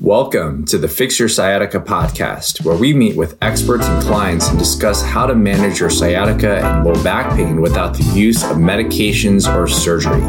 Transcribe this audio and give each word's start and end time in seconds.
Welcome 0.00 0.64
to 0.66 0.78
the 0.78 0.86
Fix 0.88 1.18
Your 1.18 1.28
Sciatica 1.28 1.78
podcast, 1.78 2.64
where 2.64 2.76
we 2.76 2.94
meet 2.94 3.14
with 3.14 3.36
experts 3.42 3.84
and 3.84 4.02
clients 4.02 4.48
and 4.48 4.58
discuss 4.58 5.02
how 5.02 5.26
to 5.26 5.34
manage 5.34 5.80
your 5.80 5.90
sciatica 5.90 6.60
and 6.60 6.82
low 6.82 6.94
back 7.04 7.36
pain 7.36 7.60
without 7.60 7.94
the 7.94 8.02
use 8.18 8.42
of 8.42 8.56
medications 8.56 9.54
or 9.54 9.68
surgery. 9.68 10.22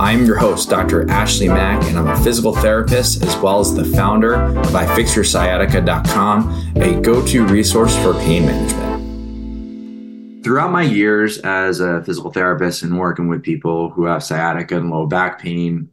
I'm 0.00 0.26
your 0.26 0.36
host, 0.36 0.68
Dr. 0.68 1.08
Ashley 1.08 1.46
Mack, 1.46 1.84
and 1.84 1.96
I'm 1.96 2.08
a 2.08 2.16
physical 2.24 2.56
therapist 2.56 3.22
as 3.22 3.36
well 3.36 3.60
as 3.60 3.72
the 3.72 3.84
founder 3.84 4.34
of 4.34 4.66
iFixYourSciatica.com, 4.66 6.82
a 6.82 7.00
go 7.00 7.24
to 7.24 7.46
resource 7.46 7.96
for 7.96 8.14
pain 8.14 8.46
management. 8.46 10.42
Throughout 10.42 10.72
my 10.72 10.82
years 10.82 11.38
as 11.38 11.78
a 11.78 12.02
physical 12.02 12.32
therapist 12.32 12.82
and 12.82 12.98
working 12.98 13.28
with 13.28 13.44
people 13.44 13.90
who 13.90 14.06
have 14.06 14.24
sciatica 14.24 14.76
and 14.76 14.90
low 14.90 15.06
back 15.06 15.40
pain, 15.40 15.90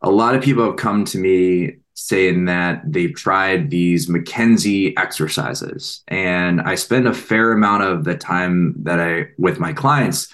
a 0.00 0.10
lot 0.10 0.34
of 0.34 0.42
people 0.42 0.64
have 0.64 0.76
come 0.76 1.04
to 1.04 1.18
me 1.18 1.80
saying 1.98 2.44
that 2.44 2.80
they've 2.84 3.14
tried 3.14 3.70
these 3.70 4.08
McKenzie 4.08 4.94
exercises. 4.96 6.04
And 6.06 6.60
I 6.60 6.76
spend 6.76 7.08
a 7.08 7.12
fair 7.12 7.50
amount 7.50 7.82
of 7.82 8.04
the 8.04 8.16
time 8.16 8.74
that 8.84 9.00
I 9.00 9.30
with 9.36 9.58
my 9.58 9.72
clients 9.72 10.32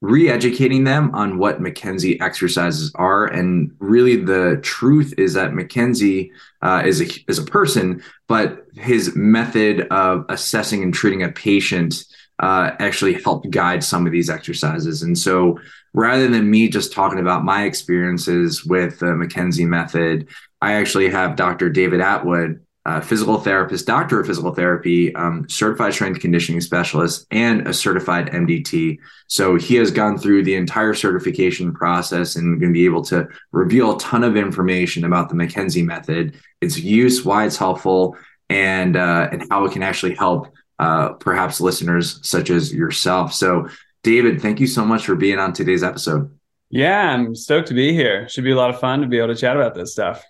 re-educating 0.00 0.84
them 0.84 1.12
on 1.14 1.36
what 1.36 1.60
McKenzie 1.60 2.22
exercises 2.22 2.92
are. 2.94 3.26
And 3.26 3.72
really 3.80 4.16
the 4.16 4.60
truth 4.62 5.12
is 5.18 5.34
that 5.34 5.50
McKenzie 5.50 6.30
uh, 6.62 6.82
is, 6.86 7.02
a, 7.02 7.06
is 7.28 7.38
a 7.38 7.44
person, 7.44 8.02
but 8.28 8.66
his 8.76 9.14
method 9.16 9.88
of 9.90 10.24
assessing 10.28 10.82
and 10.84 10.94
treating 10.94 11.24
a 11.24 11.28
patient 11.32 12.04
uh, 12.38 12.70
actually 12.78 13.20
helped 13.20 13.50
guide 13.50 13.84
some 13.84 14.06
of 14.06 14.12
these 14.12 14.30
exercises. 14.30 15.02
And 15.02 15.18
so 15.18 15.58
rather 15.92 16.28
than 16.28 16.50
me 16.50 16.68
just 16.68 16.92
talking 16.92 17.18
about 17.18 17.44
my 17.44 17.64
experiences 17.64 18.64
with 18.64 19.00
the 19.00 19.06
McKenzie 19.06 19.66
method, 19.66 20.28
I 20.60 20.74
actually 20.74 21.08
have 21.10 21.36
Dr. 21.36 21.70
David 21.70 22.00
Atwood, 22.00 22.60
uh, 22.86 23.00
physical 23.00 23.38
therapist, 23.38 23.86
doctor 23.86 24.20
of 24.20 24.26
physical 24.26 24.54
therapy, 24.54 25.14
um, 25.14 25.46
certified 25.48 25.92
strength 25.92 26.20
conditioning 26.20 26.60
specialist, 26.60 27.26
and 27.30 27.66
a 27.68 27.74
certified 27.74 28.30
MDT. 28.30 28.98
So 29.26 29.56
he 29.56 29.76
has 29.76 29.90
gone 29.90 30.16
through 30.16 30.44
the 30.44 30.54
entire 30.54 30.94
certification 30.94 31.74
process 31.74 32.36
and 32.36 32.58
going 32.58 32.72
to 32.72 32.78
be 32.78 32.86
able 32.86 33.04
to 33.04 33.28
reveal 33.52 33.94
a 33.94 33.98
ton 33.98 34.24
of 34.24 34.36
information 34.36 35.04
about 35.04 35.28
the 35.28 35.34
McKenzie 35.34 35.84
method, 35.84 36.36
its 36.60 36.78
use, 36.78 37.24
why 37.24 37.44
it's 37.44 37.56
helpful, 37.56 38.16
and 38.48 38.96
uh, 38.96 39.28
and 39.30 39.46
how 39.50 39.64
it 39.66 39.72
can 39.72 39.82
actually 39.82 40.14
help 40.14 40.48
uh, 40.78 41.10
perhaps 41.10 41.60
listeners 41.60 42.18
such 42.26 42.48
as 42.48 42.72
yourself. 42.72 43.34
So, 43.34 43.68
David, 44.02 44.40
thank 44.40 44.58
you 44.58 44.66
so 44.66 44.84
much 44.84 45.04
for 45.04 45.14
being 45.14 45.38
on 45.38 45.52
today's 45.52 45.82
episode. 45.82 46.34
Yeah, 46.70 47.12
I'm 47.12 47.34
stoked 47.34 47.68
to 47.68 47.74
be 47.74 47.92
here. 47.92 48.28
Should 48.28 48.44
be 48.44 48.52
a 48.52 48.56
lot 48.56 48.70
of 48.70 48.80
fun 48.80 49.02
to 49.02 49.06
be 49.06 49.18
able 49.18 49.28
to 49.28 49.36
chat 49.36 49.56
about 49.56 49.74
this 49.74 49.92
stuff. 49.92 50.24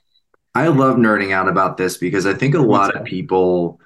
I 0.55 0.69
love 0.69 0.97
nerding 0.97 1.33
out 1.33 1.49
about 1.49 1.77
this 1.77 1.97
because 1.97 2.27
I 2.27 2.35
think 2.35 2.55
a 2.55 2.61
lot 2.61 2.97
of 2.97 3.05
people 3.05 3.81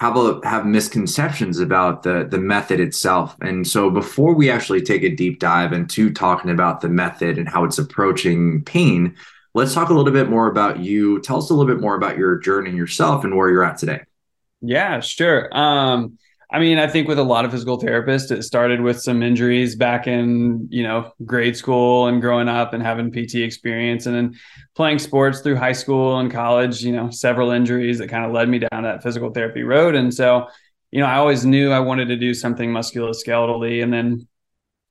have 0.00 0.16
a, 0.16 0.40
have 0.44 0.66
misconceptions 0.66 1.58
about 1.58 2.02
the 2.02 2.26
the 2.30 2.38
method 2.38 2.80
itself. 2.80 3.36
And 3.40 3.66
so 3.66 3.90
before 3.90 4.34
we 4.34 4.50
actually 4.50 4.82
take 4.82 5.02
a 5.02 5.14
deep 5.14 5.40
dive 5.40 5.72
into 5.72 6.12
talking 6.12 6.50
about 6.50 6.80
the 6.80 6.88
method 6.88 7.38
and 7.38 7.48
how 7.48 7.64
it's 7.64 7.78
approaching 7.78 8.62
pain, 8.64 9.16
let's 9.54 9.74
talk 9.74 9.90
a 9.90 9.94
little 9.94 10.12
bit 10.12 10.30
more 10.30 10.48
about 10.48 10.78
you. 10.78 11.20
Tell 11.20 11.38
us 11.38 11.50
a 11.50 11.54
little 11.54 11.72
bit 11.72 11.82
more 11.82 11.96
about 11.96 12.16
your 12.16 12.38
journey 12.38 12.70
yourself 12.70 13.24
and 13.24 13.36
where 13.36 13.50
you're 13.50 13.64
at 13.64 13.78
today. 13.78 14.02
Yeah, 14.62 15.00
sure. 15.00 15.54
Um, 15.56 16.18
I 16.52 16.58
mean, 16.58 16.78
I 16.78 16.88
think 16.88 17.06
with 17.06 17.18
a 17.18 17.22
lot 17.22 17.44
of 17.44 17.52
physical 17.52 17.80
therapists, 17.80 18.32
it 18.32 18.42
started 18.42 18.80
with 18.80 19.00
some 19.00 19.22
injuries 19.22 19.76
back 19.76 20.08
in, 20.08 20.66
you 20.68 20.82
know, 20.82 21.12
grade 21.24 21.56
school 21.56 22.08
and 22.08 22.20
growing 22.20 22.48
up 22.48 22.72
and 22.72 22.82
having 22.82 23.12
PT 23.12 23.36
experience 23.36 24.06
and 24.06 24.16
then 24.16 24.34
playing 24.74 24.98
sports 24.98 25.40
through 25.40 25.56
high 25.56 25.72
school 25.72 26.18
and 26.18 26.30
college, 26.30 26.82
you 26.82 26.90
know, 26.90 27.08
several 27.10 27.52
injuries 27.52 27.98
that 27.98 28.08
kind 28.08 28.24
of 28.24 28.32
led 28.32 28.48
me 28.48 28.58
down 28.58 28.82
that 28.82 29.02
physical 29.02 29.30
therapy 29.30 29.62
road. 29.62 29.94
And 29.94 30.12
so, 30.12 30.48
you 30.90 30.98
know, 30.98 31.06
I 31.06 31.16
always 31.16 31.44
knew 31.44 31.70
I 31.70 31.80
wanted 31.80 32.08
to 32.08 32.16
do 32.16 32.34
something 32.34 32.72
musculoskeletally. 32.72 33.80
And 33.80 33.92
then 33.92 34.26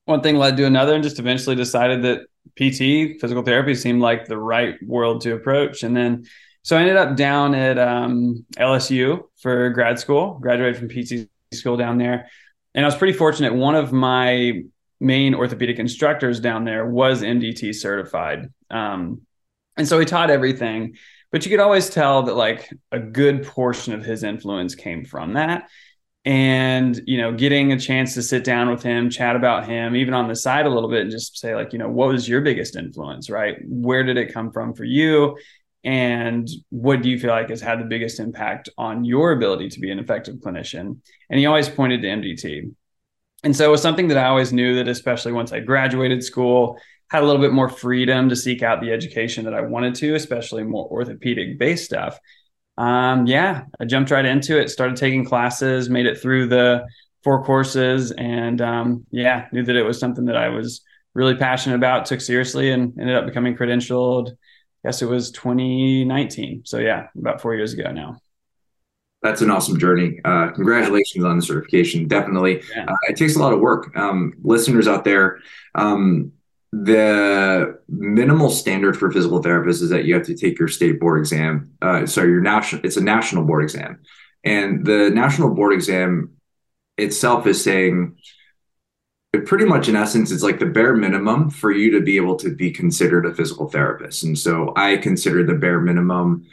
one 0.06 0.22
thing 0.22 0.38
led 0.38 0.56
to 0.58 0.66
another 0.66 0.96
and 0.96 1.04
just 1.04 1.20
eventually 1.20 1.58
decided 1.58 2.04
that 2.04 2.22
PT, 2.56 3.20
physical 3.20 3.44
therapy 3.44 3.76
seemed 3.76 4.02
like 4.02 4.28
the 4.28 4.38
right 4.38 4.76
world 4.82 5.22
to 5.22 5.36
approach. 5.36 5.84
And 5.84 5.96
then 5.96 6.26
so 6.64 6.78
I 6.78 6.82
ended 6.82 6.98
up 6.98 7.18
down 7.18 7.54
at 7.54 7.78
um, 7.78 8.46
LSU 8.58 9.24
for 9.42 9.70
grad 9.72 10.00
school, 10.00 10.38
graduated 10.40 10.78
from 10.78 10.90
PT 10.90 11.30
school 11.54 11.78
down 11.78 11.98
there. 11.98 12.30
And 12.76 12.86
I 12.86 12.88
was 12.88 12.96
pretty 12.96 13.18
fortunate. 13.18 13.54
One 13.54 13.76
of 13.76 13.92
my 13.92 14.62
main 15.00 15.34
orthopedic 15.34 15.80
instructors 15.80 16.40
down 16.40 16.66
there 16.66 16.86
was 16.86 17.22
MDT 17.22 17.74
certified. 17.76 18.52
Um, 18.70 19.22
and 19.78 19.88
so 19.88 19.98
he 19.98 20.06
taught 20.06 20.30
everything, 20.30 20.96
but 21.32 21.46
you 21.46 21.50
could 21.50 21.62
always 21.62 21.90
tell 21.90 22.24
that 22.24 22.36
like 22.36 22.70
a 22.92 23.00
good 23.00 23.46
portion 23.46 23.94
of 23.94 24.04
his 24.04 24.24
influence 24.24 24.76
came 24.76 25.06
from 25.06 25.34
that. 25.34 25.70
And, 26.26 27.00
you 27.08 27.18
know, 27.18 27.32
getting 27.34 27.72
a 27.72 27.80
chance 27.80 28.14
to 28.14 28.22
sit 28.22 28.44
down 28.44 28.70
with 28.70 28.84
him, 28.84 29.10
chat 29.10 29.38
about 29.38 29.66
him, 29.66 29.96
even 29.96 30.14
on 30.14 30.28
the 30.28 30.36
side 30.36 30.66
a 30.66 30.70
little 30.70 30.90
bit, 30.90 31.04
and 31.04 31.12
just 31.12 31.40
say, 31.40 31.56
like, 31.56 31.72
you 31.72 31.80
know, 31.80 31.90
what 31.90 32.10
was 32.10 32.28
your 32.28 32.42
biggest 32.42 32.76
influence, 32.76 33.30
right? 33.30 33.56
Where 33.66 34.04
did 34.04 34.18
it 34.18 34.34
come 34.34 34.52
from 34.52 34.74
for 34.74 34.84
you? 34.84 35.38
And 35.84 36.48
what 36.70 37.02
do 37.02 37.10
you 37.10 37.18
feel 37.18 37.30
like 37.30 37.50
has 37.50 37.62
had 37.62 37.80
the 37.80 37.86
biggest 37.86 38.20
impact 38.20 38.70
on 38.78 39.06
your 39.06 39.32
ability 39.32 39.70
to 39.70 39.80
be 39.80 39.92
an 39.92 40.00
effective 40.00 40.36
clinician? 40.36 40.98
And 41.30 41.40
he 41.40 41.46
always 41.46 41.70
pointed 41.70 42.02
to 42.02 42.08
mdt 42.08 42.72
and 43.44 43.56
so 43.56 43.66
it 43.66 43.72
was 43.72 43.82
something 43.82 44.08
that 44.08 44.18
i 44.18 44.28
always 44.28 44.52
knew 44.52 44.76
that 44.76 44.88
especially 44.88 45.32
once 45.32 45.52
i 45.52 45.60
graduated 45.60 46.24
school 46.24 46.78
had 47.10 47.24
a 47.24 47.26
little 47.26 47.42
bit 47.42 47.54
more 47.54 47.70
freedom 47.70 48.30
to 48.30 48.36
seek 48.36 48.62
out 48.62 48.82
the 48.82 48.92
education 48.92 49.46
that 49.46 49.54
i 49.54 49.62
wanted 49.62 49.96
to 49.96 50.16
especially 50.16 50.64
more 50.64 50.88
orthopedic 50.90 51.58
based 51.58 51.86
stuff. 51.86 52.20
Um, 52.78 53.26
yeah 53.26 53.64
i 53.80 53.86
jumped 53.86 54.12
right 54.12 54.26
into 54.26 54.60
it 54.60 54.70
started 54.70 54.98
taking 54.98 55.26
classes 55.26 55.90
made 55.90 56.06
it 56.06 56.20
through 56.20 56.48
the 56.48 56.86
four 57.24 57.44
courses 57.44 58.12
and 58.12 58.62
um, 58.62 59.06
yeah 59.12 59.48
knew 59.52 59.64
that 59.64 59.76
it 59.76 59.84
was 59.84 60.00
something 60.00 60.26
that 60.26 60.38
i 60.38 60.50
was 60.50 60.82
really 61.14 61.36
passionate 61.36 61.76
about 61.76 62.06
took 62.06 62.22
seriously 62.22 62.72
and 62.72 62.98
ended 63.00 63.16
up 63.16 63.26
becoming 63.26 63.56
credentialed 63.56 64.32
guess 64.84 65.02
it 65.02 65.08
was 65.08 65.32
2019. 65.32 66.64
So 66.66 66.80
yeah, 66.80 67.08
about 67.18 67.42
four 67.42 67.56
years 67.56 67.74
ago 67.74 67.92
now. 67.92 68.18
That's 69.22 69.42
an 69.42 69.52
awesome 69.52 69.78
journey. 69.78 70.20
Uh, 70.24 70.52
congratulations 70.52 71.26
on 71.26 71.38
the 71.38 71.42
certification. 71.42 72.08
Definitely, 72.08 72.64
yeah. 72.74 72.86
uh, 72.86 72.96
it 73.10 73.18
takes 73.18 73.36
a 73.36 73.40
lot 73.40 73.52
of 73.52 73.60
work. 73.60 73.96
Um, 73.98 74.34
listeners 74.44 74.88
out 74.88 75.04
there, 75.04 75.40
um, 75.76 76.32
the 76.72 77.80
minimal 77.90 78.50
standard 78.50 78.96
for 78.96 79.12
physical 79.12 79.42
therapists 79.44 79.82
is 79.82 79.90
that 79.90 80.06
you 80.06 80.14
have 80.14 80.26
to 80.28 80.36
take 80.36 80.58
your 80.58 80.70
state 80.70 81.02
board 81.02 81.20
exam. 81.20 81.72
Uh, 81.82 82.06
so 82.06 82.24
your 82.24 82.40
national, 82.40 82.86
it's 82.86 82.96
a 82.96 83.04
national 83.04 83.44
board 83.44 83.64
exam, 83.64 84.00
and 84.46 84.86
the 84.86 85.10
national 85.10 85.54
board 85.54 85.74
exam 85.74 86.32
itself 86.98 87.46
is 87.46 87.62
saying 87.62 88.16
it 89.34 89.46
pretty 89.46 89.66
much 89.66 89.88
in 89.88 89.96
essence 89.96 90.32
it's 90.32 90.44
like 90.44 90.60
the 90.60 90.66
bare 90.66 90.96
minimum 90.96 91.50
for 91.50 91.72
you 91.72 91.92
to 91.92 92.02
be 92.02 92.18
able 92.18 92.36
to 92.36 92.54
be 92.54 92.72
considered 92.72 93.26
a 93.26 93.34
physical 93.34 93.70
therapist. 93.70 94.24
And 94.24 94.38
so 94.38 94.74
i 94.76 94.98
consider 94.98 95.44
the 95.44 95.54
bare 95.54 95.80
minimum 95.80 96.46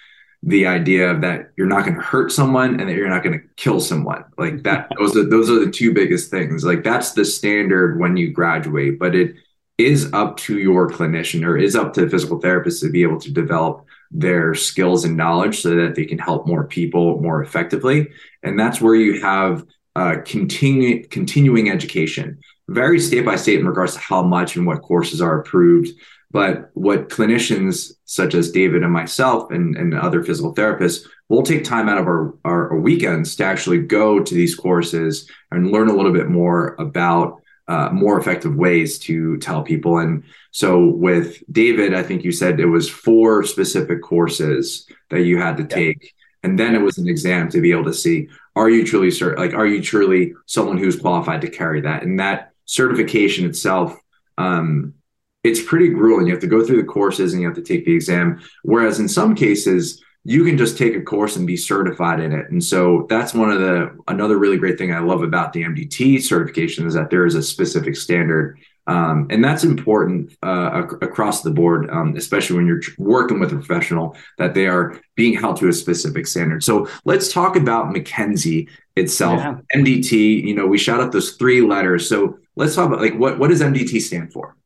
the 0.43 0.67
idea 0.67 1.11
of 1.11 1.23
that 1.23 1.51
you're 1.57 1.67
not 1.67 1.85
going 1.85 1.97
to 1.97 2.03
hurt 2.03 2.31
someone 2.31 2.79
and 2.79 2.89
that 2.89 2.95
you're 2.95 3.09
not 3.09 3.25
going 3.25 3.39
to 3.39 3.47
kill 3.57 3.81
someone. 3.81 4.25
Like 4.37 4.63
that 4.65 4.91
those 4.99 5.17
are 5.17 5.29
those 5.29 5.51
are 5.51 5.65
the 5.65 5.71
two 5.71 5.93
biggest 5.93 6.31
things. 6.31 6.65
Like 6.65 6.85
that's 6.85 7.13
the 7.13 7.25
standard 7.25 7.99
when 7.99 8.17
you 8.17 8.31
graduate 8.33 8.99
but 8.99 9.15
it 9.15 9.35
is 9.79 10.11
up 10.13 10.39
to 10.39 10.59
your 10.59 10.89
clinician 10.89 11.45
or 11.45 11.57
is 11.57 11.77
up 11.77 11.93
to 11.95 12.03
the 12.03 12.11
physical 12.11 12.41
therapist 12.41 12.83
to 12.83 12.91
be 12.91 13.03
able 13.03 13.21
to 13.21 13.31
develop 13.31 13.85
their 14.11 14.55
skills 14.55 15.05
and 15.05 15.17
knowledge 15.17 15.61
so 15.61 15.75
that 15.75 15.95
they 15.95 16.05
can 16.05 16.19
help 16.19 16.47
more 16.47 16.65
people 16.65 17.21
more 17.21 17.43
effectively. 17.43 18.09
And 18.43 18.59
that's 18.59 18.81
where 18.81 18.95
you 18.95 19.21
have 19.21 19.67
uh, 19.95 20.17
continue, 20.25 21.07
continuing 21.09 21.71
education 21.71 22.39
varies 22.69 23.07
state 23.07 23.25
by 23.25 23.37
state 23.37 23.61
in 23.61 23.67
regards 23.67 23.95
to 23.95 24.01
how 24.01 24.23
much 24.23 24.57
and 24.57 24.67
what 24.67 24.83
courses 24.83 25.21
are 25.21 25.41
approved. 25.41 25.91
But 26.31 26.71
what 26.75 27.09
clinicians 27.09 27.93
such 28.05 28.35
as 28.35 28.51
David 28.51 28.83
and 28.83 28.93
myself 28.93 29.51
and, 29.51 29.77
and 29.77 29.95
other 29.95 30.23
physical 30.23 30.55
therapists 30.55 31.07
will 31.29 31.43
take 31.43 31.65
time 31.65 31.89
out 31.89 31.99
of 31.99 32.07
our, 32.07 32.35
our, 32.45 32.73
our, 32.73 32.81
weekends 32.81 33.37
to 33.37 33.45
actually 33.45 33.79
go 33.79 34.21
to 34.21 34.35
these 34.35 34.55
courses 34.55 35.31
and 35.51 35.71
learn 35.71 35.89
a 35.89 35.93
little 35.93 36.13
bit 36.13 36.29
more 36.29 36.75
about 36.79 37.41
uh, 37.69 37.91
more 37.91 38.19
effective 38.19 38.55
ways 38.55 38.99
to 38.99 39.37
tell 39.39 39.63
people. 39.63 39.99
And 39.99 40.23
so 40.53 40.85
with 40.85 41.43
David, 41.51 41.95
I 41.95 42.03
think 42.03 42.23
you 42.23 42.33
said 42.33 42.61
it 42.61 42.67
was 42.67 42.89
four 42.89 43.43
specific 43.43 44.03
courses 44.03 44.87
that 45.11 45.23
you 45.23 45.39
had 45.39 45.57
to 45.57 45.63
yeah. 45.65 45.69
take. 45.69 46.15
And 46.43 46.59
then 46.59 46.75
it 46.75 46.81
was 46.81 46.99
an 46.99 47.09
exam 47.09 47.49
to 47.51 47.61
be 47.61 47.73
able 47.73 47.85
to 47.85 47.95
see 47.95 48.29
are 48.55 48.71
you 48.71 48.87
truly 48.87 49.09
cert- 49.09 49.37
like 49.37 49.53
are 49.53 49.67
you 49.67 49.83
truly 49.83 50.35
someone 50.47 50.79
who's 50.79 50.99
qualified 50.99 51.41
to 51.43 51.51
carry 51.51 51.81
that? 51.83 52.03
And 52.03 52.21
that 52.21 52.53
certification 52.67 53.47
itself, 53.47 53.99
um, 54.39 54.95
it's 55.43 55.63
pretty 55.63 55.89
grueling. 55.89 56.27
You 56.27 56.33
have 56.33 56.43
to 56.43 56.47
go 56.47 56.65
through 56.65 56.79
the 56.79 56.89
courses 56.89 57.33
and 57.33 57.41
you 57.41 57.49
have 57.49 57.57
to 57.57 57.63
take 57.63 57.85
the 57.85 57.95
exam. 57.95 58.41
Whereas 58.63 59.01
in 59.01 59.09
some 59.09 59.35
cases, 59.35 60.03
you 60.25 60.45
can 60.45 60.59
just 60.59 60.77
take 60.77 60.97
a 60.97 61.01
course 61.01 61.37
and 61.37 61.47
be 61.47 61.57
certified 61.57 62.19
in 62.19 62.33
it. 62.33 62.51
And 62.51 62.63
so 62.63 63.07
that's 63.09 63.33
one 63.33 63.51
of 63.51 63.61
the 63.61 63.97
another 64.09 64.39
really 64.39 64.59
great 64.59 64.77
thing 64.77 64.93
I 64.93 64.99
love 64.99 65.23
about 65.23 65.53
the 65.53 65.63
MDT 65.63 66.21
certification 66.21 66.85
is 66.85 66.95
that 66.95 67.11
there 67.11 67.27
is 67.27 67.37
a 67.37 67.43
specific 67.43 67.95
standard. 67.95 68.59
Um, 68.89 69.29
and 69.31 69.43
that's 69.43 69.63
important 69.63 70.33
uh, 70.43 70.83
ac- 70.85 70.97
across 71.01 71.43
the 71.43 71.51
board, 71.51 71.89
um, 71.91 72.17
especially 72.17 72.57
when 72.57 72.67
you're 72.67 72.81
working 72.99 73.39
with 73.39 73.53
a 73.53 73.57
professional, 73.57 74.17
that 74.39 74.55
they 74.55 74.67
are 74.67 75.01
being 75.15 75.39
held 75.39 75.59
to 75.59 75.69
a 75.69 75.73
specific 75.73 76.27
standard. 76.27 76.65
So 76.65 76.89
let's 77.05 77.33
talk 77.33 77.55
about 77.55 77.95
McKenzie 77.95 78.69
itself. 78.97 79.39
Yeah. 79.39 79.59
MDT, 79.77 80.43
you 80.43 80.55
know, 80.55 80.67
we 80.67 80.79
shout 80.79 81.01
out 81.01 81.13
those 81.13 81.33
three 81.33 81.61
letters. 81.61 82.09
So 82.09 82.39
let's 82.57 82.75
talk 82.75 82.87
about 82.87 83.01
like 83.01 83.15
what, 83.15 83.39
what 83.39 83.49
does 83.49 83.61
MDT 83.61 84.01
stand 84.01 84.33
for? 84.33 84.57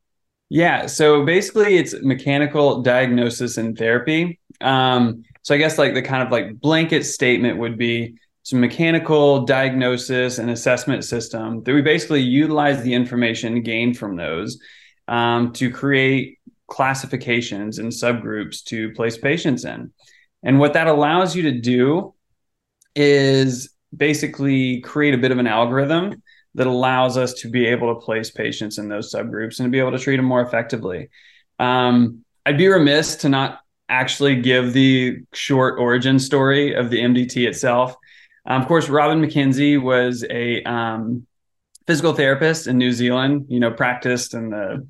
Yeah. 0.49 0.87
So 0.87 1.23
basically, 1.25 1.77
it's 1.77 1.95
mechanical 2.01 2.81
diagnosis 2.81 3.57
and 3.57 3.77
therapy. 3.77 4.39
Um, 4.59 5.23
so 5.43 5.55
I 5.55 5.57
guess 5.57 5.77
like 5.77 5.93
the 5.93 6.01
kind 6.01 6.23
of 6.23 6.31
like 6.31 6.59
blanket 6.59 7.05
statement 7.05 7.57
would 7.59 7.77
be 7.77 8.15
some 8.43 8.59
mechanical 8.59 9.45
diagnosis 9.45 10.39
and 10.39 10.49
assessment 10.49 11.03
system 11.03 11.63
that 11.63 11.73
we 11.73 11.81
basically 11.81 12.21
utilize 12.21 12.81
the 12.83 12.93
information 12.93 13.61
gained 13.61 13.97
from 13.97 14.15
those 14.15 14.59
um, 15.07 15.53
to 15.53 15.69
create 15.69 16.39
classifications 16.67 17.79
and 17.79 17.91
subgroups 17.91 18.63
to 18.63 18.91
place 18.93 19.17
patients 19.17 19.65
in. 19.65 19.91
And 20.43 20.59
what 20.59 20.73
that 20.73 20.87
allows 20.87 21.35
you 21.35 21.43
to 21.43 21.59
do 21.59 22.13
is 22.95 23.73
basically 23.95 24.81
create 24.81 25.13
a 25.13 25.17
bit 25.17 25.31
of 25.31 25.37
an 25.37 25.47
algorithm 25.47 26.21
that 26.55 26.67
allows 26.67 27.17
us 27.17 27.33
to 27.33 27.49
be 27.49 27.65
able 27.67 27.93
to 27.93 28.01
place 28.01 28.29
patients 28.29 28.77
in 28.77 28.89
those 28.89 29.13
subgroups 29.13 29.59
and 29.59 29.67
to 29.67 29.69
be 29.69 29.79
able 29.79 29.91
to 29.91 29.99
treat 29.99 30.17
them 30.17 30.25
more 30.25 30.41
effectively. 30.41 31.09
Um, 31.59 32.25
I'd 32.45 32.57
be 32.57 32.67
remiss 32.67 33.17
to 33.17 33.29
not 33.29 33.59
actually 33.87 34.41
give 34.41 34.73
the 34.73 35.19
short 35.33 35.79
origin 35.79 36.19
story 36.19 36.73
of 36.73 36.89
the 36.89 36.99
MDT 36.99 37.47
itself. 37.47 37.95
Um, 38.45 38.61
of 38.61 38.67
course, 38.67 38.89
Robin 38.89 39.21
McKenzie 39.21 39.81
was 39.81 40.25
a 40.29 40.63
um, 40.63 41.27
physical 41.87 42.13
therapist 42.13 42.67
in 42.67 42.77
New 42.77 42.91
Zealand. 42.91 43.45
You 43.49 43.59
know, 43.59 43.71
practiced 43.71 44.33
in 44.33 44.49
the 44.49 44.87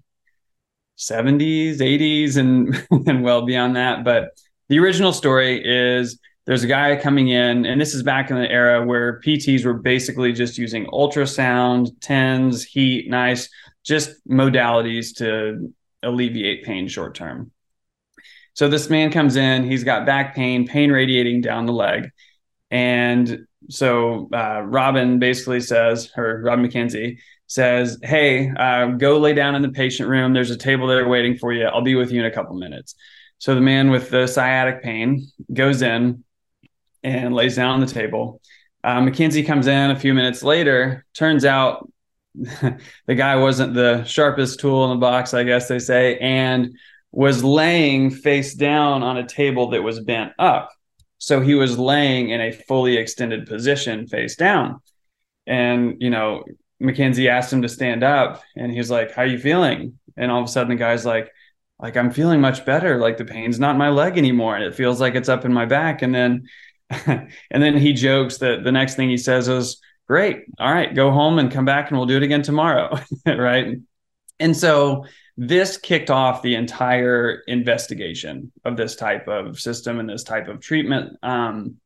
70s, 0.98 1.78
80s, 1.78 2.38
and 2.38 2.88
and 3.08 3.24
well 3.24 3.46
beyond 3.46 3.76
that. 3.76 4.04
But 4.04 4.30
the 4.70 4.80
original 4.80 5.12
story 5.12 5.62
is 5.64 6.20
there's 6.46 6.64
a 6.64 6.68
guy 6.68 6.96
coming 6.96 7.28
in, 7.28 7.66
and 7.66 7.80
this 7.80 7.94
is 7.94 8.02
back 8.04 8.32
in 8.32 8.38
the 8.38 8.50
era 8.50 8.84
where 8.86 9.20
PTs 9.22 9.64
were 9.64 9.76
basically 9.76 10.34
just 10.34 10.58
using 10.58 10.88
ultrasound, 10.88 11.92
TENS, 12.02 12.64
heat, 12.64 13.10
NICE, 13.10 13.48
just 13.84 14.28
modalities 14.28 15.16
to 15.18 15.74
alleviate 16.04 16.64
pain 16.64 16.88
short 16.88 17.14
term. 17.16 17.52
So 18.54 18.68
this 18.68 18.90
man 18.90 19.12
comes 19.12 19.36
in, 19.36 19.70
he's 19.70 19.84
got 19.84 20.06
back 20.06 20.36
pain, 20.36 20.68
pain 20.68 20.92
radiating 20.92 21.42
down 21.42 21.68
the 21.68 21.74
leg. 21.74 22.10
And 22.70 23.46
so 23.70 24.30
uh, 24.34 24.62
Robin 24.62 25.20
basically 25.20 25.62
says, 25.62 26.12
or 26.18 26.42
Robin 26.42 26.68
McKenzie 26.68 27.20
says, 27.48 28.00
Hey, 28.02 28.50
uh, 28.50 28.88
go 28.88 29.20
lay 29.20 29.34
down 29.34 29.56
in 29.56 29.62
the 29.62 29.70
patient 29.70 30.10
room. 30.10 30.34
There's 30.34 30.52
a 30.52 30.58
table 30.58 30.88
there 30.88 31.08
waiting 31.08 31.38
for 31.38 31.54
you. 31.54 31.66
I'll 31.66 31.82
be 31.82 31.96
with 31.96 32.12
you 32.12 32.20
in 32.20 32.26
a 32.26 32.32
couple 32.32 32.56
minutes. 32.56 32.96
So 33.38 33.56
the 33.56 33.62
man 33.62 33.90
with 33.90 34.10
the 34.10 34.28
sciatic 34.28 34.84
pain 34.84 35.28
goes 35.54 35.82
in 35.82 36.24
and 37.04 37.34
lays 37.34 37.56
down 37.56 37.72
on 37.72 37.80
the 37.80 37.88
table. 37.88 38.42
Uh, 38.84 39.10
comes 39.12 39.68
in 39.68 39.92
a 39.92 40.00
few 40.00 40.14
minutes 40.14 40.44
later. 40.44 41.06
Turns 41.14 41.46
out 41.46 41.90
the 42.34 43.16
guy 43.16 43.36
wasn't 43.36 43.74
the 43.74 44.04
sharpest 44.06 44.60
tool 44.60 44.86
in 44.86 44.92
the 44.92 45.02
box, 45.02 45.34
I 45.34 45.44
guess 45.44 45.68
they 45.68 45.80
say. 45.80 46.18
And 46.18 46.76
was 47.12 47.44
laying 47.44 48.10
face 48.10 48.54
down 48.54 49.04
on 49.04 49.18
a 49.18 49.28
table 49.28 49.70
that 49.72 49.84
was 49.84 50.00
bent 50.00 50.32
up. 50.40 50.72
So 51.18 51.42
he 51.42 51.56
was 51.56 51.78
laying 51.78 52.30
in 52.30 52.42
a 52.42 52.52
fully 52.52 52.98
extended 52.98 53.46
position 53.46 54.08
face 54.08 54.36
down. 54.36 54.80
And, 55.46 55.98
you 56.00 56.10
know, 56.10 56.44
McKenzie 56.82 57.30
asked 57.30 57.54
him 57.54 57.62
to 57.62 57.70
stand 57.70 58.04
up 58.04 58.42
and 58.56 58.72
he 58.72 58.78
was 58.78 58.90
like, 58.90 59.12
How 59.12 59.24
are 59.24 59.28
you 59.28 59.38
feeling? 59.38 60.00
And 60.18 60.32
all 60.32 60.40
of 60.40 60.46
a 60.46 60.52
sudden 60.52 60.70
the 60.70 60.76
guy's 60.76 61.06
like, 61.06 61.32
like 61.80 61.98
I'm 61.98 62.12
feeling 62.12 62.42
much 62.42 62.66
better. 62.66 63.00
Like 63.00 63.18
the 63.18 63.26
pain's 63.26 63.60
not 63.60 63.72
in 63.72 63.78
my 63.78 63.90
leg 63.90 64.18
anymore. 64.18 64.56
And 64.56 64.64
it 64.64 64.76
feels 64.76 65.02
like 65.02 65.16
it's 65.16 65.30
up 65.30 65.46
in 65.46 65.54
my 65.54 65.66
back. 65.66 66.02
And 66.02 66.14
then 66.14 66.48
and 67.52 67.64
then 67.64 67.78
he 67.78 67.94
jokes 67.94 68.38
that 68.38 68.64
the 68.64 68.72
next 68.72 68.96
thing 68.96 69.10
he 69.10 69.18
says 69.18 69.48
is, 69.48 69.82
Great. 70.12 70.44
All 70.60 70.70
right, 70.70 70.94
go 70.94 71.10
home 71.10 71.40
and 71.40 71.50
come 71.50 71.64
back 71.64 71.90
and 71.90 71.98
we'll 71.98 72.06
do 72.06 72.18
it 72.18 72.24
again 72.24 72.42
tomorrow. 72.42 73.00
right. 73.26 73.78
And 74.42 74.58
so 74.58 75.06
this 75.38 75.78
kicked 75.78 76.10
off 76.10 76.42
the 76.42 76.56
entire 76.56 77.44
investigation 77.48 78.52
of 78.66 78.76
this 78.76 78.98
type 78.98 79.30
of 79.30 79.58
system 79.58 80.02
and 80.02 80.10
this 80.10 80.26
type 80.26 80.50
of 80.50 80.60
treatment. 80.60 81.18
Um, 81.24 81.78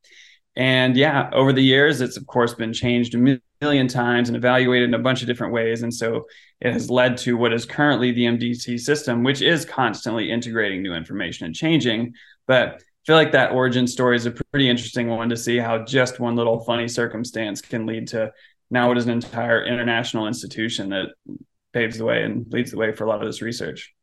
and 0.56 0.98
yeah, 0.98 1.30
over 1.34 1.54
the 1.54 1.62
years, 1.62 2.02
it's 2.02 2.18
of 2.18 2.26
course 2.26 2.56
been 2.56 2.74
changed 2.74 3.14
a 3.14 3.40
million 3.62 3.88
times 3.88 4.30
and 4.30 4.36
evaluated 4.36 4.90
in 4.90 4.96
a 4.96 5.00
bunch 5.00 5.22
of 5.22 5.28
different 5.28 5.54
ways. 5.54 5.84
And 5.84 5.94
so 5.94 6.26
it 6.62 6.74
has 6.74 6.90
led 6.90 7.18
to 7.18 7.38
what 7.38 7.54
is 7.54 7.68
currently 7.68 8.12
the 8.12 8.26
MDT 8.26 8.80
system, 8.80 9.24
which 9.24 9.44
is 9.44 9.66
constantly 9.66 10.32
integrating 10.32 10.82
new 10.82 10.96
information 10.96 11.46
and 11.46 11.54
changing. 11.54 12.16
But 12.48 12.82
feel 13.06 13.16
like 13.16 13.32
that 13.32 13.52
origin 13.52 13.88
story 13.88 14.16
is 14.16 14.26
a 14.26 14.32
pretty 14.32 14.70
interesting 14.70 15.08
one 15.08 15.30
to 15.30 15.38
see 15.38 15.58
how 15.58 15.84
just 15.84 16.20
one 16.20 16.36
little 16.36 16.60
funny 16.60 16.88
circumstance 16.88 17.62
can 17.62 17.86
lead 17.86 18.08
to 18.10 18.32
now 18.72 18.88
what 18.88 18.98
is 18.98 19.06
an 19.06 19.12
entire 19.12 19.64
international 19.64 20.28
institution 20.28 20.90
that 20.90 21.10
paves 21.72 21.98
the 21.98 22.06
way 22.06 22.24
and 22.24 22.52
leads 22.52 22.72
the 22.72 22.78
way 22.78 22.92
for 22.92 23.04
a 23.04 23.08
lot 23.08 23.22
of 23.22 23.28
this 23.28 23.42
research. 23.42 23.94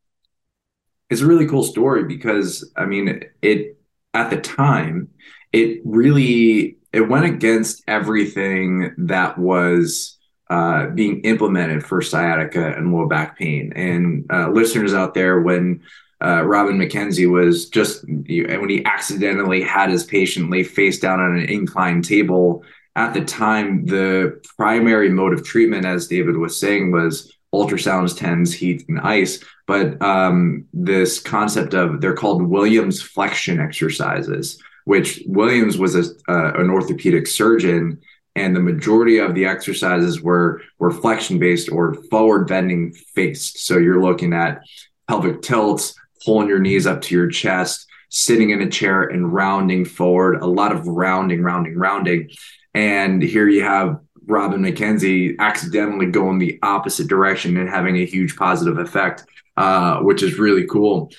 It's 1.11 1.21
a 1.21 1.27
really 1.27 1.47
cool 1.47 1.65
story 1.65 2.05
because 2.05 2.73
I 2.77 2.87
mean 2.87 3.23
it 3.43 3.79
at 4.15 4.31
the 4.31 4.41
time 4.41 5.09
it 5.53 5.81
really 5.85 6.79
it 6.93 7.09
went 7.09 7.25
against 7.25 7.83
everything 7.87 8.95
that 8.99 9.39
was 9.39 10.19
uh, 10.51 10.89
being 10.89 11.21
implemented 11.23 11.83
for 11.83 12.03
sciatica 12.03 12.75
and 12.77 12.93
low 12.93 13.09
back 13.09 13.39
pain. 13.39 13.73
And 13.75 14.27
uh, 14.31 14.51
listeners 14.51 14.93
out 14.93 15.15
there, 15.15 15.41
when 15.41 15.81
uh, 16.25 16.43
Robin 16.43 16.79
McKenzie 16.79 17.31
was 17.31 17.69
just 17.69 18.05
when 18.07 18.69
he 18.69 18.85
accidentally 18.85 19.63
had 19.63 19.91
his 19.91 20.05
patient 20.05 20.51
lay 20.51 20.63
face 20.63 20.99
down 21.01 21.21
on 21.21 21.37
an 21.37 21.45
inclined 21.47 22.05
table 22.05 22.65
at 22.95 23.15
the 23.15 23.25
time, 23.25 23.87
the 23.87 24.41
primary 24.57 25.09
mode 25.09 25.33
of 25.33 25.45
treatment, 25.45 25.87
as 25.87 26.09
David 26.09 26.37
was 26.37 26.59
saying, 26.59 26.93
was 26.93 27.33
ultrasounds, 27.55 28.17
TENS, 28.17 28.53
heat, 28.53 28.85
and 28.89 29.01
ice. 29.01 29.43
But 29.67 30.01
um, 30.03 30.67
this 30.73 31.19
concept 31.19 31.75
of 31.75 32.01
they're 32.01 32.15
called 32.15 32.43
Williams 32.43 33.01
flexion 33.01 33.61
exercises, 33.61 34.63
which 34.85 35.23
Williams 35.27 35.79
was 35.79 35.95
a, 35.95 36.11
uh, 36.31 36.53
an 36.61 36.69
orthopedic 36.69 37.27
surgeon, 37.27 38.01
and 38.37 38.55
the 38.55 38.61
majority 38.61 39.19
of 39.19 39.35
the 39.35 39.47
exercises 39.47 40.21
were 40.21 40.61
were 40.79 40.91
flexion 40.91 41.39
based 41.39 41.71
or 41.71 41.95
forward 42.11 42.47
bending 42.47 42.93
faced. 42.93 43.67
So 43.67 43.79
you're 43.79 44.03
looking 44.03 44.35
at 44.35 44.63
pelvic 45.09 45.41
tilts, 45.41 45.95
pulling 46.25 46.49
your 46.49 46.61
knees 46.61 46.87
up 46.87 47.01
to 47.03 47.15
your 47.15 47.29
chest, 47.29 47.87
sitting 48.09 48.51
in 48.51 48.63
a 48.63 48.71
chair 48.71 49.03
and 49.03 49.33
rounding 49.33 49.85
forward. 49.85 50.43
A 50.43 50.47
lot 50.47 50.73
of 50.73 50.87
rounding, 50.87 51.43
rounding, 51.43 51.77
rounding. 51.77 52.31
And 52.75 53.23
here 53.23 53.49
you 53.49 53.63
have 53.63 53.99
Robin 54.27 54.63
McKenzie 54.63 55.37
accidentally 55.39 56.07
going 56.07 56.39
the 56.39 56.59
opposite 56.63 57.09
direction 57.09 57.57
and 57.57 57.69
having 57.69 57.97
a 57.97 58.07
huge 58.07 58.37
positive 58.37 58.79
effect, 58.79 59.25
uh, 59.57 59.99
which 60.01 60.23
is 60.23 60.39
really 60.39 60.67
cool. 60.67 61.11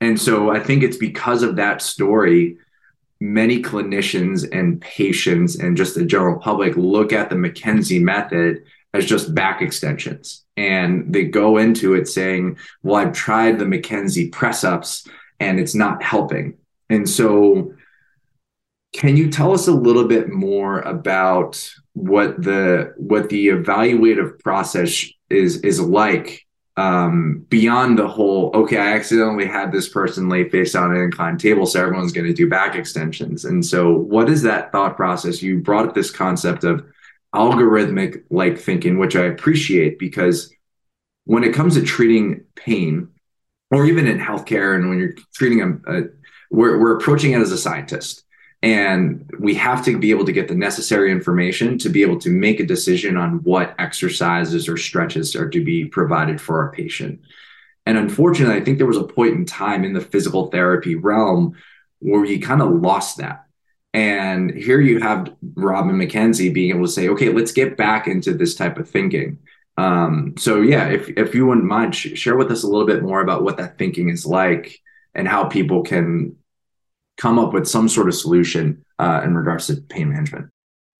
And 0.00 0.20
so 0.20 0.50
I 0.50 0.60
think 0.60 0.82
it's 0.82 0.96
because 0.96 1.42
of 1.42 1.56
that 1.56 1.82
story, 1.82 2.58
many 3.20 3.62
clinicians 3.62 4.46
and 4.52 4.80
patients 4.80 5.58
and 5.58 5.76
just 5.76 5.94
the 5.94 6.04
general 6.04 6.38
public 6.38 6.76
look 6.76 7.12
at 7.12 7.30
the 7.30 7.36
McKenzie 7.36 8.02
method 8.02 8.64
as 8.94 9.06
just 9.06 9.34
back 9.34 9.62
extensions. 9.62 10.44
And 10.56 11.12
they 11.12 11.24
go 11.24 11.58
into 11.58 11.94
it 11.94 12.08
saying, 12.08 12.58
well, 12.82 12.96
I've 12.96 13.12
tried 13.12 13.58
the 13.58 13.64
McKenzie 13.64 14.32
press 14.32 14.64
ups 14.64 15.06
and 15.38 15.60
it's 15.60 15.74
not 15.74 16.02
helping. 16.02 16.56
And 16.88 17.08
so, 17.08 17.74
can 18.94 19.16
you 19.16 19.30
tell 19.30 19.52
us 19.52 19.66
a 19.66 19.72
little 19.72 20.08
bit 20.08 20.30
more 20.30 20.80
about 20.80 21.70
what 21.92 22.40
the 22.42 22.92
what 22.96 23.28
the 23.30 23.48
evaluative 23.48 24.38
process 24.40 25.06
is 25.30 25.58
is 25.62 25.80
like 25.80 26.46
um, 26.76 27.46
beyond 27.48 27.98
the 27.98 28.06
whole 28.06 28.50
okay 28.54 28.76
i 28.76 28.92
accidentally 28.94 29.46
had 29.46 29.72
this 29.72 29.88
person 29.88 30.28
lay 30.28 30.46
face 30.50 30.74
on 30.74 30.94
an 30.94 31.00
inclined 31.00 31.40
table 31.40 31.64
so 31.64 31.80
everyone's 31.80 32.12
going 32.12 32.26
to 32.26 32.34
do 32.34 32.50
back 32.50 32.74
extensions 32.74 33.46
and 33.46 33.64
so 33.64 33.94
what 33.94 34.28
is 34.28 34.42
that 34.42 34.70
thought 34.72 34.94
process 34.94 35.42
you 35.42 35.58
brought 35.60 35.88
up 35.88 35.94
this 35.94 36.10
concept 36.10 36.64
of 36.64 36.84
algorithmic 37.36 38.22
like 38.30 38.58
thinking 38.58 38.98
which 38.98 39.14
i 39.16 39.24
appreciate 39.24 39.98
because 39.98 40.50
when 41.24 41.44
it 41.44 41.54
comes 41.54 41.74
to 41.74 41.82
treating 41.82 42.44
pain 42.54 43.08
or 43.70 43.84
even 43.84 44.06
in 44.06 44.18
healthcare 44.18 44.74
and 44.74 44.88
when 44.88 44.98
you're 44.98 45.14
treating 45.34 45.60
a, 45.60 45.92
a 45.92 46.02
we're, 46.50 46.78
we're 46.78 46.96
approaching 46.96 47.32
it 47.32 47.40
as 47.40 47.52
a 47.52 47.58
scientist 47.58 48.24
and 48.62 49.30
we 49.38 49.54
have 49.54 49.84
to 49.84 49.98
be 49.98 50.10
able 50.10 50.24
to 50.24 50.32
get 50.32 50.48
the 50.48 50.54
necessary 50.54 51.12
information 51.12 51.78
to 51.78 51.88
be 51.88 52.02
able 52.02 52.18
to 52.18 52.30
make 52.30 52.58
a 52.58 52.66
decision 52.66 53.16
on 53.16 53.42
what 53.42 53.74
exercises 53.78 54.68
or 54.68 54.76
stretches 54.76 55.36
are 55.36 55.48
to 55.50 55.62
be 55.62 55.84
provided 55.84 56.40
for 56.40 56.62
our 56.62 56.72
patient. 56.72 57.20
And 57.84 57.98
unfortunately, 57.98 58.56
I 58.56 58.64
think 58.64 58.78
there 58.78 58.86
was 58.86 58.96
a 58.96 59.04
point 59.04 59.34
in 59.34 59.44
time 59.44 59.84
in 59.84 59.92
the 59.92 60.00
physical 60.00 60.50
therapy 60.50 60.94
realm 60.94 61.56
where 62.00 62.24
you 62.24 62.40
kind 62.40 62.62
of 62.62 62.70
lost 62.70 63.18
that. 63.18 63.45
And 63.96 64.50
here 64.50 64.82
you 64.82 65.00
have 65.00 65.34
Robin 65.54 65.96
McKenzie 65.96 66.52
being 66.52 66.68
able 66.68 66.84
to 66.84 66.92
say, 66.92 67.08
okay, 67.08 67.30
let's 67.30 67.50
get 67.50 67.78
back 67.78 68.06
into 68.06 68.34
this 68.34 68.54
type 68.54 68.76
of 68.76 68.90
thinking. 68.90 69.38
Um, 69.78 70.34
so 70.36 70.60
yeah, 70.60 70.88
if 70.88 71.08
if 71.08 71.34
you 71.34 71.46
wouldn't 71.46 71.66
mind, 71.66 71.94
sh- 71.94 72.12
share 72.14 72.36
with 72.36 72.52
us 72.52 72.62
a 72.62 72.66
little 72.66 72.86
bit 72.86 73.02
more 73.02 73.22
about 73.22 73.42
what 73.42 73.56
that 73.56 73.78
thinking 73.78 74.10
is 74.10 74.26
like 74.26 74.78
and 75.14 75.26
how 75.26 75.46
people 75.46 75.82
can 75.82 76.36
come 77.16 77.38
up 77.38 77.54
with 77.54 77.66
some 77.66 77.88
sort 77.88 78.08
of 78.08 78.14
solution 78.14 78.84
uh, 78.98 79.22
in 79.24 79.34
regards 79.34 79.68
to 79.68 79.76
pain 79.76 80.10
management. 80.10 80.50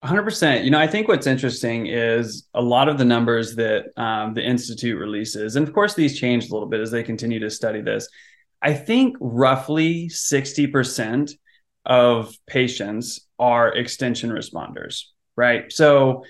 100%. 0.03 0.63
You 0.63 0.71
know, 0.71 0.79
I 0.79 0.87
think 0.87 1.07
what's 1.07 1.27
interesting 1.27 1.85
is 1.85 2.47
a 2.55 2.61
lot 2.63 2.89
of 2.89 2.97
the 2.97 3.05
numbers 3.05 3.55
that 3.57 3.91
um, 3.95 4.33
the 4.33 4.43
Institute 4.43 4.99
releases, 4.99 5.55
and 5.55 5.67
of 5.67 5.71
course, 5.71 5.93
these 5.93 6.19
change 6.19 6.49
a 6.49 6.53
little 6.53 6.67
bit 6.67 6.79
as 6.79 6.89
they 6.89 7.03
continue 7.03 7.39
to 7.41 7.51
study 7.51 7.81
this. 7.81 8.09
I 8.59 8.73
think 8.73 9.15
roughly 9.19 10.07
60% 10.07 11.31
of 11.87 12.35
patients 12.45 13.21
are 13.39 13.73
extension 13.73 14.29
responders, 14.29 15.05
right? 15.35 15.71
So 15.71 16.23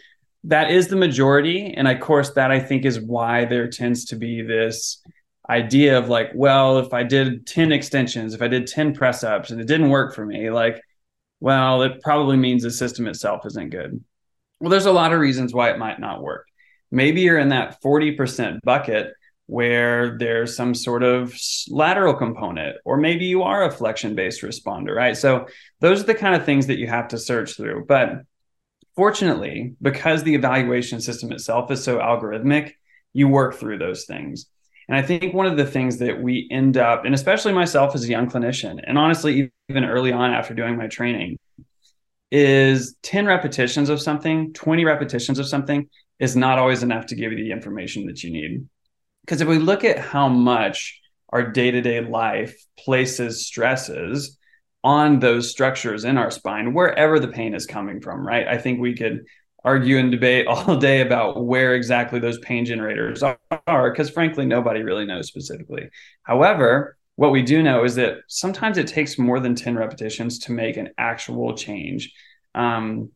that 0.45 0.71
is 0.71 0.87
the 0.87 0.95
majority. 0.95 1.73
And 1.73 1.87
of 1.87 1.99
course, 1.99 2.29
that 2.31 2.51
I 2.51 2.59
think 2.59 2.85
is 2.85 3.01
why 3.01 3.45
there 3.45 3.67
tends 3.67 4.05
to 4.05 4.15
be 4.15 4.43
this 4.43 5.01
idea 5.49 5.97
of 5.97 6.09
like, 6.09 6.29
well, 6.35 6.77
if 6.77 6.93
I 6.93 7.03
did 7.03 7.47
10 7.47 7.71
extensions, 7.71 8.33
if 8.33 8.41
I 8.41 8.47
did 8.47 8.67
10 8.67 8.93
press 8.93 9.23
ups 9.23 9.49
and 9.49 9.59
it 9.59 9.67
didn't 9.67 9.89
work 9.89 10.13
for 10.13 10.25
me, 10.25 10.49
like, 10.51 10.81
well, 11.39 11.81
it 11.81 12.01
probably 12.01 12.37
means 12.37 12.63
the 12.63 12.71
system 12.71 13.07
itself 13.07 13.45
isn't 13.45 13.69
good. 13.69 14.03
Well, 14.59 14.69
there's 14.69 14.85
a 14.85 14.91
lot 14.91 15.13
of 15.13 15.19
reasons 15.19 15.53
why 15.53 15.71
it 15.71 15.79
might 15.79 15.99
not 15.99 16.21
work. 16.21 16.45
Maybe 16.91 17.21
you're 17.21 17.39
in 17.39 17.49
that 17.49 17.81
40% 17.81 18.59
bucket 18.63 19.13
where 19.47 20.17
there's 20.17 20.55
some 20.55 20.75
sort 20.75 21.03
of 21.03 21.33
lateral 21.69 22.13
component, 22.13 22.77
or 22.85 22.97
maybe 22.97 23.25
you 23.25 23.43
are 23.43 23.63
a 23.63 23.71
flexion 23.71 24.13
based 24.13 24.41
responder, 24.41 24.93
right? 24.93 25.17
So 25.17 25.47
those 25.79 26.01
are 26.01 26.05
the 26.05 26.15
kind 26.15 26.35
of 26.35 26.45
things 26.45 26.67
that 26.67 26.77
you 26.77 26.87
have 26.87 27.07
to 27.09 27.17
search 27.17 27.55
through. 27.55 27.85
But 27.87 28.23
fortunately, 28.95 29.73
because 29.81 30.23
the 30.23 30.35
evaluation 30.35 30.99
system 31.01 31.31
itself 31.31 31.71
is 31.71 31.83
so 31.83 31.97
algorithmic, 31.97 32.73
you 33.13 33.29
work 33.29 33.55
through 33.55 33.79
those 33.79 34.03
things. 34.05 34.47
And 34.89 34.97
I 34.97 35.01
think 35.01 35.33
one 35.33 35.45
of 35.45 35.57
the 35.57 35.65
things 35.65 35.97
that 35.99 36.21
we 36.21 36.47
end 36.51 36.77
up, 36.77 37.05
and 37.05 37.15
especially 37.15 37.53
myself 37.53 37.95
as 37.95 38.03
a 38.03 38.09
young 38.09 38.29
clinician, 38.29 38.79
and 38.85 38.97
honestly, 38.97 39.51
even 39.69 39.85
early 39.85 40.11
on 40.11 40.31
after 40.31 40.53
doing 40.53 40.77
my 40.77 40.87
training, 40.87 41.37
is 42.31 42.95
10 43.03 43.25
repetitions 43.25 43.89
of 43.89 44.01
something, 44.01 44.53
20 44.53 44.85
repetitions 44.85 45.39
of 45.39 45.47
something 45.47 45.89
is 46.19 46.35
not 46.35 46.59
always 46.59 46.83
enough 46.83 47.05
to 47.07 47.15
give 47.15 47.31
you 47.31 47.43
the 47.43 47.51
information 47.51 48.07
that 48.07 48.23
you 48.23 48.31
need. 48.31 48.67
Because 49.27 49.41
if 49.41 49.47
we 49.47 49.59
look 49.59 49.83
at 49.83 49.99
how 49.99 50.29
much 50.29 51.01
our 51.29 51.43
day 51.51 51.69
to 51.69 51.81
day 51.81 51.99
life 51.99 52.55
places 52.79 53.45
stresses 53.45 54.37
on 54.83 55.19
those 55.19 55.51
structures 55.51 56.05
in 56.05 56.17
our 56.17 56.31
spine, 56.31 56.73
wherever 56.73 57.19
the 57.19 57.27
pain 57.27 57.53
is 57.53 57.65
coming 57.65 57.99
from, 57.99 58.25
right? 58.25 58.47
I 58.47 58.57
think 58.57 58.79
we 58.79 58.95
could 58.95 59.25
argue 59.65 59.97
and 59.97 60.11
debate 60.11 60.47
all 60.47 60.77
day 60.77 61.01
about 61.01 61.45
where 61.45 61.75
exactly 61.75 62.19
those 62.19 62.39
pain 62.39 62.63
generators 62.63 63.21
are, 63.21 63.91
because 63.91 64.09
frankly, 64.09 64.45
nobody 64.45 64.81
really 64.81 65.05
knows 65.05 65.27
specifically. 65.27 65.89
However, 66.23 66.97
what 67.17 67.31
we 67.31 67.41
do 67.41 67.61
know 67.61 67.83
is 67.83 67.95
that 67.95 68.19
sometimes 68.27 68.77
it 68.77 68.87
takes 68.87 69.17
more 69.17 69.39
than 69.41 69.55
10 69.55 69.75
repetitions 69.75 70.39
to 70.39 70.53
make 70.53 70.77
an 70.77 70.91
actual 70.97 71.53
change. 71.55 72.13
Um, 72.55 73.09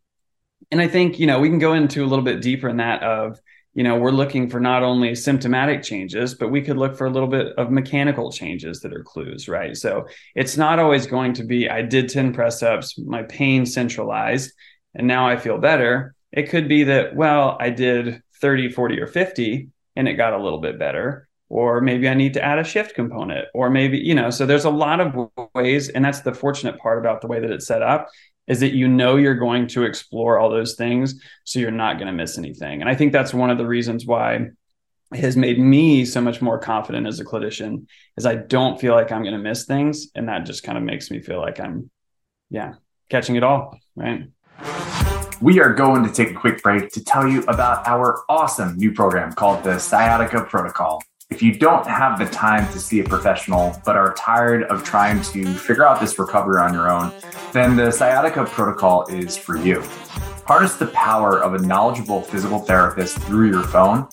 and 0.72 0.82
I 0.82 0.88
think, 0.88 1.20
you 1.20 1.28
know, 1.28 1.40
we 1.40 1.50
can 1.50 1.60
go 1.60 1.74
into 1.74 2.04
a 2.04 2.08
little 2.08 2.26
bit 2.26 2.42
deeper 2.42 2.68
in 2.68 2.78
that 2.78 3.02
of, 3.04 3.40
you 3.74 3.84
know, 3.84 3.96
we're 3.96 4.12
looking 4.12 4.50
for 4.50 4.60
not 4.60 4.84
only 4.84 5.16
symptomatic 5.16 5.82
changes, 5.82 6.36
but 6.36 6.52
we 6.52 6.62
could 6.62 6.78
look 6.78 6.96
for 6.96 7.08
a 7.08 7.10
little 7.10 7.30
bit 7.30 7.54
of 7.58 7.72
mechanical 7.72 8.32
changes 8.32 8.82
that 8.82 8.94
are 8.94 9.04
clues, 9.04 9.48
right? 9.48 9.78
So 9.78 10.08
it's 10.36 10.58
not 10.58 10.80
always 10.80 11.08
going 11.08 11.34
to 11.34 11.44
be, 11.44 11.70
I 11.70 11.82
did 11.82 12.10
10 12.10 12.34
press 12.34 12.62
ups, 12.62 12.98
my 13.00 13.24
pain 13.24 13.66
centralized, 13.66 14.52
and 14.94 15.08
now 15.08 15.28
I 15.28 15.38
feel 15.38 15.58
better 15.58 16.16
it 16.32 16.50
could 16.50 16.68
be 16.68 16.84
that, 16.86 17.16
well, 17.16 17.58
I 17.60 17.70
did 17.70 18.22
30, 18.42 18.70
40, 18.70 19.00
or 19.00 19.08
50 19.08 19.70
and 19.96 20.08
it 20.08 20.14
got 20.14 20.34
a 20.34 20.42
little 20.42 20.60
bit 20.60 20.80
better. 20.80 21.28
Or 21.50 21.82
maybe 21.82 22.08
I 22.08 22.14
need 22.14 22.36
to 22.36 22.42
add 22.42 22.60
a 22.60 22.64
shift 22.64 22.96
component, 22.96 23.46
or 23.54 23.70
maybe, 23.70 23.98
you 23.98 24.16
know, 24.16 24.30
so 24.30 24.46
there's 24.46 24.64
a 24.64 24.70
lot 24.70 25.02
of 25.02 25.30
ways. 25.54 25.90
And 25.90 26.06
that's 26.06 26.22
the 26.22 26.34
fortunate 26.34 26.80
part 26.80 26.98
about 26.98 27.20
the 27.20 27.28
way 27.28 27.42
that 27.42 27.52
it's 27.52 27.68
set 27.68 27.82
up 27.82 28.08
is 28.52 28.60
that 28.60 28.74
you 28.74 28.88
know 28.88 29.16
you're 29.16 29.36
going 29.36 29.66
to 29.70 29.84
explore 29.84 30.38
all 30.38 30.50
those 30.50 30.76
things. 30.76 31.22
So 31.46 31.60
you're 31.60 31.72
not 31.72 31.98
going 31.98 32.08
to 32.08 32.14
miss 32.14 32.38
anything. 32.38 32.82
And 32.82 32.90
I 32.90 32.96
think 32.96 33.14
that's 33.14 33.34
one 33.34 33.50
of 33.50 33.58
the 33.58 33.66
reasons 33.66 34.06
why 34.06 34.50
it 35.14 35.20
has 35.20 35.38
made 35.38 35.58
me 35.58 36.06
so 36.06 36.22
much 36.22 36.42
more 36.42 36.60
confident 36.60 37.08
as 37.08 37.20
a 37.20 37.26
clinician 37.26 37.88
is 38.18 38.26
I 38.26 38.36
don't 38.36 38.80
feel 38.80 38.94
like 38.94 39.12
I'm 39.12 39.24
going 39.24 39.34
to 39.34 39.40
miss 39.40 39.66
things. 39.66 40.08
And 40.16 40.28
that 40.28 40.46
just 40.46 40.64
kind 40.64 40.78
of 40.78 40.84
makes 40.84 41.10
me 41.10 41.22
feel 41.22 41.40
like 41.40 41.60
I'm, 41.60 41.90
yeah, 42.50 42.74
catching 43.10 43.38
it 43.38 43.44
all. 43.44 43.80
Right 43.96 44.28
we 45.42 45.60
are 45.60 45.74
going 45.74 46.04
to 46.04 46.14
take 46.14 46.30
a 46.30 46.34
quick 46.36 46.62
break 46.62 46.92
to 46.92 47.04
tell 47.04 47.28
you 47.28 47.42
about 47.44 47.88
our 47.88 48.24
awesome 48.30 48.78
new 48.78 48.94
program 48.94 49.34
called 49.34 49.64
the 49.64 49.80
Sciatica 49.80 50.44
Protocol. 50.44 51.02
If 51.32 51.42
you 51.42 51.54
don't 51.54 51.88
have 51.88 52.20
the 52.20 52.26
time 52.26 52.72
to 52.74 52.80
see 52.80 53.00
a 53.00 53.06
professional 53.06 53.82
but 53.86 53.96
are 53.96 54.14
tired 54.16 54.64
of 54.64 54.84
trying 54.84 55.22
to 55.22 55.46
figure 55.56 55.88
out 55.88 56.02
this 56.02 56.20
recovery 56.20 56.62
on 56.62 56.74
your 56.74 56.92
own, 56.92 57.14
then 57.54 57.78
the 57.78 57.90
Sciatica 57.90 58.44
Protocol 58.44 59.06
is 59.08 59.38
for 59.38 59.56
you. 59.56 59.82
Harness 60.46 60.76
the 60.76 60.88
power 60.88 61.42
of 61.42 61.54
a 61.54 61.60
knowledgeable 61.60 62.22
physical 62.22 62.60
therapist 62.60 63.18
through 63.20 63.50
your 63.50 63.64
phone. 63.64 64.10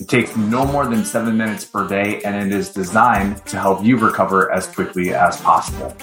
It 0.00 0.08
takes 0.08 0.34
no 0.34 0.64
more 0.64 0.86
than 0.86 1.04
seven 1.04 1.36
minutes 1.36 1.66
per 1.66 1.86
day 1.86 2.22
and 2.22 2.34
it 2.34 2.56
is 2.56 2.72
designed 2.72 3.44
to 3.46 3.60
help 3.60 3.84
you 3.84 3.98
recover 3.98 4.50
as 4.50 4.66
quickly 4.66 5.12
as 5.12 5.38
possible. 5.42 5.94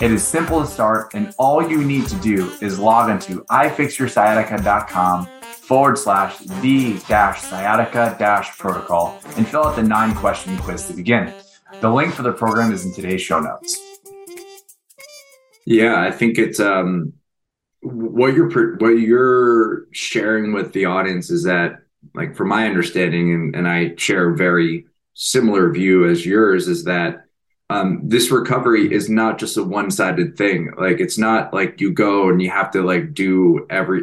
It 0.00 0.12
is 0.12 0.26
simple 0.26 0.60
to 0.60 0.66
start, 0.66 1.14
and 1.14 1.32
all 1.38 1.68
you 1.68 1.84
need 1.84 2.08
to 2.08 2.16
do 2.16 2.50
is 2.60 2.78
log 2.78 3.08
into 3.08 3.44
ifixyoursciatica.com 3.44 5.28
forward 5.72 5.96
slash 5.96 6.36
the 6.60 6.98
dash 7.08 7.40
sciatica 7.40 8.14
dash 8.18 8.58
protocol 8.58 9.18
and 9.38 9.48
fill 9.48 9.64
out 9.64 9.74
the 9.74 9.82
nine 9.82 10.14
question 10.14 10.54
quiz 10.58 10.86
to 10.86 10.92
begin. 10.92 11.32
The 11.80 11.88
link 11.88 12.12
for 12.12 12.20
the 12.20 12.32
program 12.34 12.74
is 12.74 12.84
in 12.84 12.92
today's 12.92 13.22
show 13.22 13.40
notes. 13.40 13.80
Yeah, 15.64 15.98
I 15.98 16.10
think 16.10 16.36
it's 16.36 16.60
um, 16.60 17.14
what 17.80 18.34
you're 18.34 18.76
what 18.76 18.98
you're 18.98 19.86
sharing 19.92 20.52
with 20.52 20.74
the 20.74 20.84
audience 20.84 21.30
is 21.30 21.44
that, 21.44 21.78
like, 22.14 22.36
from 22.36 22.48
my 22.50 22.66
understanding, 22.66 23.32
and, 23.32 23.56
and 23.56 23.66
I 23.66 23.94
share 23.96 24.34
very 24.34 24.84
similar 25.14 25.72
view 25.72 26.06
as 26.06 26.26
yours, 26.26 26.68
is 26.68 26.84
that 26.84 27.24
um, 27.70 28.02
this 28.04 28.30
recovery 28.30 28.92
is 28.92 29.08
not 29.08 29.38
just 29.38 29.56
a 29.56 29.64
one-sided 29.64 30.36
thing. 30.36 30.70
Like 30.76 31.00
it's 31.00 31.16
not 31.16 31.54
like 31.54 31.80
you 31.80 31.92
go 31.94 32.28
and 32.28 32.42
you 32.42 32.50
have 32.50 32.72
to 32.72 32.82
like 32.82 33.14
do 33.14 33.66
every. 33.70 34.02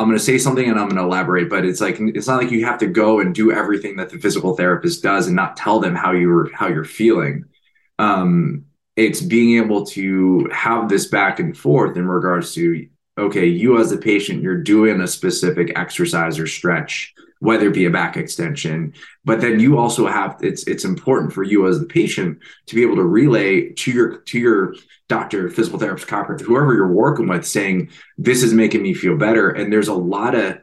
I'm 0.00 0.06
going 0.06 0.18
to 0.18 0.24
say 0.24 0.38
something 0.38 0.68
and 0.68 0.78
I'm 0.78 0.88
going 0.88 0.96
to 0.96 1.02
elaborate, 1.02 1.50
but 1.50 1.64
it's 1.64 1.80
like 1.80 1.98
it's 2.00 2.26
not 2.26 2.42
like 2.42 2.50
you 2.50 2.64
have 2.64 2.78
to 2.78 2.86
go 2.86 3.20
and 3.20 3.34
do 3.34 3.52
everything 3.52 3.96
that 3.96 4.10
the 4.10 4.18
physical 4.18 4.56
therapist 4.56 5.02
does 5.02 5.26
and 5.26 5.36
not 5.36 5.56
tell 5.56 5.78
them 5.78 5.94
how 5.94 6.12
you're 6.12 6.52
how 6.54 6.68
you're 6.68 6.84
feeling. 6.84 7.44
Um, 7.98 8.64
it's 8.96 9.20
being 9.20 9.62
able 9.62 9.84
to 9.86 10.48
have 10.52 10.88
this 10.88 11.06
back 11.08 11.38
and 11.38 11.56
forth 11.56 11.96
in 11.96 12.08
regards 12.08 12.54
to 12.54 12.88
okay, 13.18 13.46
you 13.46 13.78
as 13.78 13.92
a 13.92 13.98
patient, 13.98 14.42
you're 14.42 14.62
doing 14.62 15.02
a 15.02 15.06
specific 15.06 15.78
exercise 15.78 16.38
or 16.38 16.46
stretch 16.46 17.14
whether 17.40 17.68
it 17.68 17.74
be 17.74 17.86
a 17.86 17.90
back 17.90 18.16
extension. 18.16 18.94
But 19.24 19.40
then 19.40 19.58
you 19.60 19.78
also 19.78 20.06
have 20.06 20.36
it's 20.40 20.64
it's 20.64 20.84
important 20.84 21.32
for 21.32 21.42
you 21.42 21.66
as 21.66 21.80
the 21.80 21.86
patient 21.86 22.38
to 22.66 22.74
be 22.74 22.82
able 22.82 22.96
to 22.96 23.04
relay 23.04 23.70
to 23.70 23.90
your 23.90 24.18
to 24.18 24.38
your 24.38 24.74
doctor, 25.10 25.50
physical 25.50 25.78
therapist, 25.78 26.08
chiropractor, 26.08 26.42
whoever 26.42 26.72
you're 26.72 26.88
working 26.92 27.28
with, 27.28 27.46
saying 27.46 27.90
this 28.16 28.42
is 28.42 28.54
making 28.54 28.80
me 28.82 28.94
feel 28.94 29.18
better. 29.18 29.50
And 29.50 29.70
there's 29.70 29.88
a 29.88 29.94
lot 29.94 30.34
of 30.34 30.58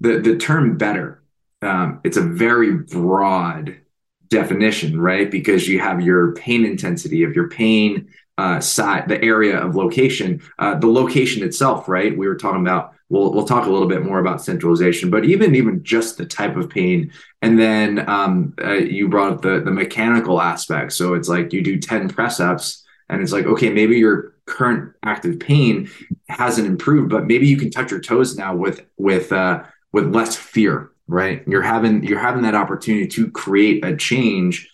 the 0.00 0.18
the 0.18 0.36
term 0.36 0.76
better. 0.76 1.22
Um, 1.62 2.00
it's 2.04 2.18
a 2.18 2.22
very 2.22 2.74
broad 2.74 3.80
definition, 4.28 5.00
right? 5.00 5.30
Because 5.30 5.66
you 5.66 5.80
have 5.80 6.02
your 6.02 6.34
pain 6.34 6.66
intensity 6.66 7.22
of 7.22 7.34
your 7.34 7.48
pain 7.48 8.08
uh, 8.36 8.60
side, 8.60 9.08
the 9.08 9.22
area 9.22 9.56
of 9.58 9.76
location, 9.76 10.42
uh, 10.58 10.74
the 10.74 10.88
location 10.88 11.44
itself, 11.44 11.88
right? 11.88 12.18
We 12.18 12.26
were 12.26 12.34
talking 12.34 12.60
about 12.60 12.92
we'll 13.08 13.32
we'll 13.32 13.46
talk 13.46 13.66
a 13.66 13.70
little 13.70 13.88
bit 13.88 14.04
more 14.04 14.18
about 14.18 14.42
centralization, 14.42 15.08
but 15.08 15.24
even 15.24 15.54
even 15.54 15.84
just 15.84 16.18
the 16.18 16.26
type 16.26 16.56
of 16.56 16.68
pain, 16.68 17.12
and 17.40 17.58
then 17.58 18.08
um, 18.08 18.54
uh, 18.62 18.72
you 18.72 19.08
brought 19.08 19.32
up 19.32 19.42
the 19.42 19.60
the 19.60 19.70
mechanical 19.70 20.42
aspect. 20.42 20.92
So 20.92 21.14
it's 21.14 21.28
like 21.28 21.52
you 21.52 21.62
do 21.62 21.78
ten 21.78 22.08
press 22.08 22.40
ups, 22.40 22.83
and 23.14 23.22
it's 23.22 23.32
like 23.32 23.46
okay, 23.46 23.70
maybe 23.70 23.96
your 23.96 24.34
current 24.46 24.92
active 25.02 25.40
pain 25.40 25.88
hasn't 26.28 26.66
improved, 26.66 27.10
but 27.10 27.26
maybe 27.26 27.46
you 27.46 27.56
can 27.56 27.70
touch 27.70 27.90
your 27.90 28.00
toes 28.00 28.36
now 28.36 28.54
with 28.54 28.84
with 28.96 29.32
uh, 29.32 29.62
with 29.92 30.14
less 30.14 30.36
fear, 30.36 30.90
right? 31.06 31.42
You're 31.46 31.62
having 31.62 32.04
you're 32.04 32.18
having 32.18 32.42
that 32.42 32.54
opportunity 32.54 33.06
to 33.08 33.30
create 33.30 33.84
a 33.84 33.96
change, 33.96 34.68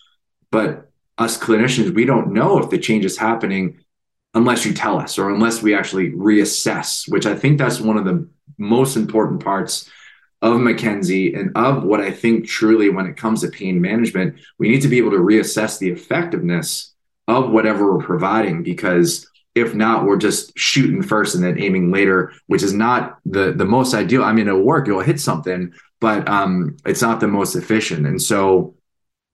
but 0.51 0.91
us 1.17 1.37
clinicians, 1.37 1.93
we 1.93 2.05
don't 2.05 2.33
know 2.33 2.57
if 2.57 2.69
the 2.69 2.77
change 2.77 3.05
is 3.05 3.17
happening 3.17 3.79
unless 4.33 4.65
you 4.65 4.73
tell 4.73 4.97
us 4.97 5.17
or 5.17 5.29
unless 5.29 5.61
we 5.61 5.75
actually 5.75 6.11
reassess, 6.11 7.09
which 7.11 7.25
I 7.25 7.35
think 7.35 7.57
that's 7.57 7.79
one 7.79 7.97
of 7.97 8.05
the 8.05 8.27
most 8.57 8.95
important 8.95 9.43
parts 9.43 9.89
of 10.41 10.57
McKenzie 10.57 11.37
and 11.37 11.55
of 11.55 11.83
what 11.83 11.99
I 11.99 12.11
think 12.11 12.47
truly 12.47 12.89
when 12.89 13.05
it 13.05 13.17
comes 13.17 13.41
to 13.41 13.49
pain 13.49 13.79
management, 13.79 14.39
we 14.57 14.69
need 14.69 14.81
to 14.81 14.87
be 14.87 14.97
able 14.97 15.11
to 15.11 15.17
reassess 15.17 15.77
the 15.77 15.89
effectiveness 15.89 16.90
of 17.37 17.51
whatever 17.51 17.93
we're 17.93 18.03
providing 18.03 18.63
because 18.63 19.27
if 19.53 19.75
not, 19.75 20.05
we're 20.05 20.17
just 20.17 20.57
shooting 20.57 21.01
first 21.01 21.35
and 21.35 21.43
then 21.43 21.59
aiming 21.59 21.91
later, 21.91 22.31
which 22.47 22.63
is 22.63 22.73
not 22.73 23.19
the 23.25 23.51
the 23.51 23.65
most 23.65 23.93
ideal. 23.93 24.23
I 24.23 24.31
mean, 24.31 24.47
it'll 24.47 24.61
work, 24.61 24.87
you'll 24.87 25.01
hit 25.01 25.19
something, 25.19 25.73
but 25.99 26.27
um, 26.29 26.77
it's 26.85 27.01
not 27.01 27.19
the 27.19 27.27
most 27.27 27.55
efficient. 27.55 28.07
And 28.07 28.21
so 28.21 28.75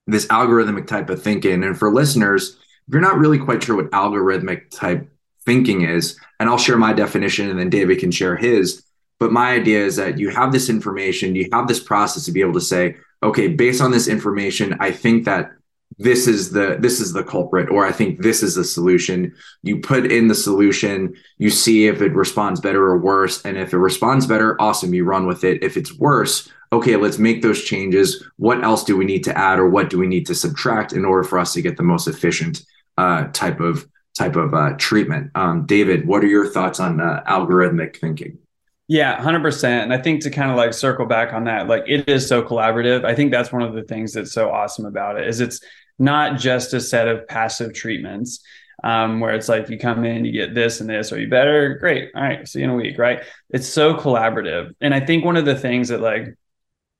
this 0.07 0.25
algorithmic 0.27 0.87
type 0.87 1.09
of 1.09 1.21
thinking, 1.21 1.63
and 1.63 1.77
for 1.77 1.93
listeners, 1.93 2.57
if 2.87 2.93
you're 2.93 3.01
not 3.01 3.17
really 3.17 3.37
quite 3.37 3.63
sure 3.63 3.75
what 3.75 3.91
algorithmic 3.91 4.71
type 4.71 5.07
thinking 5.45 5.81
is, 5.81 6.19
and 6.39 6.49
I'll 6.49 6.57
share 6.57 6.77
my 6.77 6.93
definition 6.93 7.49
and 7.49 7.59
then 7.59 7.69
David 7.69 7.99
can 7.99 8.11
share 8.11 8.35
his. 8.35 8.83
But 9.19 9.31
my 9.31 9.51
idea 9.51 9.83
is 9.83 9.95
that 9.95 10.19
you 10.19 10.29
have 10.29 10.51
this 10.51 10.69
information, 10.69 11.35
you 11.35 11.49
have 11.51 11.67
this 11.67 11.79
process 11.79 12.25
to 12.25 12.31
be 12.31 12.41
able 12.41 12.53
to 12.53 12.61
say, 12.61 12.97
okay, 13.23 13.47
based 13.47 13.81
on 13.81 13.91
this 13.91 14.07
information, 14.07 14.77
I 14.79 14.91
think 14.91 15.25
that 15.25 15.51
this 15.97 16.27
is 16.27 16.51
the 16.51 16.77
this 16.79 16.99
is 16.99 17.13
the 17.13 17.23
culprit 17.23 17.69
or 17.69 17.85
i 17.85 17.91
think 17.91 18.21
this 18.21 18.43
is 18.43 18.55
the 18.55 18.63
solution. 18.63 19.33
You 19.63 19.79
put 19.79 20.11
in 20.11 20.27
the 20.27 20.35
solution 20.35 21.15
you 21.37 21.49
see 21.49 21.87
if 21.87 22.01
it 22.01 22.13
responds 22.13 22.61
better 22.61 22.83
or 22.83 22.97
worse 22.99 23.43
and 23.45 23.57
if 23.57 23.73
it 23.73 23.77
responds 23.77 24.27
better 24.27 24.59
awesome 24.61 24.93
you 24.93 25.05
run 25.05 25.25
with 25.25 25.43
it. 25.43 25.63
If 25.63 25.77
it's 25.77 25.97
worse 25.97 26.49
okay 26.71 26.95
let's 26.95 27.17
make 27.17 27.41
those 27.41 27.63
changes. 27.63 28.23
What 28.37 28.63
else 28.63 28.83
do 28.83 28.95
we 28.95 29.05
need 29.05 29.23
to 29.25 29.37
add 29.37 29.59
or 29.59 29.69
what 29.69 29.89
do 29.89 29.97
we 29.97 30.07
need 30.07 30.27
to 30.27 30.35
subtract 30.35 30.93
in 30.93 31.05
order 31.05 31.23
for 31.23 31.39
us 31.39 31.53
to 31.53 31.61
get 31.61 31.77
the 31.77 31.83
most 31.83 32.07
efficient 32.07 32.63
uh, 32.97 33.27
type 33.33 33.59
of 33.59 33.87
type 34.15 34.35
of 34.35 34.53
uh, 34.53 34.73
treatment? 34.77 35.31
Um, 35.35 35.65
david 35.65 36.07
what 36.07 36.23
are 36.23 36.27
your 36.27 36.47
thoughts 36.47 36.79
on 36.79 37.01
uh, 37.01 37.23
algorithmic 37.27 37.97
thinking? 37.97 38.37
Yeah, 38.89 39.21
100%. 39.21 39.65
And 39.65 39.93
I 39.93 39.97
think 39.97 40.23
to 40.23 40.29
kind 40.29 40.49
of 40.49 40.55
like 40.55 40.73
circle 40.73 41.05
back 41.05 41.33
on 41.33 41.43
that, 41.43 41.67
like 41.67 41.83
it 41.87 42.07
is 42.07 42.25
so 42.25 42.41
collaborative. 42.41 43.03
I 43.03 43.15
think 43.15 43.31
that's 43.31 43.51
one 43.51 43.61
of 43.61 43.73
the 43.73 43.83
things 43.83 44.13
that's 44.13 44.31
so 44.31 44.49
awesome 44.49 44.85
about 44.85 45.19
it 45.19 45.27
is 45.27 45.41
it's 45.41 45.59
not 45.99 46.39
just 46.39 46.73
a 46.73 46.81
set 46.81 47.07
of 47.07 47.27
passive 47.27 47.73
treatments 47.73 48.41
um, 48.83 49.19
where 49.19 49.33
it's 49.33 49.49
like 49.49 49.69
you 49.69 49.79
come 49.79 50.05
in, 50.05 50.25
you 50.25 50.31
get 50.31 50.53
this 50.53 50.81
and 50.81 50.89
this, 50.89 51.11
are 51.11 51.19
you 51.19 51.29
better? 51.29 51.75
Great. 51.79 52.11
All 52.15 52.21
right. 52.21 52.47
See 52.47 52.59
you 52.59 52.65
in 52.65 52.71
a 52.71 52.75
week. 52.75 52.97
Right. 52.97 53.23
It's 53.49 53.67
so 53.67 53.95
collaborative. 53.95 54.73
And 54.81 54.93
I 54.93 54.99
think 54.99 55.25
one 55.25 55.37
of 55.37 55.45
the 55.45 55.55
things 55.55 55.89
that 55.89 56.01
like, 56.01 56.35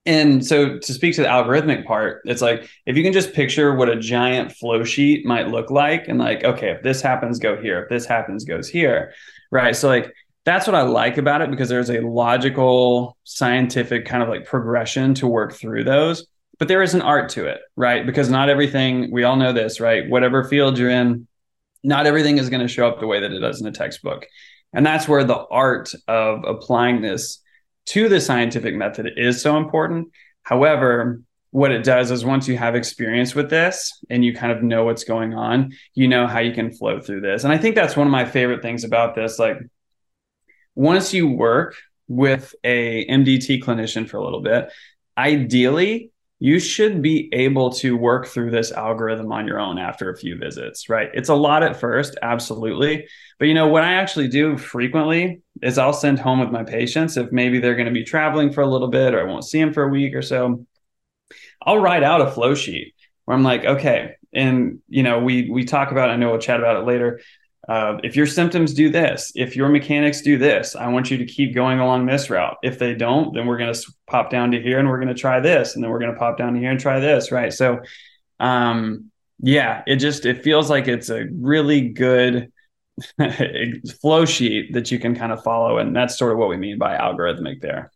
and 0.06 0.44
so 0.46 0.80
to 0.80 0.94
speak 0.94 1.16
to 1.16 1.22
the 1.22 1.28
algorithmic 1.28 1.86
part, 1.86 2.22
it's 2.26 2.42
like 2.42 2.70
if 2.86 2.96
you 2.96 3.04
can 3.04 3.14
just 3.14 3.34
picture 3.34 3.76
what 3.76 3.90
a 3.90 4.00
giant 4.00 4.54
flow 4.54 4.84
sheet 4.84 5.26
might 5.26 5.50
look 5.50 5.70
like, 5.70 6.08
and 6.08 6.18
like, 6.18 6.46
okay, 6.46 6.72
if 6.72 6.82
this 6.82 7.02
happens, 7.02 7.40
go 7.40 7.62
here. 7.62 7.84
If 7.84 7.90
this 7.90 8.06
happens, 8.06 8.46
goes 8.46 8.70
here. 8.70 9.14
Right. 9.52 9.76
So 9.76 9.90
like 9.90 10.14
that's 10.46 10.66
what 10.66 10.76
I 10.76 10.84
like 10.84 11.18
about 11.18 11.42
it 11.42 11.52
because 11.52 11.68
there's 11.68 11.90
a 11.90 12.00
logical, 12.00 13.18
scientific 13.26 14.06
kind 14.06 14.24
of 14.24 14.30
like 14.30 14.46
progression 14.46 15.14
to 15.16 15.28
work 15.28 15.54
through 15.54 15.84
those 15.84 16.26
but 16.60 16.68
there 16.68 16.82
is 16.82 16.94
an 16.94 17.02
art 17.02 17.30
to 17.30 17.46
it, 17.46 17.60
right? 17.76 18.06
Because 18.06 18.30
not 18.30 18.50
everything, 18.50 19.12
we 19.12 19.24
all 19.24 19.36
know 19.36 19.54
this, 19.54 19.80
right? 19.80 20.10
Whatever 20.10 20.44
field 20.44 20.78
you're 20.78 20.90
in, 20.90 21.28
not 21.84 22.08
everything 22.08 22.38
is 22.38 22.50
going 22.50 22.62
to 22.62 22.68
show 22.68 22.88
up 22.88 23.00
the 23.00 23.08
way 23.08 23.20
that 23.20 23.32
it 23.32 23.40
does 23.40 23.62
in 23.62 23.68
a 23.68 23.72
textbook. 23.72 24.26
And 24.74 24.86
that's 24.86 25.08
where 25.08 25.24
the 25.24 25.46
art 25.50 25.94
of 26.08 26.44
applying 26.46 27.02
this 27.02 27.40
to 27.88 28.10
the 28.10 28.20
scientific 28.20 28.76
method 28.76 29.12
is 29.16 29.42
so 29.42 29.58
important. 29.58 30.10
However, 30.44 31.22
what 31.52 31.72
it 31.72 31.84
does 31.84 32.12
is 32.12 32.26
once 32.26 32.48
you 32.48 32.58
have 32.58 32.76
experience 32.76 33.34
with 33.34 33.50
this 33.50 34.04
and 34.10 34.24
you 34.26 34.34
kind 34.34 34.52
of 34.52 34.62
know 34.62 34.84
what's 34.84 35.04
going 35.04 35.34
on, 35.34 35.74
you 35.94 36.08
know 36.08 36.28
how 36.28 36.40
you 36.40 36.54
can 36.54 36.72
flow 36.72 37.00
through 37.00 37.22
this. 37.22 37.44
And 37.44 37.54
I 37.54 37.58
think 37.58 37.76
that's 37.76 37.96
one 37.96 38.08
of 38.08 38.12
my 38.12 38.26
favorite 38.26 38.62
things 38.62 38.84
about 38.84 39.16
this. 39.16 39.40
Like, 39.40 39.58
once 40.76 41.14
you 41.14 41.28
work 41.28 41.76
with 42.08 42.54
a 42.64 43.06
MDT 43.08 43.64
clinician 43.64 44.08
for 44.08 44.18
a 44.18 44.24
little 44.24 44.42
bit, 44.42 44.72
ideally, 45.18 46.12
you 46.40 46.60
should 46.60 47.02
be 47.02 47.30
able 47.34 47.72
to 47.72 47.98
work 47.98 48.28
through 48.28 48.52
this 48.52 48.72
algorithm 48.72 49.32
on 49.32 49.48
your 49.48 49.60
own 49.60 49.80
after 49.80 50.12
a 50.12 50.18
few 50.18 50.38
visits, 50.38 50.88
right? 50.88 51.10
It's 51.14 51.30
a 51.30 51.36
lot 51.36 51.64
at 51.64 51.80
first, 51.80 52.16
absolutely. 52.22 53.08
But 53.40 53.48
you 53.48 53.56
know, 53.56 53.68
what 53.68 53.84
I 53.84 53.94
actually 53.94 54.28
do 54.28 54.56
frequently 54.58 55.42
is 55.64 55.80
I'll 55.80 55.94
send 55.94 56.20
home 56.20 56.40
with 56.40 56.52
my 56.52 56.64
patients 56.64 57.18
if 57.18 57.32
maybe 57.32 57.60
they're 57.60 57.76
going 57.76 57.88
to 57.88 57.94
be 57.94 58.04
traveling 58.04 58.54
for 58.54 58.62
a 58.62 58.68
little 58.68 58.90
bit 58.90 59.16
or 59.16 59.22
I 59.22 59.30
won't 59.32 59.46
see 59.46 59.60
them 59.60 59.74
for 59.74 59.84
a 59.84 59.90
week 59.90 60.14
or 60.14 60.22
so. 60.22 60.66
I'll 61.62 61.80
write 61.80 62.04
out 62.04 62.22
a 62.22 62.32
flow 62.32 62.54
sheet 62.54 62.94
where 63.26 63.36
I'm 63.36 63.44
like, 63.44 63.66
okay, 63.66 64.14
and 64.32 64.80
you 64.88 65.02
know, 65.02 65.20
we 65.20 65.50
we 65.50 65.64
talk 65.64 65.92
about, 65.92 66.12
I 66.12 66.18
know 66.18 66.30
we'll 66.30 66.40
chat 66.40 66.60
about 66.60 66.78
it 66.78 66.86
later, 66.86 67.20
uh, 67.68 67.98
if 68.04 68.16
your 68.16 68.26
symptoms 68.26 68.74
do 68.74 68.90
this, 68.90 69.34
if 69.36 69.56
your 69.56 69.68
mechanics 69.68 70.22
do 70.22 70.38
this, 70.38 70.76
I 70.76 70.88
want 70.88 71.12
you 71.12 71.18
to 71.18 71.26
keep 71.26 71.54
going 71.54 71.80
along 71.80 72.06
this 72.06 72.30
route. 72.30 72.56
If 72.64 72.80
they 72.80 72.96
don't, 72.96 73.34
then 73.34 73.46
we're 73.46 73.58
going 73.58 73.74
to 73.74 73.94
pop 74.08 74.30
down 74.30 74.52
to 74.52 74.62
here 74.62 74.80
and 74.80 74.88
we're 74.88 75.00
going 75.00 75.14
to 75.14 75.14
try 75.14 75.42
this, 75.42 75.76
and 75.76 75.84
then 75.84 75.92
we're 75.92 76.00
going 76.00 76.14
to 76.14 76.18
pop 76.18 76.38
down 76.38 76.54
to 76.54 76.60
here 76.60 76.72
and 76.72 76.80
try 76.80 77.02
this, 77.02 77.30
right? 77.30 77.52
So, 77.52 77.80
um, 78.40 79.12
yeah, 79.40 79.84
it 79.86 79.98
just 79.98 80.26
it 80.26 80.44
feels 80.44 80.70
like 80.70 80.88
it's 80.88 81.10
a 81.10 81.26
really 81.30 81.90
good 81.90 82.54
flow 84.02 84.24
sheet 84.24 84.74
that 84.74 84.90
you 84.90 84.98
can 84.98 85.14
kind 85.14 85.34
of 85.34 85.44
follow, 85.44 85.78
and 85.78 85.94
that's 85.94 86.18
sort 86.18 86.32
of 86.32 86.38
what 86.38 86.48
we 86.48 86.56
mean 86.56 86.78
by 86.78 86.98
algorithmic 86.98 87.62
there. 87.62 87.92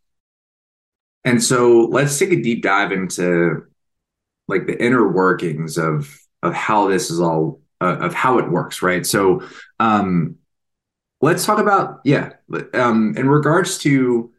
And 1.23 1.41
so, 1.41 1.87
let's 1.89 2.19
take 2.19 2.33
a 2.33 2.41
deep 2.41 2.61
dive 2.61 2.91
into 2.91 3.67
like 4.49 4.67
the 4.67 4.83
inner 4.83 5.09
workings 5.09 5.77
of 5.77 6.13
of 6.43 6.53
how 6.53 6.89
this 6.89 7.09
is 7.09 7.21
all 7.21 7.61
uh, 7.81 7.97
of 7.97 8.13
how 8.13 8.37
it 8.37 8.49
works, 8.49 8.81
right? 8.81 9.05
So, 9.05 9.41
um, 9.79 10.37
let's 11.21 11.45
talk 11.45 11.59
about 11.59 12.01
yeah, 12.03 12.33
um, 12.73 13.15
in 13.17 13.29
regards 13.29 13.77
to. 13.79 14.31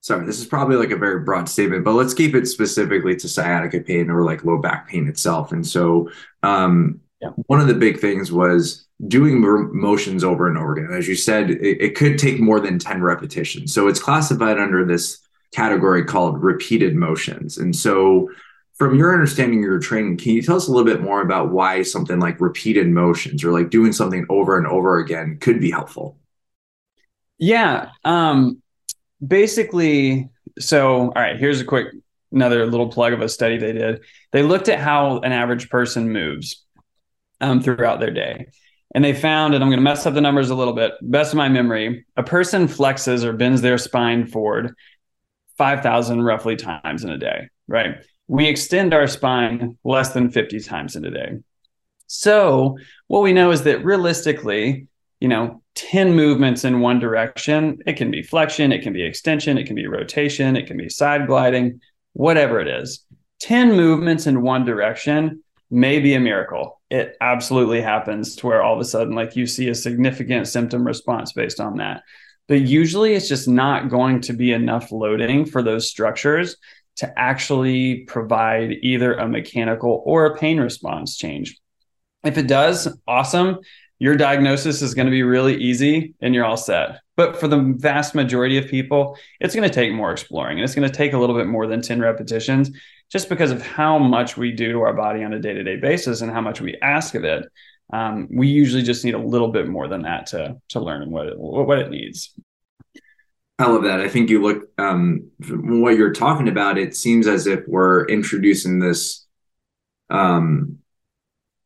Sorry, 0.00 0.26
this 0.26 0.38
is 0.38 0.44
probably 0.44 0.76
like 0.76 0.90
a 0.90 0.98
very 0.98 1.20
broad 1.20 1.48
statement, 1.48 1.82
but 1.82 1.94
let's 1.94 2.12
keep 2.12 2.34
it 2.34 2.46
specifically 2.46 3.16
to 3.16 3.26
sciatica 3.26 3.80
pain 3.80 4.10
or 4.10 4.22
like 4.22 4.44
low 4.44 4.58
back 4.58 4.86
pain 4.86 5.08
itself. 5.08 5.50
And 5.50 5.66
so, 5.66 6.10
um, 6.42 7.00
yeah. 7.22 7.30
one 7.46 7.58
of 7.58 7.68
the 7.68 7.74
big 7.74 8.00
things 8.00 8.30
was 8.30 8.84
doing 9.08 9.40
motions 9.40 10.22
over 10.22 10.46
and 10.46 10.58
over 10.58 10.72
again. 10.74 10.92
As 10.92 11.08
you 11.08 11.16
said, 11.16 11.50
it, 11.50 11.82
it 11.82 11.94
could 11.94 12.18
take 12.18 12.38
more 12.38 12.60
than 12.60 12.78
10 12.78 13.02
repetitions. 13.02 13.72
So 13.72 13.88
it's 13.88 13.98
classified 13.98 14.58
under 14.58 14.84
this 14.84 15.20
category 15.52 16.04
called 16.04 16.42
repeated 16.42 16.94
motions. 16.94 17.58
And 17.58 17.74
so 17.74 18.30
from 18.76 18.98
your 18.98 19.12
understanding 19.12 19.60
of 19.60 19.64
your 19.64 19.78
training, 19.78 20.16
can 20.16 20.32
you 20.32 20.42
tell 20.42 20.56
us 20.56 20.66
a 20.66 20.72
little 20.72 20.84
bit 20.84 21.00
more 21.00 21.20
about 21.20 21.50
why 21.50 21.82
something 21.82 22.18
like 22.18 22.40
repeated 22.40 22.88
motions 22.88 23.44
or 23.44 23.52
like 23.52 23.70
doing 23.70 23.92
something 23.92 24.26
over 24.28 24.58
and 24.58 24.66
over 24.66 24.98
again 24.98 25.38
could 25.40 25.60
be 25.60 25.70
helpful? 25.70 26.18
Yeah. 27.38 27.90
Um, 28.04 28.62
basically, 29.24 30.28
so, 30.58 31.02
all 31.02 31.12
right, 31.14 31.38
here's 31.38 31.60
a 31.60 31.64
quick, 31.64 31.88
another 32.32 32.66
little 32.66 32.88
plug 32.88 33.12
of 33.12 33.20
a 33.20 33.28
study 33.28 33.58
they 33.58 33.72
did. 33.72 34.02
They 34.32 34.42
looked 34.42 34.68
at 34.68 34.80
how 34.80 35.20
an 35.20 35.32
average 35.32 35.70
person 35.70 36.12
moves 36.12 36.64
um, 37.40 37.60
throughout 37.60 38.00
their 38.00 38.10
day. 38.10 38.48
And 38.94 39.04
they 39.04 39.12
found, 39.12 39.54
and 39.54 39.62
I'm 39.62 39.70
going 39.70 39.78
to 39.78 39.84
mess 39.84 40.06
up 40.06 40.14
the 40.14 40.20
numbers 40.20 40.50
a 40.50 40.54
little 40.54 40.74
bit, 40.74 40.92
best 41.02 41.32
of 41.32 41.36
my 41.36 41.48
memory, 41.48 42.06
a 42.16 42.22
person 42.22 42.68
flexes 42.68 43.24
or 43.24 43.32
bends 43.32 43.60
their 43.60 43.78
spine 43.78 44.26
forward 44.26 44.74
5,000 45.58 46.22
roughly 46.22 46.56
times 46.56 47.04
in 47.04 47.10
a 47.10 47.18
day, 47.18 47.48
right? 47.66 47.96
We 48.28 48.46
extend 48.46 48.94
our 48.94 49.06
spine 49.06 49.78
less 49.84 50.12
than 50.12 50.30
50 50.30 50.60
times 50.60 50.96
in 50.96 51.04
a 51.04 51.10
day. 51.10 51.38
So, 52.06 52.78
what 53.06 53.22
we 53.22 53.32
know 53.32 53.50
is 53.50 53.62
that 53.62 53.84
realistically, 53.84 54.86
you 55.20 55.28
know, 55.28 55.62
10 55.74 56.14
movements 56.14 56.64
in 56.64 56.80
one 56.80 56.98
direction, 56.98 57.78
it 57.86 57.94
can 57.94 58.10
be 58.10 58.22
flexion, 58.22 58.72
it 58.72 58.82
can 58.82 58.92
be 58.92 59.02
extension, 59.02 59.58
it 59.58 59.66
can 59.66 59.74
be 59.74 59.86
rotation, 59.86 60.56
it 60.56 60.66
can 60.66 60.76
be 60.76 60.88
side 60.88 61.26
gliding, 61.26 61.80
whatever 62.12 62.60
it 62.60 62.68
is. 62.68 63.04
10 63.40 63.72
movements 63.76 64.26
in 64.26 64.42
one 64.42 64.64
direction 64.64 65.42
may 65.70 65.98
be 65.98 66.14
a 66.14 66.20
miracle. 66.20 66.80
It 66.90 67.16
absolutely 67.20 67.80
happens 67.80 68.36
to 68.36 68.46
where 68.46 68.62
all 68.62 68.74
of 68.74 68.80
a 68.80 68.84
sudden, 68.84 69.14
like 69.14 69.34
you 69.34 69.46
see 69.46 69.68
a 69.68 69.74
significant 69.74 70.46
symptom 70.46 70.86
response 70.86 71.32
based 71.32 71.58
on 71.58 71.78
that. 71.78 72.02
But 72.46 72.60
usually 72.60 73.14
it's 73.14 73.28
just 73.28 73.48
not 73.48 73.88
going 73.88 74.20
to 74.22 74.34
be 74.34 74.52
enough 74.52 74.92
loading 74.92 75.46
for 75.46 75.62
those 75.62 75.88
structures 75.88 76.56
to 76.96 77.18
actually 77.18 78.04
provide 78.04 78.72
either 78.82 79.14
a 79.14 79.28
mechanical 79.28 80.02
or 80.06 80.26
a 80.26 80.36
pain 80.36 80.60
response 80.60 81.16
change. 81.16 81.58
If 82.24 82.38
it 82.38 82.46
does, 82.46 82.88
awesome. 83.06 83.58
Your 83.98 84.16
diagnosis 84.16 84.82
is 84.82 84.94
going 84.94 85.06
to 85.06 85.10
be 85.10 85.22
really 85.22 85.56
easy 85.56 86.14
and 86.20 86.34
you're 86.34 86.44
all 86.44 86.56
set. 86.56 87.00
But 87.16 87.36
for 87.36 87.48
the 87.48 87.74
vast 87.76 88.14
majority 88.14 88.58
of 88.58 88.66
people, 88.66 89.16
it's 89.40 89.54
going 89.54 89.68
to 89.68 89.74
take 89.74 89.92
more 89.92 90.10
exploring 90.10 90.58
and 90.58 90.64
it's 90.64 90.74
going 90.74 90.88
to 90.88 90.94
take 90.94 91.12
a 91.12 91.18
little 91.18 91.36
bit 91.36 91.46
more 91.46 91.66
than 91.66 91.80
10 91.80 92.00
repetitions 92.00 92.70
just 93.10 93.28
because 93.28 93.50
of 93.50 93.62
how 93.62 93.98
much 93.98 94.36
we 94.36 94.50
do 94.50 94.72
to 94.72 94.80
our 94.80 94.94
body 94.94 95.22
on 95.22 95.32
a 95.32 95.38
day 95.38 95.54
to 95.54 95.62
day 95.62 95.76
basis 95.76 96.20
and 96.20 96.32
how 96.32 96.40
much 96.40 96.60
we 96.60 96.76
ask 96.82 97.14
of 97.14 97.24
it. 97.24 97.46
Um, 97.92 98.28
we 98.32 98.48
usually 98.48 98.82
just 98.82 99.04
need 99.04 99.14
a 99.14 99.18
little 99.18 99.48
bit 99.48 99.68
more 99.68 99.86
than 99.88 100.02
that 100.02 100.26
to, 100.28 100.56
to 100.70 100.80
learn 100.80 101.10
what 101.10 101.26
it, 101.26 101.38
what 101.38 101.78
it 101.78 101.90
needs. 101.90 102.34
I 103.58 103.66
love 103.66 103.84
that. 103.84 104.00
I 104.00 104.08
think 104.08 104.30
you 104.30 104.42
look 104.42 104.68
um, 104.78 105.30
what 105.48 105.96
you're 105.96 106.12
talking 106.12 106.48
about. 106.48 106.76
It 106.76 106.96
seems 106.96 107.26
as 107.26 107.46
if 107.46 107.60
we're 107.68 108.04
introducing 108.06 108.80
this 108.80 109.26
um, 110.10 110.78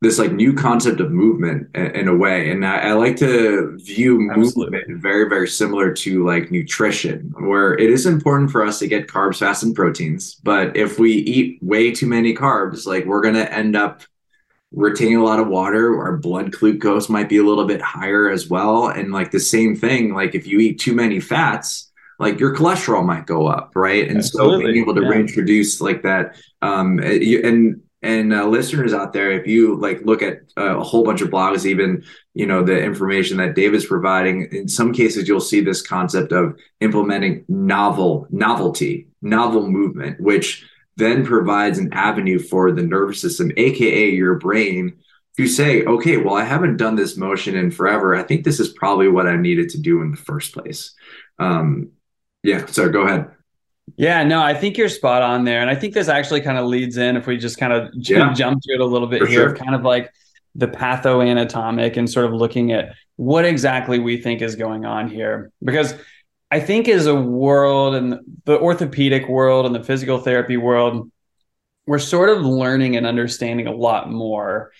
this 0.00 0.18
like 0.18 0.32
new 0.32 0.52
concept 0.54 1.00
of 1.00 1.10
movement 1.10 1.68
in, 1.74 1.86
in 1.86 2.08
a 2.08 2.16
way. 2.16 2.50
And 2.50 2.64
I, 2.64 2.90
I, 2.90 2.92
like 2.92 3.16
to 3.16 3.76
view 3.78 4.30
Absolutely. 4.30 4.78
movement 4.78 5.02
very, 5.02 5.28
very 5.28 5.48
similar 5.48 5.92
to 5.92 6.24
like 6.24 6.52
nutrition, 6.52 7.34
where 7.38 7.74
it 7.74 7.90
is 7.90 8.06
important 8.06 8.50
for 8.50 8.64
us 8.64 8.78
to 8.78 8.86
get 8.86 9.08
carbs, 9.08 9.38
fats, 9.38 9.64
and 9.64 9.74
proteins. 9.74 10.36
But 10.36 10.76
if 10.76 10.98
we 10.98 11.12
eat 11.12 11.58
way 11.62 11.90
too 11.90 12.06
many 12.06 12.32
carbs, 12.34 12.86
like 12.86 13.06
we're 13.06 13.22
going 13.22 13.34
to 13.34 13.52
end 13.52 13.74
up 13.74 14.02
retaining 14.72 15.16
a 15.16 15.24
lot 15.24 15.40
of 15.40 15.48
water. 15.48 16.00
Our 16.00 16.16
blood 16.16 16.52
glucose 16.52 17.08
might 17.08 17.28
be 17.28 17.38
a 17.38 17.44
little 17.44 17.64
bit 17.64 17.80
higher 17.80 18.30
as 18.30 18.48
well. 18.48 18.88
And 18.88 19.12
like 19.12 19.30
the 19.30 19.40
same 19.40 19.76
thing, 19.76 20.14
like 20.14 20.34
if 20.34 20.46
you 20.46 20.60
eat 20.60 20.80
too 20.80 20.94
many 20.94 21.20
fats, 21.20 21.90
like 22.18 22.40
your 22.40 22.54
cholesterol 22.54 23.04
might 23.04 23.26
go 23.26 23.46
up, 23.46 23.72
right? 23.74 24.08
And 24.08 24.18
Absolutely. 24.18 24.64
so 24.64 24.66
being 24.66 24.82
able 24.82 24.94
to 24.96 25.02
yeah. 25.02 25.08
reintroduce 25.08 25.80
like 25.80 26.02
that, 26.02 26.36
um, 26.62 26.98
and 26.98 27.80
and 28.02 28.32
uh, 28.32 28.46
listeners 28.46 28.94
out 28.94 29.12
there 29.12 29.32
if 29.32 29.46
you 29.46 29.76
like 29.76 30.00
look 30.04 30.22
at 30.22 30.42
uh, 30.56 30.78
a 30.78 30.84
whole 30.84 31.04
bunch 31.04 31.20
of 31.20 31.30
blogs 31.30 31.66
even 31.66 32.04
you 32.34 32.46
know 32.46 32.62
the 32.62 32.80
information 32.80 33.36
that 33.38 33.56
david's 33.56 33.86
providing 33.86 34.48
in 34.52 34.68
some 34.68 34.92
cases 34.92 35.26
you'll 35.26 35.40
see 35.40 35.60
this 35.60 35.82
concept 35.82 36.32
of 36.32 36.56
implementing 36.80 37.44
novel 37.48 38.26
novelty 38.30 39.08
novel 39.20 39.68
movement 39.68 40.20
which 40.20 40.64
then 40.98 41.24
provides 41.24 41.78
an 41.78 41.92
avenue 41.92 42.38
for 42.38 42.72
the 42.72 42.82
nervous 42.82 43.20
system 43.20 43.50
aka 43.56 44.10
your 44.10 44.34
brain 44.34 44.96
to 45.36 45.46
say 45.46 45.84
okay 45.84 46.16
well 46.16 46.36
i 46.36 46.44
haven't 46.44 46.76
done 46.76 46.96
this 46.96 47.16
motion 47.16 47.56
in 47.56 47.70
forever 47.70 48.14
i 48.14 48.22
think 48.22 48.44
this 48.44 48.60
is 48.60 48.68
probably 48.70 49.08
what 49.08 49.26
i 49.26 49.36
needed 49.36 49.68
to 49.68 49.78
do 49.78 50.02
in 50.02 50.10
the 50.10 50.16
first 50.16 50.52
place 50.52 50.94
um 51.38 51.90
yeah 52.42 52.66
so 52.66 52.88
go 52.88 53.02
ahead 53.02 53.30
yeah, 53.96 54.22
no, 54.22 54.42
I 54.42 54.54
think 54.54 54.76
you're 54.76 54.88
spot 54.88 55.22
on 55.22 55.44
there. 55.44 55.60
And 55.60 55.70
I 55.70 55.74
think 55.74 55.94
this 55.94 56.08
actually 56.08 56.40
kind 56.40 56.58
of 56.58 56.66
leads 56.66 56.96
in 56.96 57.16
if 57.16 57.26
we 57.26 57.36
just 57.36 57.58
kind 57.58 57.72
of 57.72 57.90
yeah. 57.94 58.32
jump 58.32 58.62
to 58.62 58.72
it 58.74 58.80
a 58.80 58.84
little 58.84 59.08
bit 59.08 59.26
here, 59.26 59.48
sure. 59.48 59.56
kind 59.56 59.74
of 59.74 59.82
like 59.82 60.12
the 60.54 60.68
pathoanatomic 60.68 61.96
and 61.96 62.10
sort 62.10 62.26
of 62.26 62.32
looking 62.32 62.72
at 62.72 62.94
what 63.16 63.44
exactly 63.44 63.98
we 63.98 64.16
think 64.16 64.42
is 64.42 64.56
going 64.56 64.84
on 64.84 65.08
here. 65.08 65.50
Because 65.62 65.94
I 66.50 66.60
think 66.60 66.88
as 66.88 67.06
a 67.06 67.14
world 67.14 67.94
and 67.94 68.20
the 68.44 68.58
orthopedic 68.58 69.28
world 69.28 69.66
and 69.66 69.74
the 69.74 69.84
physical 69.84 70.18
therapy 70.18 70.56
world, 70.56 71.10
we're 71.86 71.98
sort 71.98 72.30
of 72.30 72.42
learning 72.42 72.96
and 72.96 73.06
understanding 73.06 73.66
a 73.66 73.74
lot 73.74 74.10
more 74.10 74.72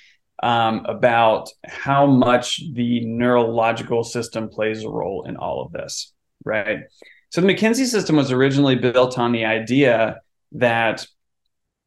um, 0.42 0.84
about 0.86 1.50
how 1.66 2.06
much 2.06 2.62
the 2.72 3.04
neurological 3.04 4.04
system 4.04 4.48
plays 4.48 4.84
a 4.84 4.88
role 4.88 5.24
in 5.26 5.36
all 5.36 5.62
of 5.62 5.72
this, 5.72 6.12
right? 6.44 6.84
So 7.30 7.40
the 7.40 7.46
McKenzie 7.46 7.86
system 7.86 8.16
was 8.16 8.32
originally 8.32 8.76
built 8.76 9.18
on 9.18 9.32
the 9.32 9.44
idea 9.44 10.20
that 10.52 11.06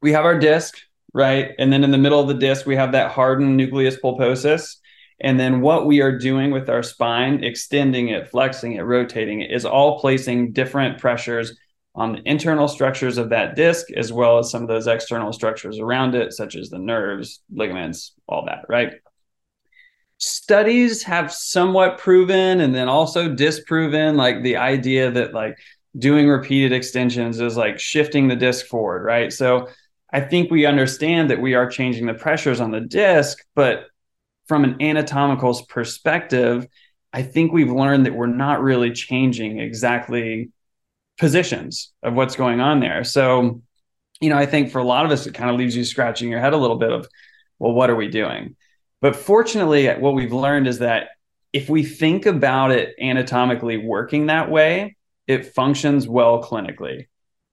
we 0.00 0.12
have 0.12 0.24
our 0.24 0.38
disc, 0.38 0.76
right? 1.14 1.52
And 1.58 1.72
then 1.72 1.82
in 1.82 1.90
the 1.90 1.98
middle 1.98 2.20
of 2.20 2.28
the 2.28 2.34
disc, 2.34 2.66
we 2.66 2.76
have 2.76 2.92
that 2.92 3.10
hardened 3.10 3.56
nucleus 3.56 3.96
pulposus. 4.02 4.76
And 5.20 5.38
then 5.38 5.60
what 5.60 5.86
we 5.86 6.00
are 6.00 6.18
doing 6.18 6.50
with 6.50 6.68
our 6.68 6.82
spine, 6.82 7.44
extending 7.44 8.08
it, 8.08 8.28
flexing 8.28 8.72
it, 8.72 8.82
rotating 8.82 9.40
it, 9.40 9.52
is 9.52 9.64
all 9.64 10.00
placing 10.00 10.52
different 10.52 10.98
pressures 10.98 11.56
on 11.94 12.12
the 12.12 12.22
internal 12.24 12.68
structures 12.68 13.18
of 13.18 13.30
that 13.30 13.54
disc, 13.54 13.90
as 13.92 14.12
well 14.12 14.38
as 14.38 14.50
some 14.50 14.62
of 14.62 14.68
those 14.68 14.86
external 14.86 15.32
structures 15.32 15.78
around 15.78 16.14
it, 16.14 16.32
such 16.32 16.56
as 16.56 16.70
the 16.70 16.78
nerves, 16.78 17.42
ligaments, 17.52 18.12
all 18.26 18.46
that, 18.46 18.64
right? 18.68 18.94
studies 20.22 21.02
have 21.02 21.32
somewhat 21.32 21.98
proven 21.98 22.60
and 22.60 22.72
then 22.72 22.88
also 22.88 23.34
disproven 23.34 24.16
like 24.16 24.40
the 24.44 24.56
idea 24.56 25.10
that 25.10 25.34
like 25.34 25.58
doing 25.98 26.28
repeated 26.28 26.72
extensions 26.72 27.40
is 27.40 27.56
like 27.56 27.80
shifting 27.80 28.28
the 28.28 28.36
disc 28.36 28.66
forward, 28.66 29.02
right? 29.02 29.32
So 29.32 29.68
I 30.12 30.20
think 30.20 30.48
we 30.48 30.64
understand 30.64 31.30
that 31.30 31.40
we 31.40 31.54
are 31.54 31.68
changing 31.68 32.06
the 32.06 32.14
pressures 32.14 32.60
on 32.60 32.70
the 32.70 32.80
disc, 32.80 33.44
but 33.56 33.86
from 34.52 34.64
an 34.64 34.82
anatomical 34.82 35.58
perspective, 35.66 36.66
I 37.10 37.22
think 37.22 37.54
we've 37.54 37.72
learned 37.72 38.04
that 38.04 38.14
we're 38.14 38.26
not 38.26 38.62
really 38.62 38.92
changing 38.92 39.58
exactly 39.58 40.50
positions 41.16 41.90
of 42.02 42.12
what's 42.12 42.36
going 42.36 42.60
on 42.60 42.78
there. 42.80 43.02
So, 43.02 43.62
you 44.20 44.28
know, 44.28 44.36
I 44.36 44.44
think 44.44 44.70
for 44.70 44.78
a 44.78 44.84
lot 44.84 45.06
of 45.06 45.10
us, 45.10 45.26
it 45.26 45.32
kind 45.32 45.48
of 45.48 45.56
leaves 45.56 45.74
you 45.74 45.86
scratching 45.86 46.28
your 46.28 46.38
head 46.38 46.52
a 46.52 46.58
little 46.58 46.76
bit 46.76 46.92
of, 46.92 47.08
well, 47.58 47.72
what 47.72 47.88
are 47.88 47.96
we 47.96 48.08
doing? 48.08 48.54
But 49.00 49.16
fortunately, 49.16 49.88
what 49.88 50.12
we've 50.12 50.34
learned 50.34 50.66
is 50.66 50.80
that 50.80 51.08
if 51.54 51.70
we 51.70 51.82
think 51.82 52.26
about 52.26 52.72
it 52.72 52.94
anatomically 53.00 53.78
working 53.78 54.26
that 54.26 54.50
way, 54.50 54.96
it 55.26 55.54
functions 55.54 56.06
well 56.06 56.42
clinically. 56.42 57.06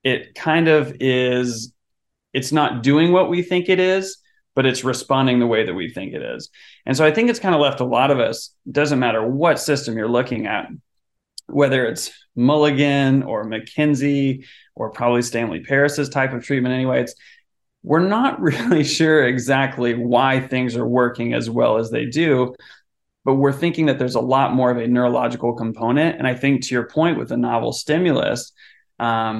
It 0.04 0.36
kind 0.36 0.68
of 0.68 0.98
is, 1.00 1.74
it's 2.34 2.52
not 2.52 2.84
doing 2.84 3.14
what 3.14 3.30
we 3.30 3.42
think 3.42 3.70
it 3.70 3.80
is, 3.80 4.18
but 4.56 4.66
it's 4.66 4.84
responding 4.84 5.40
the 5.40 5.48
way 5.48 5.66
that 5.66 5.74
we 5.74 5.90
think 5.90 6.14
it 6.14 6.22
is. 6.22 6.50
And 6.86 6.96
so 6.96 7.06
I 7.06 7.12
think 7.12 7.30
it's 7.30 7.40
kind 7.40 7.56
of 7.56 7.62
left 7.62 7.80
a 7.80 7.86
lot 7.86 8.12
of 8.12 8.20
us, 8.20 8.54
doesn't 8.70 9.00
matter 9.00 9.26
what 9.26 9.60
system 9.60 9.98
you're 9.98 10.10
looking 10.10 10.48
at, 10.48 10.68
whether 11.48 11.86
it's 11.86 12.12
Mulligan 12.36 13.24
or 13.24 13.46
McKenzie 13.46 14.46
or 14.76 14.90
probably 14.92 15.22
Stanley 15.22 15.62
Paris's 15.62 16.10
type 16.10 16.34
of 16.34 16.44
treatment 16.44 16.74
anyway, 16.74 17.02
it's 17.02 17.16
we're 17.84 18.00
not 18.00 18.42
really 18.42 18.84
sure 18.84 19.26
exactly 19.26 19.94
why 19.94 20.40
things 20.40 20.76
are 20.76 20.88
working 20.88 21.34
as 21.34 21.50
well 21.50 21.78
as 21.78 21.90
they 21.90 22.06
do 22.06 22.54
but 23.26 23.36
we're 23.36 23.54
thinking 23.54 23.86
that 23.88 24.00
there's 24.00 24.16
a 24.16 24.22
lot 24.22 24.54
more 24.54 24.72
of 24.72 24.78
a 24.78 24.88
neurological 24.88 25.54
component 25.54 26.18
and 26.18 26.28
i 26.28 26.34
think 26.34 26.62
to 26.64 26.74
your 26.74 26.88
point 26.88 27.18
with 27.18 27.30
the 27.30 27.38
novel 27.38 27.72
stimulus 27.72 28.52
um, 29.00 29.40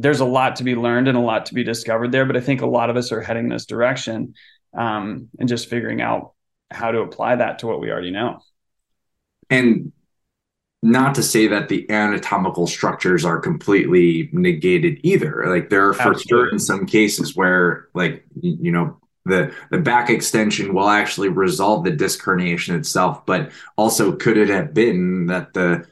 There's 0.00 0.20
a 0.20 0.24
lot 0.24 0.56
to 0.56 0.64
be 0.64 0.76
learned 0.76 1.08
and 1.08 1.18
a 1.18 1.20
lot 1.20 1.46
to 1.46 1.54
be 1.54 1.64
discovered 1.64 2.12
there, 2.12 2.24
but 2.24 2.36
I 2.36 2.40
think 2.40 2.62
a 2.62 2.66
lot 2.66 2.88
of 2.88 2.96
us 2.96 3.10
are 3.10 3.20
heading 3.20 3.48
this 3.48 3.66
direction 3.66 4.34
um, 4.76 5.28
and 5.38 5.48
just 5.48 5.68
figuring 5.68 6.00
out 6.00 6.34
how 6.70 6.92
to 6.92 7.00
apply 7.00 7.36
that 7.36 7.58
to 7.60 7.66
what 7.66 7.80
we 7.80 7.90
already 7.90 8.10
know. 8.10 8.38
And 9.50 9.92
not 10.82 11.16
to 11.16 11.22
say 11.22 11.48
that 11.48 11.68
the 11.68 11.90
anatomical 11.90 12.66
structures 12.66 13.24
are 13.24 13.40
completely 13.40 14.30
negated 14.32 15.00
either. 15.02 15.44
Like 15.46 15.70
there 15.70 15.88
are 15.88 15.94
for 15.94 16.10
Absolutely. 16.10 16.28
sure 16.28 16.48
in 16.50 16.58
some 16.58 16.86
cases 16.86 17.34
where 17.34 17.88
like 17.94 18.24
you 18.40 18.70
know 18.70 18.98
the 19.24 19.52
the 19.70 19.78
back 19.78 20.08
extension 20.08 20.74
will 20.74 20.88
actually 20.88 21.28
resolve 21.28 21.84
the 21.84 21.90
disc 21.90 22.22
herniation 22.22 22.76
itself, 22.76 23.26
but 23.26 23.50
also 23.76 24.14
could 24.14 24.36
it 24.36 24.48
have 24.48 24.72
been 24.72 25.26
that 25.26 25.52
the 25.52 25.84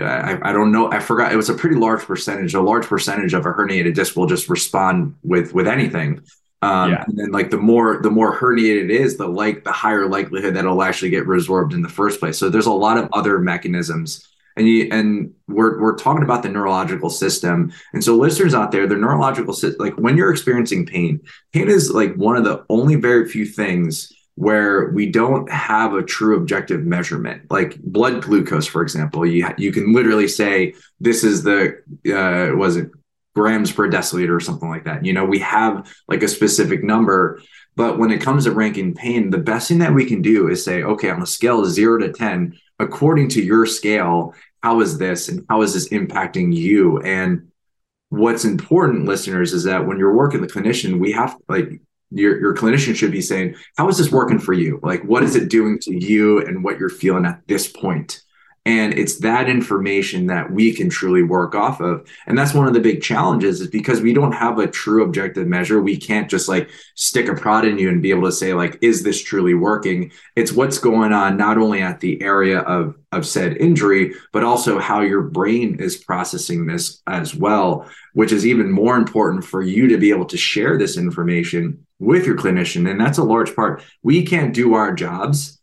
I, 0.00 0.50
I 0.50 0.52
don't 0.52 0.72
know. 0.72 0.90
I 0.90 0.98
forgot. 0.98 1.32
It 1.32 1.36
was 1.36 1.48
a 1.48 1.54
pretty 1.54 1.76
large 1.76 2.02
percentage. 2.02 2.54
A 2.54 2.60
large 2.60 2.86
percentage 2.86 3.32
of 3.32 3.46
a 3.46 3.52
herniated 3.52 3.94
disc 3.94 4.16
will 4.16 4.26
just 4.26 4.48
respond 4.48 5.14
with 5.22 5.54
with 5.54 5.68
anything. 5.68 6.22
Um, 6.62 6.92
yeah. 6.92 7.04
And 7.06 7.18
then 7.18 7.30
like 7.30 7.50
the 7.50 7.58
more 7.58 8.00
the 8.02 8.10
more 8.10 8.36
herniated 8.36 8.84
it 8.84 8.90
is, 8.90 9.16
the 9.16 9.28
like 9.28 9.64
the 9.64 9.72
higher 9.72 10.08
likelihood 10.08 10.54
that 10.54 10.64
it'll 10.64 10.82
actually 10.82 11.10
get 11.10 11.26
resorbed 11.26 11.74
in 11.74 11.82
the 11.82 11.88
first 11.88 12.18
place. 12.18 12.38
So 12.38 12.48
there's 12.48 12.66
a 12.66 12.72
lot 12.72 12.96
of 12.96 13.08
other 13.12 13.38
mechanisms. 13.38 14.26
And 14.56 14.68
you 14.68 14.88
and 14.90 15.34
we're 15.46 15.80
we're 15.80 15.96
talking 15.96 16.22
about 16.22 16.42
the 16.42 16.48
neurological 16.48 17.10
system. 17.10 17.72
And 17.92 18.02
so 18.02 18.16
listeners 18.16 18.54
out 18.54 18.72
there, 18.72 18.86
the 18.86 18.96
neurological 18.96 19.52
system, 19.52 19.84
like 19.84 19.94
when 19.94 20.16
you're 20.16 20.30
experiencing 20.30 20.86
pain, 20.86 21.20
pain 21.52 21.68
is 21.68 21.90
like 21.90 22.14
one 22.14 22.36
of 22.36 22.44
the 22.44 22.64
only 22.68 22.94
very 22.94 23.28
few 23.28 23.44
things 23.44 24.12
where 24.36 24.90
we 24.90 25.10
don't 25.10 25.50
have 25.50 25.94
a 25.94 26.02
true 26.02 26.36
objective 26.36 26.84
measurement 26.84 27.42
like 27.50 27.76
blood 27.82 28.20
glucose 28.20 28.66
for 28.66 28.82
example 28.82 29.24
you 29.24 29.46
you 29.58 29.70
can 29.70 29.92
literally 29.92 30.26
say 30.26 30.74
this 31.00 31.22
is 31.22 31.42
the 31.44 31.76
uh 32.12 32.56
was 32.56 32.76
it 32.76 32.90
grams 33.34 33.72
per 33.72 33.90
deciliter 33.90 34.34
or 34.34 34.40
something 34.40 34.68
like 34.68 34.84
that. 34.84 35.04
You 35.04 35.12
know, 35.12 35.24
we 35.24 35.40
have 35.40 35.92
like 36.08 36.22
a 36.22 36.28
specific 36.28 36.84
number, 36.84 37.40
but 37.76 37.98
when 37.98 38.12
it 38.12 38.20
comes 38.20 38.44
to 38.44 38.52
ranking 38.52 38.94
pain, 38.94 39.30
the 39.30 39.38
best 39.38 39.68
thing 39.68 39.78
that 39.78 39.94
we 39.94 40.06
can 40.06 40.22
do 40.22 40.48
is 40.48 40.64
say, 40.64 40.82
okay, 40.82 41.10
on 41.10 41.22
a 41.22 41.26
scale 41.26 41.60
of 41.60 41.70
zero 41.70 41.98
to 41.98 42.12
10, 42.12 42.56
according 42.78 43.28
to 43.30 43.42
your 43.42 43.66
scale, 43.66 44.34
how 44.62 44.80
is 44.80 44.98
this 44.98 45.28
and 45.28 45.44
how 45.48 45.62
is 45.62 45.74
this 45.74 45.88
impacting 45.88 46.54
you? 46.54 47.00
And 47.00 47.50
what's 48.08 48.44
important, 48.44 49.06
listeners, 49.06 49.52
is 49.52 49.64
that 49.64 49.86
when 49.86 49.98
you're 49.98 50.16
working 50.16 50.40
the 50.40 50.46
clinician, 50.46 51.00
we 51.00 51.12
have 51.12 51.36
like 51.48 51.80
your, 52.14 52.40
your 52.40 52.54
clinician 52.54 52.94
should 52.94 53.12
be 53.12 53.20
saying, 53.20 53.54
how 53.76 53.88
is 53.88 53.98
this 53.98 54.10
working 54.10 54.38
for 54.38 54.52
you? 54.52 54.80
Like, 54.82 55.02
what 55.04 55.22
is 55.22 55.36
it 55.36 55.50
doing 55.50 55.78
to 55.80 55.94
you 55.94 56.44
and 56.44 56.64
what 56.64 56.78
you're 56.78 56.88
feeling 56.88 57.26
at 57.26 57.46
this 57.46 57.68
point? 57.68 58.23
And 58.66 58.94
it's 58.94 59.18
that 59.18 59.48
information 59.50 60.26
that 60.28 60.50
we 60.50 60.72
can 60.72 60.88
truly 60.88 61.22
work 61.22 61.54
off 61.54 61.80
of. 61.80 62.08
And 62.26 62.36
that's 62.36 62.54
one 62.54 62.66
of 62.66 62.72
the 62.72 62.80
big 62.80 63.02
challenges 63.02 63.60
is 63.60 63.68
because 63.68 64.00
we 64.00 64.14
don't 64.14 64.32
have 64.32 64.58
a 64.58 64.66
true 64.66 65.04
objective 65.04 65.46
measure. 65.46 65.82
We 65.82 65.98
can't 65.98 66.30
just 66.30 66.48
like 66.48 66.70
stick 66.94 67.28
a 67.28 67.34
prod 67.34 67.66
in 67.66 67.78
you 67.78 67.90
and 67.90 68.00
be 68.00 68.10
able 68.10 68.24
to 68.24 68.32
say, 68.32 68.54
like, 68.54 68.78
is 68.80 69.02
this 69.02 69.22
truly 69.22 69.52
working? 69.52 70.12
It's 70.34 70.52
what's 70.52 70.78
going 70.78 71.12
on 71.12 71.36
not 71.36 71.58
only 71.58 71.82
at 71.82 72.00
the 72.00 72.22
area 72.22 72.60
of, 72.60 72.96
of 73.12 73.26
said 73.26 73.58
injury, 73.58 74.14
but 74.32 74.44
also 74.44 74.78
how 74.78 75.02
your 75.02 75.22
brain 75.22 75.76
is 75.78 75.98
processing 75.98 76.64
this 76.66 77.02
as 77.06 77.34
well, 77.34 77.86
which 78.14 78.32
is 78.32 78.46
even 78.46 78.72
more 78.72 78.96
important 78.96 79.44
for 79.44 79.60
you 79.60 79.88
to 79.88 79.98
be 79.98 80.08
able 80.08 80.26
to 80.26 80.38
share 80.38 80.78
this 80.78 80.96
information 80.96 81.84
with 81.98 82.26
your 82.26 82.36
clinician. 82.36 82.90
And 82.90 82.98
that's 82.98 83.18
a 83.18 83.24
large 83.24 83.54
part. 83.54 83.82
We 84.02 84.24
can't 84.24 84.54
do 84.54 84.72
our 84.72 84.94
jobs 84.94 85.60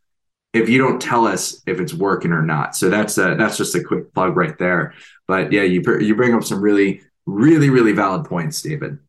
if 0.53 0.67
you 0.67 0.77
don't 0.77 1.01
tell 1.01 1.27
us 1.27 1.61
if 1.65 1.79
it's 1.79 1.93
working 1.93 2.31
or 2.31 2.41
not. 2.41 2.75
So 2.75 2.89
that's 2.89 3.17
a, 3.17 3.35
that's 3.35 3.57
just 3.57 3.75
a 3.75 3.83
quick 3.83 4.13
plug 4.13 4.35
right 4.35 4.57
there. 4.57 4.93
But 5.27 5.51
yeah, 5.51 5.63
you 5.63 5.81
you 5.99 6.15
bring 6.15 6.33
up 6.33 6.43
some 6.43 6.61
really 6.61 7.01
really 7.25 7.69
really 7.69 7.93
valid 7.93 8.25
points, 8.25 8.61
David. 8.61 8.99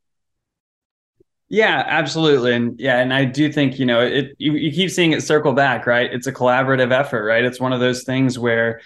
Yeah, 1.48 1.84
absolutely. 1.86 2.54
And 2.54 2.80
yeah, 2.80 2.98
and 3.00 3.12
I 3.12 3.26
do 3.26 3.52
think, 3.52 3.78
you 3.78 3.84
know, 3.84 4.00
it 4.00 4.34
you, 4.38 4.52
you 4.54 4.72
keep 4.72 4.90
seeing 4.90 5.12
it 5.12 5.22
circle 5.22 5.52
back, 5.52 5.86
right? 5.86 6.10
It's 6.10 6.26
a 6.26 6.32
collaborative 6.32 6.92
effort, 6.92 7.24
right? 7.24 7.44
It's 7.44 7.60
one 7.60 7.74
of 7.74 7.80
those 7.80 8.04
things 8.04 8.38
where 8.38 8.80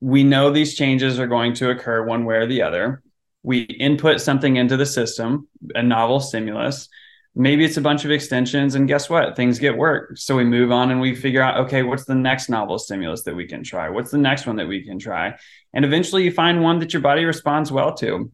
we 0.00 0.22
know 0.22 0.52
these 0.52 0.76
changes 0.76 1.18
are 1.18 1.26
going 1.26 1.54
to 1.54 1.70
occur 1.70 2.04
one 2.04 2.24
way 2.24 2.36
or 2.36 2.46
the 2.46 2.62
other. 2.62 3.02
We 3.42 3.62
input 3.62 4.20
something 4.20 4.56
into 4.56 4.76
the 4.76 4.86
system, 4.86 5.48
a 5.74 5.82
novel 5.82 6.20
stimulus 6.20 6.88
maybe 7.34 7.64
it's 7.64 7.76
a 7.76 7.80
bunch 7.80 8.04
of 8.04 8.10
extensions 8.10 8.74
and 8.74 8.88
guess 8.88 9.08
what? 9.08 9.36
Things 9.36 9.58
get 9.58 9.76
worked 9.76 10.18
so 10.18 10.36
we 10.36 10.44
move 10.44 10.72
on 10.72 10.90
and 10.90 11.00
we 11.00 11.14
figure 11.14 11.42
out 11.42 11.58
okay 11.66 11.82
what's 11.82 12.04
the 12.04 12.14
next 12.14 12.48
novel 12.48 12.78
stimulus 12.78 13.22
that 13.24 13.34
we 13.34 13.46
can 13.46 13.62
try? 13.62 13.88
What's 13.88 14.10
the 14.10 14.18
next 14.18 14.46
one 14.46 14.56
that 14.56 14.68
we 14.68 14.84
can 14.84 14.98
try? 14.98 15.36
And 15.72 15.84
eventually 15.84 16.24
you 16.24 16.32
find 16.32 16.62
one 16.62 16.78
that 16.80 16.92
your 16.92 17.02
body 17.02 17.24
responds 17.24 17.70
well 17.70 17.94
to 17.96 18.30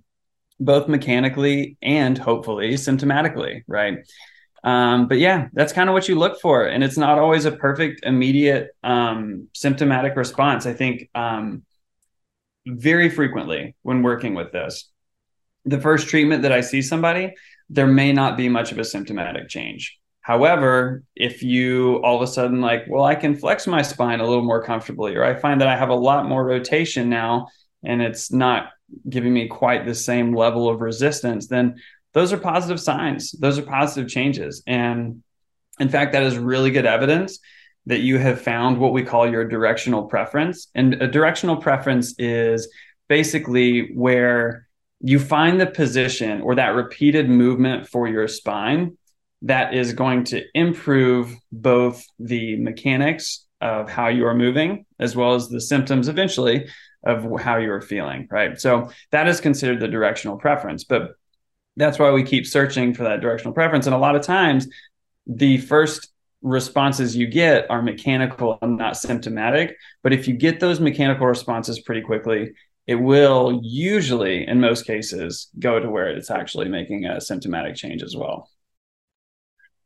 both 0.60 0.88
mechanically 0.88 1.76
and 1.82 2.16
hopefully 2.16 2.74
symptomatically 2.74 3.62
right? 3.66 3.98
Um, 4.62 5.08
but 5.08 5.18
yeah 5.18 5.48
that's 5.52 5.72
kind 5.72 5.90
of 5.90 5.92
what 5.92 6.08
you 6.08 6.18
look 6.18 6.40
for 6.40 6.64
and 6.64 6.82
it's 6.82 6.96
not 6.96 7.18
always 7.18 7.44
a 7.44 7.52
perfect 7.52 8.04
immediate 8.04 8.70
um, 8.82 9.48
symptomatic 9.52 10.16
response. 10.16 10.64
I 10.64 10.72
think 10.72 11.10
um, 11.14 11.64
very 12.66 13.10
frequently 13.10 13.74
when 13.82 14.02
working 14.02 14.34
with 14.34 14.52
this 14.52 14.90
the 15.64 15.80
first 15.80 16.08
treatment 16.08 16.42
that 16.42 16.52
i 16.52 16.60
see 16.60 16.82
somebody 16.82 17.32
there 17.74 17.86
may 17.86 18.12
not 18.12 18.36
be 18.36 18.48
much 18.48 18.72
of 18.72 18.78
a 18.78 18.84
symptomatic 18.84 19.48
change. 19.48 19.98
However, 20.20 21.02
if 21.14 21.42
you 21.42 21.96
all 21.96 22.16
of 22.16 22.22
a 22.22 22.26
sudden 22.26 22.60
like, 22.60 22.84
well, 22.88 23.04
I 23.04 23.14
can 23.14 23.36
flex 23.36 23.66
my 23.66 23.82
spine 23.82 24.20
a 24.20 24.26
little 24.26 24.44
more 24.44 24.62
comfortably, 24.62 25.16
or 25.16 25.24
I 25.24 25.34
find 25.34 25.60
that 25.60 25.68
I 25.68 25.76
have 25.76 25.90
a 25.90 25.94
lot 25.94 26.26
more 26.26 26.44
rotation 26.44 27.10
now 27.10 27.48
and 27.84 28.00
it's 28.00 28.32
not 28.32 28.70
giving 29.08 29.34
me 29.34 29.48
quite 29.48 29.84
the 29.84 29.94
same 29.94 30.34
level 30.34 30.68
of 30.68 30.80
resistance, 30.80 31.48
then 31.48 31.76
those 32.12 32.32
are 32.32 32.38
positive 32.38 32.80
signs. 32.80 33.32
Those 33.32 33.58
are 33.58 33.62
positive 33.62 34.08
changes. 34.08 34.62
And 34.66 35.22
in 35.80 35.88
fact, 35.88 36.12
that 36.12 36.22
is 36.22 36.38
really 36.38 36.70
good 36.70 36.86
evidence 36.86 37.40
that 37.86 38.00
you 38.00 38.18
have 38.18 38.40
found 38.40 38.78
what 38.78 38.92
we 38.92 39.02
call 39.02 39.30
your 39.30 39.44
directional 39.44 40.04
preference. 40.04 40.68
And 40.74 40.94
a 41.02 41.08
directional 41.08 41.56
preference 41.56 42.14
is 42.18 42.72
basically 43.08 43.92
where 43.94 44.68
you 45.00 45.18
find 45.18 45.60
the 45.60 45.66
position 45.66 46.40
or 46.40 46.54
that 46.54 46.74
repeated 46.74 47.28
movement 47.28 47.88
for 47.88 48.08
your 48.08 48.28
spine 48.28 48.96
that 49.42 49.74
is 49.74 49.92
going 49.92 50.24
to 50.24 50.42
improve 50.54 51.34
both 51.52 52.04
the 52.18 52.56
mechanics 52.56 53.46
of 53.60 53.90
how 53.90 54.08
you 54.08 54.26
are 54.26 54.34
moving 54.34 54.86
as 54.98 55.14
well 55.14 55.34
as 55.34 55.48
the 55.48 55.60
symptoms 55.60 56.08
eventually 56.08 56.68
of 57.04 57.40
how 57.40 57.56
you 57.56 57.70
are 57.70 57.82
feeling 57.82 58.26
right? 58.30 58.60
So 58.60 58.90
that 59.10 59.28
is 59.28 59.40
considered 59.40 59.80
the 59.80 59.88
directional 59.88 60.36
preference 60.36 60.84
but 60.84 61.16
that's 61.76 61.98
why 61.98 62.10
we 62.12 62.22
keep 62.22 62.46
searching 62.46 62.94
for 62.94 63.04
that 63.04 63.20
directional 63.20 63.52
preference. 63.52 63.86
And 63.86 63.94
a 63.94 63.98
lot 63.98 64.16
of 64.16 64.22
times 64.22 64.68
the 65.26 65.58
first 65.58 66.08
responses 66.42 67.16
you 67.16 67.26
get 67.26 67.70
are 67.70 67.82
mechanical 67.82 68.58
and 68.60 68.76
not 68.76 68.96
symptomatic. 68.96 69.76
But 70.02 70.12
if 70.12 70.28
you 70.28 70.34
get 70.34 70.60
those 70.60 70.78
mechanical 70.78 71.26
responses 71.26 71.80
pretty 71.80 72.02
quickly 72.02 72.52
it 72.86 72.96
will 72.96 73.60
usually, 73.62 74.46
in 74.46 74.60
most 74.60 74.86
cases, 74.86 75.48
go 75.58 75.80
to 75.80 75.88
where 75.88 76.08
it's 76.08 76.30
actually 76.30 76.68
making 76.68 77.06
a 77.06 77.20
symptomatic 77.20 77.76
change 77.76 78.02
as 78.02 78.14
well. 78.16 78.50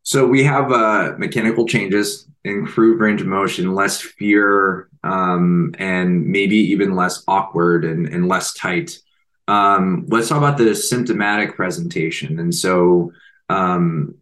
So 0.02 0.26
we 0.26 0.42
have 0.44 0.72
uh, 0.72 1.12
mechanical 1.18 1.66
changes, 1.66 2.26
improved 2.44 3.00
range 3.00 3.20
of 3.20 3.26
motion, 3.26 3.74
less 3.74 4.00
fear, 4.00 4.88
um, 5.04 5.74
and 5.78 6.26
maybe 6.26 6.56
even 6.56 6.96
less 6.96 7.22
awkward 7.28 7.84
and, 7.84 8.08
and 8.08 8.26
less 8.26 8.54
tight. 8.54 8.98
Um, 9.46 10.06
let's 10.08 10.28
talk 10.28 10.38
about 10.38 10.58
the 10.58 10.74
symptomatic 10.74 11.56
presentation. 11.56 12.38
And 12.38 12.54
so 12.54 13.12
um, 13.48 14.16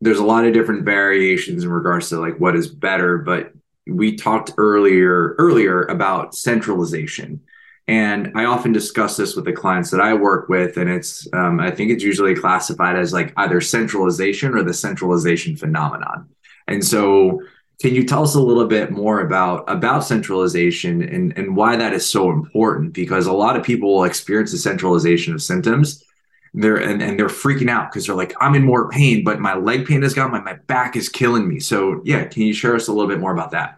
there's 0.00 0.18
a 0.18 0.24
lot 0.24 0.44
of 0.44 0.52
different 0.52 0.84
variations 0.84 1.64
in 1.64 1.70
regards 1.70 2.08
to 2.10 2.20
like 2.20 2.38
what 2.38 2.56
is 2.56 2.68
better, 2.68 3.18
but 3.18 3.52
we 3.86 4.16
talked 4.16 4.52
earlier 4.58 5.34
earlier 5.38 5.84
about 5.84 6.34
centralization 6.34 7.40
and 7.88 8.32
I 8.34 8.44
often 8.44 8.72
discuss 8.72 9.16
this 9.16 9.34
with 9.34 9.46
the 9.46 9.52
clients 9.52 9.90
that 9.90 10.00
I 10.00 10.12
work 10.12 10.50
with, 10.50 10.76
and 10.76 10.90
it's 10.90 11.26
um, 11.32 11.58
I 11.58 11.70
think 11.70 11.90
it's 11.90 12.04
usually 12.04 12.34
classified 12.34 12.96
as 12.96 13.14
like 13.14 13.32
either 13.38 13.62
centralization 13.62 14.54
or 14.54 14.62
the 14.62 14.74
centralization 14.74 15.56
phenomenon. 15.56 16.28
And 16.68 16.84
so, 16.84 17.42
can 17.80 17.94
you 17.94 18.04
tell 18.04 18.22
us 18.22 18.34
a 18.34 18.40
little 18.42 18.66
bit 18.66 18.90
more 18.90 19.20
about 19.20 19.64
about 19.68 20.04
centralization 20.04 21.02
and 21.02 21.36
and 21.38 21.56
why 21.56 21.76
that 21.76 21.94
is 21.94 22.06
so 22.06 22.30
important? 22.30 22.92
Because 22.92 23.26
a 23.26 23.32
lot 23.32 23.56
of 23.56 23.64
people 23.64 23.94
will 23.94 24.04
experience 24.04 24.52
the 24.52 24.58
centralization 24.58 25.32
of 25.32 25.40
symptoms. 25.40 26.04
They're 26.52 26.76
and, 26.76 27.00
and 27.00 27.18
they're 27.18 27.28
freaking 27.28 27.70
out 27.70 27.90
because 27.90 28.06
they're 28.06 28.14
like, 28.14 28.34
I'm 28.38 28.54
in 28.54 28.64
more 28.64 28.90
pain, 28.90 29.24
but 29.24 29.40
my 29.40 29.54
leg 29.54 29.86
pain 29.86 30.02
has 30.02 30.12
gone, 30.12 30.30
my, 30.30 30.40
my 30.42 30.54
back 30.66 30.94
is 30.94 31.08
killing 31.08 31.48
me. 31.48 31.58
So 31.58 32.02
yeah, 32.04 32.24
can 32.26 32.42
you 32.42 32.52
share 32.52 32.74
us 32.74 32.88
a 32.88 32.92
little 32.92 33.08
bit 33.08 33.18
more 33.18 33.32
about 33.32 33.52
that? 33.52 33.77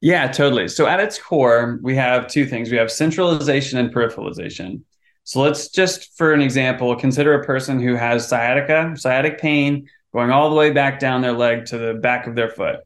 Yeah, 0.00 0.28
totally. 0.28 0.68
So 0.68 0.86
at 0.86 1.00
its 1.00 1.18
core, 1.18 1.78
we 1.82 1.94
have 1.96 2.26
two 2.26 2.46
things. 2.46 2.70
We 2.70 2.78
have 2.78 2.90
centralization 2.90 3.78
and 3.78 3.92
peripheralization. 3.92 4.82
So 5.24 5.42
let's 5.42 5.68
just, 5.68 6.16
for 6.16 6.32
an 6.32 6.40
example, 6.40 6.96
consider 6.96 7.34
a 7.34 7.44
person 7.44 7.80
who 7.80 7.94
has 7.94 8.26
sciatica, 8.26 8.94
sciatic 8.96 9.38
pain 9.38 9.88
going 10.12 10.30
all 10.30 10.48
the 10.48 10.56
way 10.56 10.70
back 10.70 10.98
down 10.98 11.20
their 11.20 11.32
leg 11.32 11.66
to 11.66 11.78
the 11.78 11.94
back 11.94 12.26
of 12.26 12.34
their 12.34 12.48
foot. 12.48 12.76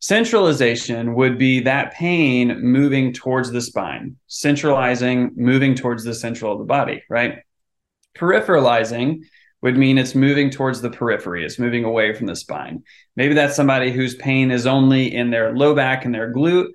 Centralization 0.00 1.14
would 1.14 1.38
be 1.38 1.60
that 1.60 1.92
pain 1.92 2.60
moving 2.60 3.12
towards 3.12 3.50
the 3.50 3.60
spine, 3.60 4.16
centralizing, 4.26 5.32
moving 5.36 5.74
towards 5.74 6.04
the 6.04 6.14
central 6.14 6.52
of 6.52 6.58
the 6.58 6.64
body, 6.64 7.02
right? 7.08 7.38
Peripheralizing 8.16 9.22
would 9.62 9.76
mean 9.76 9.98
it's 9.98 10.14
moving 10.14 10.50
towards 10.50 10.80
the 10.80 10.90
periphery. 10.90 11.44
It's 11.44 11.58
moving 11.58 11.84
away 11.84 12.14
from 12.14 12.26
the 12.26 12.36
spine. 12.36 12.84
Maybe 13.16 13.34
that's 13.34 13.56
somebody 13.56 13.90
whose 13.90 14.14
pain 14.14 14.50
is 14.50 14.66
only 14.66 15.12
in 15.12 15.30
their 15.30 15.54
low 15.56 15.74
back 15.74 16.04
and 16.04 16.14
their 16.14 16.32
glute. 16.32 16.68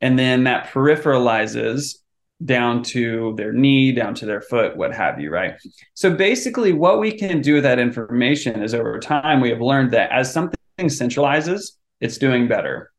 And 0.00 0.18
then 0.18 0.44
that 0.44 0.68
peripheralizes 0.68 1.96
down 2.44 2.84
to 2.84 3.34
their 3.36 3.52
knee, 3.52 3.90
down 3.90 4.14
to 4.14 4.26
their 4.26 4.40
foot, 4.40 4.76
what 4.76 4.94
have 4.94 5.20
you, 5.20 5.30
right? 5.30 5.54
So 5.94 6.14
basically, 6.14 6.72
what 6.72 7.00
we 7.00 7.10
can 7.10 7.40
do 7.40 7.54
with 7.54 7.64
that 7.64 7.80
information 7.80 8.62
is 8.62 8.74
over 8.74 9.00
time, 9.00 9.40
we 9.40 9.50
have 9.50 9.60
learned 9.60 9.90
that 9.92 10.12
as 10.12 10.32
something 10.32 10.56
centralizes, 10.78 11.72
it's 12.00 12.18
doing 12.18 12.46
better. 12.46 12.92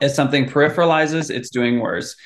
As 0.00 0.14
something 0.14 0.46
peripheralizes, 0.46 1.30
it's 1.30 1.50
doing 1.50 1.78
worse. 1.78 2.16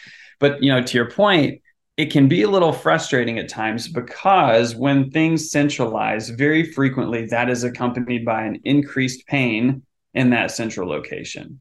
But 0.41 0.63
you 0.63 0.73
know, 0.73 0.83
to 0.83 0.97
your 0.97 1.11
point, 1.11 1.61
it 1.99 2.13
can 2.13 2.29
be 2.29 2.43
a 2.43 2.49
little 2.49 2.73
frustrating 2.73 3.41
at 3.41 3.49
times 3.49 3.89
because 3.89 4.77
when 4.77 5.11
things 5.11 5.51
centralize, 5.51 6.31
very 6.31 6.63
frequently 6.63 7.27
that 7.27 7.51
is 7.51 7.65
accompanied 7.65 8.25
by 8.25 8.45
an 8.45 8.61
increased 8.65 9.27
pain 9.27 9.83
in 10.15 10.31
that 10.31 10.53
central 10.53 10.89
location. 10.89 11.61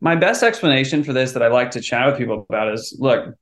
My 0.00 0.16
best 0.16 0.42
explanation 0.42 1.04
for 1.04 1.12
this 1.12 1.32
that 1.32 1.42
I 1.42 1.46
like 1.46 1.70
to 1.70 1.80
chat 1.80 2.04
with 2.08 2.18
people 2.18 2.44
about 2.50 2.74
is 2.74 2.96
look, 2.98 3.36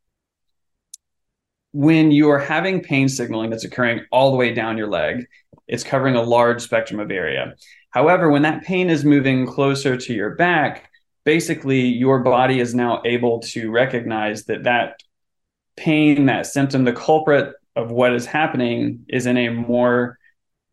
when 1.72 2.10
you 2.10 2.28
are 2.28 2.38
having 2.38 2.82
pain 2.82 3.08
signaling 3.08 3.48
that's 3.48 3.64
occurring 3.64 4.04
all 4.12 4.30
the 4.30 4.36
way 4.36 4.52
down 4.52 4.76
your 4.76 4.86
leg, 4.86 5.24
it's 5.66 5.82
covering 5.82 6.14
a 6.14 6.22
large 6.22 6.60
spectrum 6.60 7.00
of 7.00 7.10
area. 7.10 7.54
However, 7.88 8.30
when 8.30 8.42
that 8.42 8.64
pain 8.64 8.90
is 8.90 9.02
moving 9.02 9.46
closer 9.46 9.96
to 9.96 10.12
your 10.12 10.34
back, 10.34 10.90
basically 11.24 11.80
your 11.80 12.18
body 12.18 12.60
is 12.60 12.74
now 12.74 13.00
able 13.06 13.40
to 13.40 13.70
recognize 13.70 14.44
that 14.44 14.64
that 14.64 15.00
pain, 15.76 16.26
that 16.26 16.46
symptom, 16.46 16.84
the 16.84 16.92
culprit 16.92 17.54
of 17.76 17.90
what 17.90 18.14
is 18.14 18.26
happening 18.26 19.04
is 19.08 19.26
in 19.26 19.36
a 19.36 19.48
more 19.48 20.18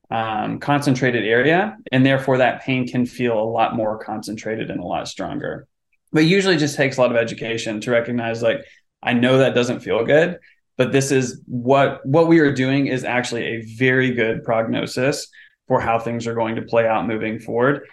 um, 0.09 0.59
concentrated 0.59 1.25
area. 1.25 1.77
And 1.91 2.05
therefore, 2.05 2.37
that 2.37 2.61
pain 2.61 2.87
can 2.87 3.05
feel 3.05 3.39
a 3.39 3.43
lot 3.43 3.75
more 3.75 3.97
concentrated 3.97 4.69
and 4.69 4.79
a 4.79 4.85
lot 4.85 5.07
stronger. 5.07 5.67
But 6.11 6.25
usually 6.25 6.57
just 6.57 6.75
takes 6.75 6.97
a 6.97 7.01
lot 7.01 7.11
of 7.11 7.17
education 7.17 7.79
to 7.81 7.91
recognize, 7.91 8.43
like, 8.43 8.65
I 9.01 9.13
know 9.13 9.37
that 9.37 9.55
doesn't 9.55 9.79
feel 9.79 10.05
good, 10.05 10.37
but 10.77 10.91
this 10.91 11.11
is 11.11 11.41
what 11.47 12.05
what 12.05 12.27
we 12.27 12.39
are 12.39 12.53
doing 12.53 12.87
is 12.87 13.03
actually 13.03 13.43
a 13.45 13.61
very 13.77 14.11
good 14.11 14.43
prognosis 14.43 15.27
for 15.67 15.79
how 15.79 15.97
things 15.99 16.27
are 16.27 16.35
going 16.35 16.55
to 16.55 16.61
play 16.61 16.87
out 16.87 17.07
moving 17.07 17.39
forward. 17.39 17.87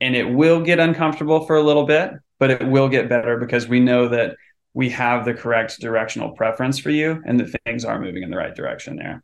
And 0.00 0.16
it 0.16 0.24
will 0.24 0.60
get 0.60 0.80
uncomfortable 0.80 1.46
for 1.46 1.56
a 1.56 1.62
little 1.62 1.84
bit, 1.84 2.12
but 2.38 2.50
it 2.50 2.66
will 2.66 2.88
get 2.88 3.08
better 3.08 3.38
because 3.38 3.68
we 3.68 3.80
know 3.80 4.08
that 4.08 4.36
we 4.74 4.88
have 4.90 5.24
the 5.24 5.34
correct 5.34 5.80
directional 5.80 6.30
preference 6.30 6.78
for 6.78 6.90
you 6.90 7.22
and 7.26 7.40
that 7.40 7.54
things 7.64 7.84
are 7.84 8.00
moving 8.00 8.22
in 8.22 8.30
the 8.30 8.36
right 8.36 8.54
direction 8.54 8.96
there. 8.96 9.22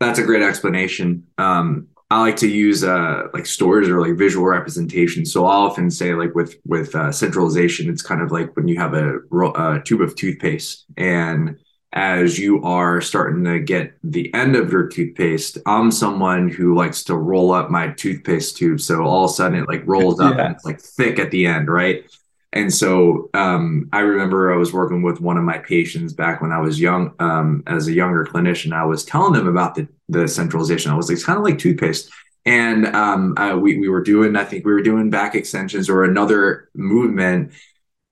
That's 0.00 0.18
a 0.18 0.24
great 0.24 0.42
explanation. 0.42 1.24
Um, 1.38 1.88
I 2.10 2.20
like 2.20 2.36
to 2.36 2.48
use 2.48 2.84
uh, 2.84 3.28
like 3.32 3.46
stories 3.46 3.88
or 3.88 4.00
like 4.00 4.16
visual 4.16 4.46
representation. 4.46 5.24
So 5.24 5.46
I'll 5.46 5.62
often 5.62 5.90
say 5.90 6.14
like 6.14 6.34
with 6.34 6.56
with 6.66 6.94
uh, 6.94 7.10
centralization, 7.10 7.88
it's 7.88 8.02
kind 8.02 8.20
of 8.20 8.30
like 8.30 8.54
when 8.56 8.68
you 8.68 8.78
have 8.78 8.94
a, 8.94 9.18
a 9.32 9.82
tube 9.82 10.02
of 10.02 10.14
toothpaste, 10.14 10.84
and 10.96 11.58
as 11.94 12.38
you 12.38 12.62
are 12.62 13.00
starting 13.00 13.44
to 13.44 13.60
get 13.60 13.94
the 14.02 14.32
end 14.34 14.56
of 14.56 14.70
your 14.70 14.88
toothpaste, 14.88 15.58
I'm 15.64 15.90
someone 15.92 16.48
who 16.48 16.74
likes 16.74 17.04
to 17.04 17.16
roll 17.16 17.52
up 17.52 17.70
my 17.70 17.88
toothpaste 17.88 18.56
tube. 18.56 18.80
So 18.80 19.02
all 19.02 19.24
of 19.24 19.30
a 19.30 19.34
sudden 19.34 19.60
it 19.60 19.68
like 19.68 19.86
rolls 19.86 20.20
up 20.20 20.36
yeah. 20.36 20.46
and 20.46 20.54
it's 20.56 20.64
like 20.64 20.80
thick 20.80 21.20
at 21.20 21.30
the 21.30 21.46
end, 21.46 21.68
right? 21.68 22.04
And 22.54 22.72
so 22.72 23.28
um, 23.34 23.88
I 23.92 24.00
remember 24.00 24.52
I 24.52 24.56
was 24.56 24.72
working 24.72 25.02
with 25.02 25.20
one 25.20 25.36
of 25.36 25.44
my 25.44 25.58
patients 25.58 26.12
back 26.12 26.40
when 26.40 26.52
I 26.52 26.60
was 26.60 26.80
young, 26.80 27.12
um, 27.18 27.64
as 27.66 27.88
a 27.88 27.92
younger 27.92 28.24
clinician. 28.24 28.72
I 28.72 28.84
was 28.84 29.04
telling 29.04 29.34
them 29.34 29.48
about 29.48 29.74
the 29.74 29.88
the 30.08 30.28
centralization. 30.28 30.92
I 30.92 30.96
was 30.96 31.08
like, 31.08 31.16
it's 31.16 31.24
kind 31.24 31.38
of 31.38 31.44
like 31.44 31.58
toothpaste. 31.58 32.10
And 32.46 32.86
um, 32.94 33.34
we 33.60 33.78
we 33.78 33.88
were 33.88 34.02
doing, 34.02 34.36
I 34.36 34.44
think 34.44 34.64
we 34.64 34.72
were 34.72 34.82
doing 34.82 35.10
back 35.10 35.34
extensions 35.34 35.90
or 35.90 36.04
another 36.04 36.68
movement. 36.74 37.52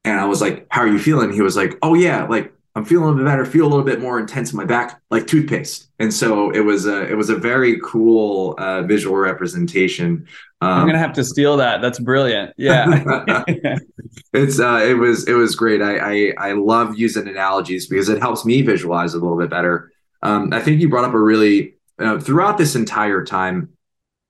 And 0.05 0.19
I 0.19 0.25
was 0.25 0.41
like, 0.41 0.67
"How 0.71 0.83
are 0.83 0.89
you 0.89 0.99
feeling?" 0.99 1.33
He 1.33 1.43
was 1.43 1.57
like, 1.57 1.79
"Oh 1.83 1.95
yeah, 1.95 2.25
like 2.25 2.53
I'm 2.75 2.87
feeling 2.87 3.05
a 3.05 3.07
little 3.09 3.23
bit 3.23 3.31
better, 3.31 3.45
feel 3.45 3.67
a 3.67 3.69
little 3.69 3.85
bit 3.85 4.01
more 4.01 4.19
intense 4.19 4.51
in 4.53 4.57
my 4.57 4.65
back, 4.65 5.01
like 5.11 5.27
toothpaste. 5.27 5.91
And 5.99 6.13
so 6.13 6.51
it 6.51 6.61
was 6.61 6.87
a 6.87 7.03
it 7.07 7.15
was 7.15 7.29
a 7.29 7.37
very 7.37 7.79
cool 7.85 8.55
uh, 8.57 8.83
visual 8.83 9.17
representation. 9.17 10.27
Um, 10.63 10.71
I'm 10.71 10.87
gonna 10.87 10.99
have 10.99 11.13
to 11.15 11.25
steal 11.25 11.59
that. 11.59 11.83
That's 11.83 11.99
brilliant. 11.99 12.55
Yeah, 12.57 13.45
it's 14.33 14.59
uh, 14.59 14.81
it 14.83 14.95
was 14.95 15.29
it 15.29 15.35
was 15.35 15.55
great. 15.55 15.83
I, 15.83 15.99
I 15.99 16.35
I 16.39 16.53
love 16.53 16.99
using 16.99 17.29
analogies 17.29 17.89
because 17.89 18.09
it 18.09 18.21
helps 18.21 18.47
me 18.47 18.63
visualize 18.63 19.13
a 19.13 19.19
little 19.19 19.39
bit 19.39 19.51
better. 19.51 19.93
Um, 20.23 20.53
I 20.53 20.61
think 20.61 20.81
you 20.81 20.89
brought 20.89 21.05
up 21.05 21.15
a 21.15 21.21
really 21.21 21.75
uh, 21.99 22.19
throughout 22.21 22.57
this 22.57 22.75
entire 22.75 23.23
time. 23.25 23.69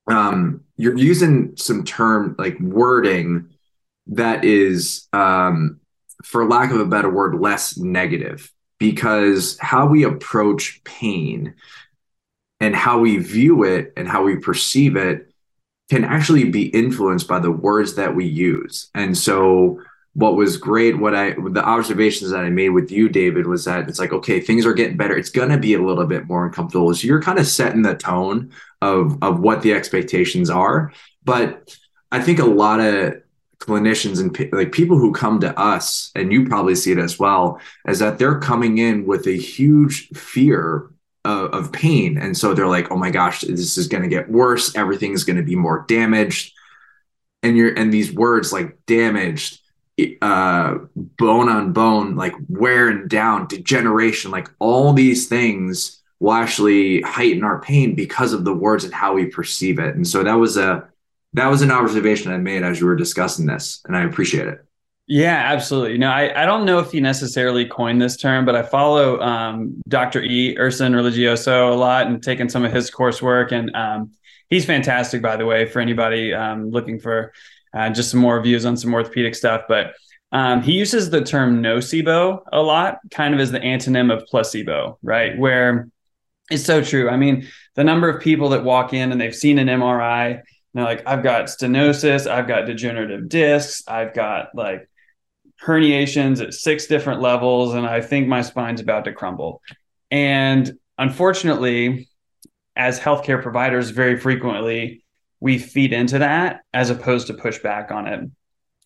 Um, 0.07 0.61
you're 0.75 0.97
using 0.97 1.55
some 1.55 1.85
term 1.85 2.35
like 2.37 2.59
wording 2.59 3.49
that 4.07 4.43
is 4.43 5.07
um, 5.13 5.79
for 6.23 6.47
lack 6.47 6.71
of 6.71 6.79
a 6.79 6.85
better 6.85 7.09
word, 7.09 7.39
less 7.39 7.77
negative 7.77 8.51
because 8.79 9.57
how 9.59 9.85
we 9.85 10.03
approach 10.03 10.83
pain 10.83 11.53
and 12.59 12.75
how 12.75 12.99
we 12.99 13.17
view 13.17 13.63
it 13.63 13.93
and 13.95 14.07
how 14.07 14.23
we 14.23 14.35
perceive 14.37 14.95
it 14.95 15.31
can 15.89 16.03
actually 16.03 16.45
be 16.45 16.67
influenced 16.67 17.27
by 17.27 17.39
the 17.39 17.51
words 17.51 17.95
that 17.95 18.15
we 18.15 18.25
use. 18.25 18.89
And 18.95 19.17
so, 19.17 19.81
what 20.15 20.35
was 20.35 20.57
great, 20.57 20.99
what 20.99 21.15
I, 21.15 21.31
the 21.31 21.63
observations 21.63 22.29
that 22.31 22.43
I 22.43 22.49
made 22.49 22.69
with 22.69 22.91
you, 22.91 23.09
David, 23.09 23.47
was 23.47 23.65
that 23.65 23.89
it's 23.89 23.99
like, 23.99 24.13
okay, 24.13 24.39
things 24.39 24.65
are 24.65 24.73
getting 24.73 24.95
better. 24.95 25.17
It's 25.17 25.29
going 25.29 25.49
to 25.49 25.57
be 25.57 25.73
a 25.73 25.81
little 25.81 26.05
bit 26.05 26.27
more 26.27 26.45
uncomfortable. 26.45 26.93
So, 26.93 27.07
you're 27.07 27.21
kind 27.21 27.39
of 27.39 27.47
setting 27.47 27.81
the 27.81 27.95
tone 27.95 28.51
of, 28.81 29.17
of 29.21 29.39
what 29.39 29.61
the 29.61 29.73
expectations 29.73 30.49
are. 30.49 30.91
But 31.23 31.75
I 32.11 32.21
think 32.21 32.39
a 32.39 32.45
lot 32.45 32.79
of 32.79 33.22
clinicians 33.65 34.19
and 34.19 34.53
like 34.53 34.71
people 34.71 34.97
who 34.97 35.11
come 35.11 35.39
to 35.39 35.57
us 35.59 36.11
and 36.15 36.31
you 36.31 36.47
probably 36.47 36.75
see 36.75 36.91
it 36.91 36.97
as 36.97 37.17
well 37.17 37.59
is 37.87 37.99
that 37.99 38.19
they're 38.19 38.39
coming 38.39 38.77
in 38.77 39.05
with 39.05 39.25
a 39.27 39.37
huge 39.37 40.09
fear 40.09 40.89
of, 41.25 41.53
of 41.53 41.71
pain. 41.71 42.17
And 42.17 42.37
so 42.37 42.53
they're 42.53 42.67
like 42.67 42.91
oh 42.91 42.97
my 42.97 43.09
gosh 43.09 43.41
this 43.41 43.77
is 43.77 43.87
going 43.87 44.03
to 44.03 44.09
get 44.09 44.29
worse. 44.29 44.75
Everything 44.75 45.13
is 45.13 45.23
going 45.23 45.37
to 45.37 45.43
be 45.43 45.55
more 45.55 45.85
damaged. 45.87 46.53
And 47.41 47.57
you're 47.57 47.73
and 47.73 47.91
these 47.93 48.13
words 48.13 48.51
like 48.51 48.77
damaged 48.85 49.59
uh 50.21 50.77
bone 50.95 51.49
on 51.49 51.71
bone 51.71 52.15
like 52.15 52.33
wearing 52.49 53.07
down 53.07 53.45
degeneration 53.45 54.31
like 54.31 54.49
all 54.57 54.91
these 54.91 55.27
things 55.27 56.01
will 56.23 56.31
actually 56.31 57.01
heighten 57.01 57.43
our 57.43 57.59
pain 57.59 57.95
because 57.95 58.31
of 58.31 58.45
the 58.45 58.53
words 58.53 58.85
and 58.85 58.93
how 58.93 59.13
we 59.13 59.25
perceive 59.25 59.77
it. 59.77 59.93
And 59.93 60.07
so 60.07 60.23
that 60.23 60.35
was 60.35 60.55
a 60.55 60.87
that 61.33 61.47
was 61.47 61.61
an 61.61 61.71
observation 61.71 62.31
I 62.31 62.37
made 62.37 62.63
as 62.63 62.79
you 62.79 62.85
were 62.85 62.95
discussing 62.95 63.45
this, 63.45 63.81
and 63.85 63.95
I 63.95 64.03
appreciate 64.03 64.47
it. 64.47 64.59
Yeah, 65.05 65.35
absolutely. 65.35 65.93
You 65.93 65.97
know, 65.97 66.11
I, 66.11 66.43
I 66.43 66.45
don't 66.45 66.65
know 66.65 66.79
if 66.79 66.91
he 66.91 67.01
necessarily 67.01 67.65
coined 67.65 68.01
this 68.01 68.15
term, 68.15 68.45
but 68.45 68.55
I 68.55 68.63
follow 68.63 69.19
um, 69.19 69.81
Dr. 69.87 70.23
E. 70.23 70.55
Erson 70.57 70.93
Religioso 70.93 71.71
a 71.71 71.75
lot 71.75 72.07
and 72.07 72.23
taken 72.23 72.47
some 72.47 72.63
of 72.63 72.71
his 72.71 72.89
coursework. 72.89 73.51
And 73.51 73.75
um, 73.75 74.11
he's 74.49 74.65
fantastic, 74.65 75.21
by 75.21 75.35
the 75.35 75.45
way, 75.45 75.65
for 75.65 75.81
anybody 75.81 76.33
um, 76.33 76.69
looking 76.69 76.99
for 76.99 77.33
uh, 77.73 77.89
just 77.89 78.11
some 78.11 78.21
more 78.21 78.41
views 78.41 78.65
on 78.65 78.77
some 78.77 78.93
orthopedic 78.93 79.35
stuff. 79.35 79.63
But 79.67 79.93
um, 80.31 80.61
he 80.61 80.71
uses 80.71 81.09
the 81.09 81.21
term 81.21 81.61
nocebo 81.61 82.43
a 82.53 82.61
lot, 82.61 82.99
kind 83.11 83.33
of 83.33 83.41
as 83.41 83.51
the 83.51 83.59
antonym 83.59 84.11
of 84.11 84.25
placebo, 84.27 84.99
right? 85.03 85.37
Where 85.37 85.89
it's 86.49 86.63
so 86.63 86.81
true. 86.81 87.09
I 87.09 87.17
mean, 87.17 87.47
the 87.75 87.83
number 87.83 88.07
of 88.07 88.21
people 88.21 88.49
that 88.49 88.63
walk 88.63 88.93
in 88.93 89.11
and 89.11 89.19
they've 89.19 89.35
seen 89.35 89.59
an 89.59 89.67
MRI 89.67 90.41
now, 90.73 90.85
like 90.85 91.03
I've 91.05 91.23
got 91.23 91.45
stenosis, 91.45 92.29
I've 92.29 92.47
got 92.47 92.65
degenerative 92.65 93.29
discs, 93.29 93.83
I've 93.87 94.13
got 94.13 94.55
like 94.55 94.89
herniations 95.63 96.41
at 96.41 96.53
six 96.53 96.87
different 96.87 97.21
levels, 97.21 97.73
and 97.73 97.85
I 97.85 98.01
think 98.01 98.27
my 98.27 98.41
spine's 98.41 98.81
about 98.81 99.05
to 99.05 99.13
crumble. 99.13 99.61
And 100.09 100.77
unfortunately, 100.97 102.09
as 102.75 102.99
healthcare 102.99 103.41
providers, 103.41 103.91
very 103.91 104.19
frequently 104.19 105.03
we 105.39 105.59
feed 105.59 105.93
into 105.93 106.19
that 106.19 106.61
as 106.73 106.89
opposed 106.89 107.27
to 107.27 107.33
push 107.33 107.59
back 107.59 107.91
on 107.91 108.07
it. 108.07 108.29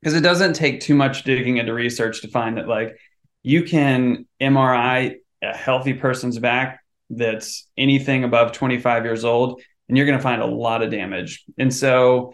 Because 0.02 0.16
it 0.16 0.22
doesn't 0.22 0.54
take 0.54 0.82
too 0.82 0.96
much 0.96 1.24
digging 1.24 1.58
into 1.58 1.74
research 1.74 2.22
to 2.22 2.28
find 2.28 2.58
that, 2.58 2.68
like, 2.68 2.98
you 3.44 3.64
can 3.64 4.28
MRI 4.42 5.18
a 5.42 5.56
healthy 5.56 5.94
person's 5.94 6.40
back 6.40 6.82
that's 7.10 7.70
anything 7.78 8.24
above 8.24 8.52
25 8.52 9.06
years 9.06 9.24
old 9.24 9.62
and 9.88 9.98
you're 9.98 10.06
going 10.06 10.18
to 10.18 10.24
find 10.24 10.42
a 10.42 10.46
lot 10.46 10.82
of 10.82 10.92
damage. 10.92 11.44
And 11.58 11.74
so 11.74 12.34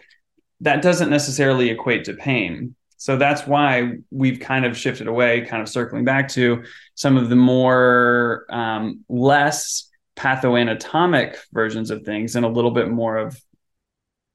that 0.60 0.82
doesn't 0.82 1.10
necessarily 1.10 1.70
equate 1.70 2.04
to 2.04 2.14
pain. 2.14 2.74
So 2.96 3.16
that's 3.16 3.46
why 3.46 3.98
we've 4.10 4.40
kind 4.40 4.64
of 4.64 4.76
shifted 4.76 5.08
away, 5.08 5.42
kind 5.42 5.62
of 5.62 5.68
circling 5.68 6.04
back 6.04 6.28
to 6.30 6.64
some 6.94 7.16
of 7.16 7.28
the 7.28 7.36
more 7.36 8.46
um, 8.48 9.04
less 9.08 9.90
pathoanatomic 10.16 11.36
versions 11.52 11.90
of 11.90 12.02
things 12.02 12.36
and 12.36 12.46
a 12.46 12.48
little 12.48 12.70
bit 12.70 12.88
more 12.88 13.18
of 13.18 13.38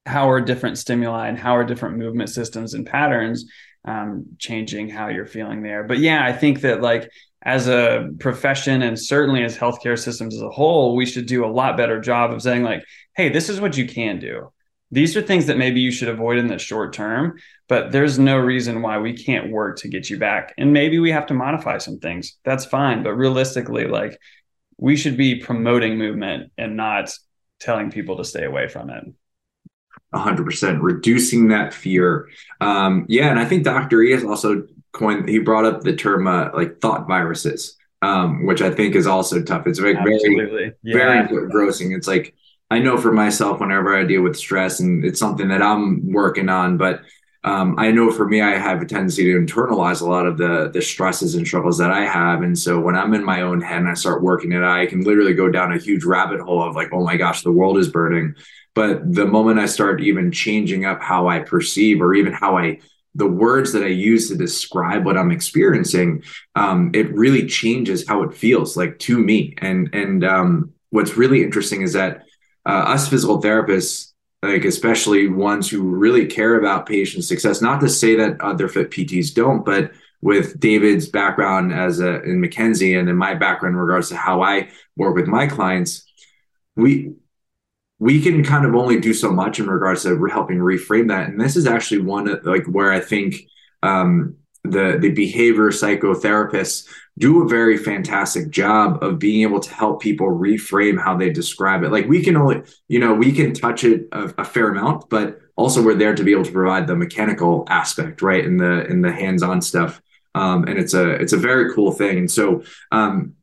how 0.10 0.30
are 0.30 0.42
different 0.42 0.78
stimuli 0.78 1.28
and 1.28 1.38
how 1.38 1.56
are 1.56 1.64
different 1.64 1.98
movement 1.98 2.30
systems 2.30 2.74
and 2.74 2.86
patterns 2.86 3.46
um, 3.86 4.26
changing 4.38 4.90
how 4.90 5.08
you're 5.08 5.26
feeling 5.26 5.62
there. 5.62 5.84
But 5.84 6.00
yeah, 6.00 6.26
I 6.26 6.34
think 6.34 6.62
that 6.62 6.82
like 6.82 7.10
as 7.42 7.68
a 7.68 8.10
profession 8.20 8.82
and 8.82 9.00
certainly 9.00 9.44
as 9.44 9.58
healthcare 9.58 9.98
systems 9.98 10.36
as 10.36 10.42
a 10.42 10.50
whole, 10.50 10.96
we 10.96 11.06
should 11.06 11.26
do 11.26 11.46
a 11.46 11.48
lot 11.48 11.78
better 11.78 12.02
job 12.02 12.32
of 12.32 12.42
saying 12.42 12.64
like, 12.64 12.84
hey, 13.16 13.30
this 13.30 13.50
is 13.50 13.62
what 13.62 13.78
you 13.78 13.88
can 13.88 14.20
do. 14.20 14.52
These 14.92 15.16
are 15.16 15.22
things 15.22 15.46
that 15.46 15.58
maybe 15.58 15.80
you 15.80 15.92
should 15.92 16.10
avoid 16.10 16.40
in 16.40 16.48
the 16.48 16.58
short 16.58 16.94
term, 16.94 17.38
but 17.68 17.92
there's 17.92 18.18
no 18.18 18.38
reason 18.38 18.82
why 18.82 18.98
we 18.98 19.14
can't 19.14 19.52
work 19.52 19.78
to 19.78 19.88
get 19.88 20.10
you 20.10 20.18
back. 20.18 20.54
And 20.58 20.74
maybe 20.74 20.98
we 20.98 21.12
have 21.12 21.28
to 21.28 21.36
modify 21.36 21.78
some 21.78 22.00
things. 22.00 22.38
That's 22.44 22.66
fine. 22.66 23.04
But 23.04 23.14
realistically, 23.14 23.86
like 23.86 24.20
we 24.78 24.96
should 24.96 25.16
be 25.16 25.36
promoting 25.36 25.98
movement 25.98 26.52
and 26.58 26.76
not 26.76 27.12
telling 27.60 27.92
people 27.92 28.18
to 28.18 28.26
stay 28.26 28.46
away 28.46 28.68
from 28.68 28.90
it. 28.90 29.04
100% 30.14 30.80
reducing 30.82 31.50
that 31.50 31.74
fear. 31.74 32.30
Um, 32.62 33.06
yeah 33.08 33.30
and 33.30 33.40
i 33.40 33.46
think 33.46 33.64
dr 33.64 34.02
e 34.02 34.12
has 34.12 34.24
also 34.24 34.68
coined 34.92 35.30
he 35.30 35.40
brought 35.40 35.66
up 35.66 35.82
the 35.82 35.96
term 35.96 36.28
uh, 36.28 36.50
like 36.54 36.82
thought 36.82 37.08
viruses 37.08 37.78
um, 38.02 38.46
which 38.46 38.62
i 38.62 38.72
think 38.72 38.96
is 38.96 39.08
also 39.08 39.42
tough. 39.42 39.68
It's 39.68 39.80
very 39.80 39.94
very 39.94 40.74
yeah. 40.84 40.94
very 40.94 41.20
engrossing. 41.20 41.92
It's 41.92 42.08
like 42.08 42.34
i 42.72 42.80
know 42.80 42.98
for 42.98 43.12
myself 43.12 43.60
whenever 43.60 43.96
i 43.96 44.04
deal 44.04 44.22
with 44.22 44.38
stress 44.38 44.80
and 44.80 45.04
it's 45.04 45.20
something 45.20 45.48
that 45.50 45.62
i'm 45.62 46.12
working 46.12 46.50
on 46.50 46.78
but 46.78 47.02
um, 47.44 47.76
i 47.80 47.90
know 47.92 48.12
for 48.12 48.28
me 48.28 48.42
i 48.42 48.58
have 48.58 48.82
a 48.82 48.86
tendency 48.86 49.24
to 49.24 49.40
internalize 49.40 50.02
a 50.02 50.06
lot 50.06 50.28
of 50.28 50.38
the 50.38 50.70
the 50.74 50.82
stresses 50.82 51.36
and 51.36 51.48
struggles 51.48 51.78
that 51.78 51.92
i 51.92 52.06
have. 52.06 52.42
And 52.42 52.58
so 52.58 52.80
when 52.80 52.96
i'm 52.96 53.14
in 53.14 53.24
my 53.24 53.42
own 53.42 53.62
head 53.62 53.80
and 53.80 53.90
i 53.90 53.96
start 53.96 54.22
working 54.22 54.52
it 54.52 54.64
i 54.64 54.86
can 54.86 55.04
literally 55.04 55.34
go 55.34 55.50
down 55.50 55.74
a 55.74 55.78
huge 55.78 56.04
rabbit 56.04 56.40
hole 56.40 56.62
of 56.64 56.76
like 56.76 56.90
oh 56.94 57.04
my 57.04 57.18
gosh 57.18 57.42
the 57.42 57.52
world 57.52 57.78
is 57.78 57.90
burning 57.90 58.36
but 58.76 59.14
the 59.14 59.26
moment 59.26 59.60
I 59.60 59.66
start 59.66 60.02
even 60.02 60.32
changing 60.32 60.86
up 60.86 61.02
how 61.02 61.28
I 61.28 61.40
perceive 61.40 62.02
or 62.02 62.14
even 62.14 62.34
how 62.34 62.58
I 62.58 62.80
the 63.16 63.28
words 63.28 63.74
that 63.74 63.84
I 63.84 63.88
use 63.88 64.30
to 64.30 64.38
describe 64.38 65.04
what 65.04 65.18
I'm 65.18 65.32
experiencing, 65.32 66.24
um, 66.56 66.92
it 66.94 67.14
really 67.14 67.48
changes 67.48 68.08
how 68.08 68.24
it 68.24 68.34
feels 68.34 68.78
like 68.78 69.00
to 69.00 69.18
me. 69.18 69.56
And 69.60 69.90
and 69.94 70.24
um, 70.24 70.74
what's 70.92 71.18
really 71.18 71.44
interesting 71.44 71.82
is 71.82 71.94
that 71.94 72.26
uh, 72.66 72.84
us 72.88 73.10
physical 73.10 73.42
therapists, 73.42 74.14
like 74.44 74.66
especially 74.66 75.28
ones 75.28 75.70
who 75.70 75.82
really 75.82 76.28
care 76.28 76.60
about 76.60 76.86
patient 76.86 77.24
success, 77.24 77.62
not 77.62 77.82
to 77.82 77.90
say 77.90 78.16
that 78.16 78.40
other 78.42 78.68
fit 78.68 78.92
PTs 78.92 79.34
don't, 79.34 79.66
but 79.66 79.92
with 80.22 80.60
David's 80.60 81.08
background 81.08 81.74
as 81.74 82.00
a 82.00 82.22
in 82.24 82.42
McKenzie 82.42 83.00
and 83.00 83.10
in 83.10 83.16
my 83.16 83.34
background 83.34 83.76
in 83.76 83.80
regards 83.80 84.10
to 84.10 84.18
how 84.18 84.42
I 84.42 84.70
work 84.98 85.16
with 85.16 85.28
my 85.28 85.48
clients, 85.48 86.06
we 86.76 87.14
we 88.00 88.22
can 88.22 88.44
kind 88.44 88.66
of 88.66 88.74
only 88.76 89.00
do 89.00 89.14
so 89.14 89.32
much 89.32 89.60
in 89.60 89.68
regards 89.68 90.04
to 90.04 90.26
helping 90.32 90.58
reframe 90.58 91.10
that. 91.10 91.30
And 91.30 91.40
this 91.40 91.56
is 91.56 91.68
actually 91.68 92.02
one 92.02 92.40
like 92.44 92.66
where 92.66 92.92
I 92.92 93.02
think 93.02 93.36
um, 93.84 94.36
the 94.64 94.98
the 95.00 95.12
behavior 95.12 95.70
psychotherapists 95.70 96.88
do 97.18 97.44
a 97.44 97.50
very 97.50 97.78
fantastic 97.78 98.50
job 98.50 99.04
of 99.04 99.20
being 99.20 99.42
able 99.42 99.60
to 99.60 99.74
help 99.74 100.02
people 100.02 100.28
reframe 100.28 101.02
how 101.02 101.18
they 101.18 101.30
describe 101.30 101.84
it. 101.84 101.92
Like 101.92 102.08
we 102.08 102.24
can 102.24 102.38
only, 102.38 102.62
you 102.88 103.00
know, 103.00 103.14
we 103.14 103.34
can 103.34 103.54
touch 103.54 103.84
it 103.84 104.08
a, 104.14 104.34
a 104.38 104.46
fair 104.46 104.70
amount, 104.70 105.10
but 105.10 105.40
also 105.58 105.84
we're 105.84 105.96
there 105.96 106.16
to 106.16 106.24
be 106.24 106.32
able 106.32 106.46
to 106.46 106.52
provide 106.52 106.88
the 106.88 106.96
mechanical 106.96 107.66
aspect, 107.68 108.22
right, 108.22 108.46
in 108.46 108.56
the 108.56 108.86
in 108.88 109.02
the 109.02 109.12
hands-on 109.12 109.62
stuff. 109.62 110.02
Um, 110.36 110.64
and 110.66 110.80
it's 110.80 110.94
a 110.94 111.10
it's 111.12 111.34
a 111.34 111.38
very 111.38 111.74
cool 111.74 111.92
thing. 111.92 112.18
And 112.20 112.32
so, 112.32 112.64
um, 112.92 113.34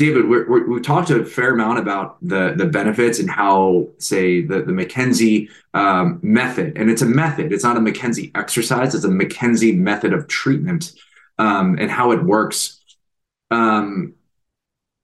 David, 0.00 0.28
we 0.28 0.62
we 0.62 0.80
talked 0.80 1.10
a 1.10 1.26
fair 1.26 1.52
amount 1.52 1.78
about 1.78 2.16
the 2.22 2.54
the 2.56 2.64
benefits 2.64 3.18
and 3.18 3.28
how, 3.28 3.86
say, 3.98 4.40
the 4.40 4.62
the 4.62 4.72
McKenzie 4.72 5.50
um, 5.74 6.18
method, 6.22 6.78
and 6.78 6.90
it's 6.90 7.02
a 7.02 7.06
method. 7.06 7.52
It's 7.52 7.64
not 7.64 7.76
a 7.76 7.80
McKenzie 7.80 8.30
exercise. 8.34 8.94
It's 8.94 9.04
a 9.04 9.08
McKenzie 9.08 9.76
method 9.76 10.14
of 10.14 10.26
treatment, 10.26 10.92
um, 11.38 11.76
and 11.78 11.90
how 11.90 12.12
it 12.12 12.24
works 12.24 12.80
um, 13.50 14.14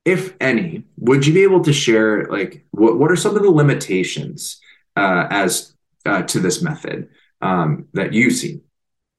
if 0.07 0.35
any, 0.41 0.85
would 0.99 1.27
you 1.27 1.35
be 1.35 1.43
able 1.43 1.63
to 1.65 1.73
share 1.73 2.27
like 2.27 2.65
what 2.71 2.99
what 2.99 3.11
are 3.11 3.17
some 3.17 3.37
of 3.37 3.43
the 3.43 3.51
limitations 3.51 4.61
uh, 4.97 5.27
as 5.31 5.75
uh, 6.07 6.23
to 6.23 6.39
this 6.39 6.63
method 6.63 7.09
um, 7.43 7.87
that 7.93 8.13
you 8.13 8.31
see? 8.31 8.61